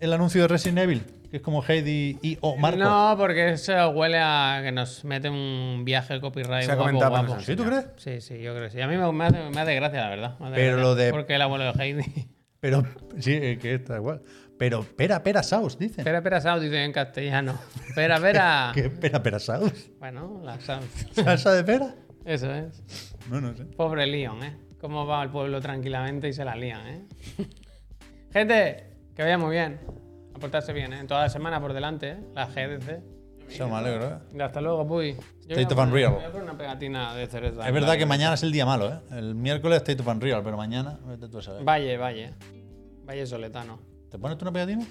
[0.00, 1.02] El anuncio de Resident Evil?
[1.30, 2.78] Que es como Heidi y o Marco.
[2.78, 7.26] No, porque eso huele a que nos mete un viaje copyright Se ha guapo, comentado,
[7.26, 7.40] guapo.
[7.42, 7.86] ¿Sí, tú crees?
[7.96, 8.80] Sí, sí, yo creo que sí.
[8.80, 10.36] A mí me, me hace, me hace gracia, la verdad.
[10.40, 10.82] hace Pero gracia.
[10.82, 12.28] lo de- Porque el abuelo de Heidi.
[12.60, 12.82] Pero,
[13.18, 14.22] sí, es que está igual.
[14.58, 16.02] Pero pera, pera, saus, dicen.
[16.02, 17.56] Pera, pera, South, dice en castellano.
[17.94, 18.70] Pera, pera.
[18.74, 19.90] ¿Qué pera, pera, saus?
[20.00, 20.82] bueno, la South.
[21.12, 21.94] ¿Salsa de pera?
[22.24, 23.14] Eso es.
[23.30, 23.64] No, no sé.
[23.64, 24.56] Pobre Leon, ¿eh?
[24.80, 27.04] Cómo va al pueblo tranquilamente y se la lían, ¿eh?
[28.32, 28.87] Gente,
[29.18, 29.80] que vaya muy bien.
[30.32, 31.04] A portarse bien, ¿eh?
[31.04, 32.18] Toda la semana por delante, ¿eh?
[32.36, 33.02] La GDC.
[33.48, 34.18] Eso me alegro, ¿eh?
[34.32, 35.16] Y hasta luego, Puy.
[35.44, 36.12] Yo State of Unreal.
[36.12, 37.66] Voy a poner una pegatina de cereza.
[37.66, 39.00] Es verdad que mañana es el día malo, ¿eh?
[39.10, 41.64] El miércoles State of Unreal, pero mañana, vete tú a saber.
[41.64, 42.32] Valle, Valle.
[43.04, 43.80] Valle Soletano.
[44.08, 44.86] ¿Te pones tú una pegatina?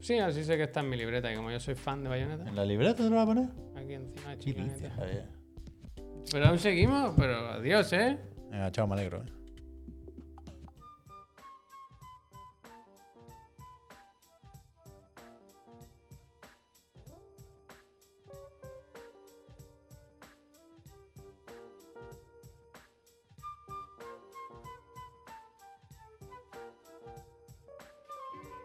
[0.00, 2.48] Sí, así sé que está en mi libreta y como yo soy fan de Bayonetta,
[2.48, 3.48] ¿En la libreta te lo vas a poner?
[3.76, 5.24] aquí encima de.
[6.30, 8.20] Pero aún seguimos, pero adiós, ¿eh?
[8.52, 9.24] Venga, chao, me alegro.
[9.24, 9.43] ¿eh?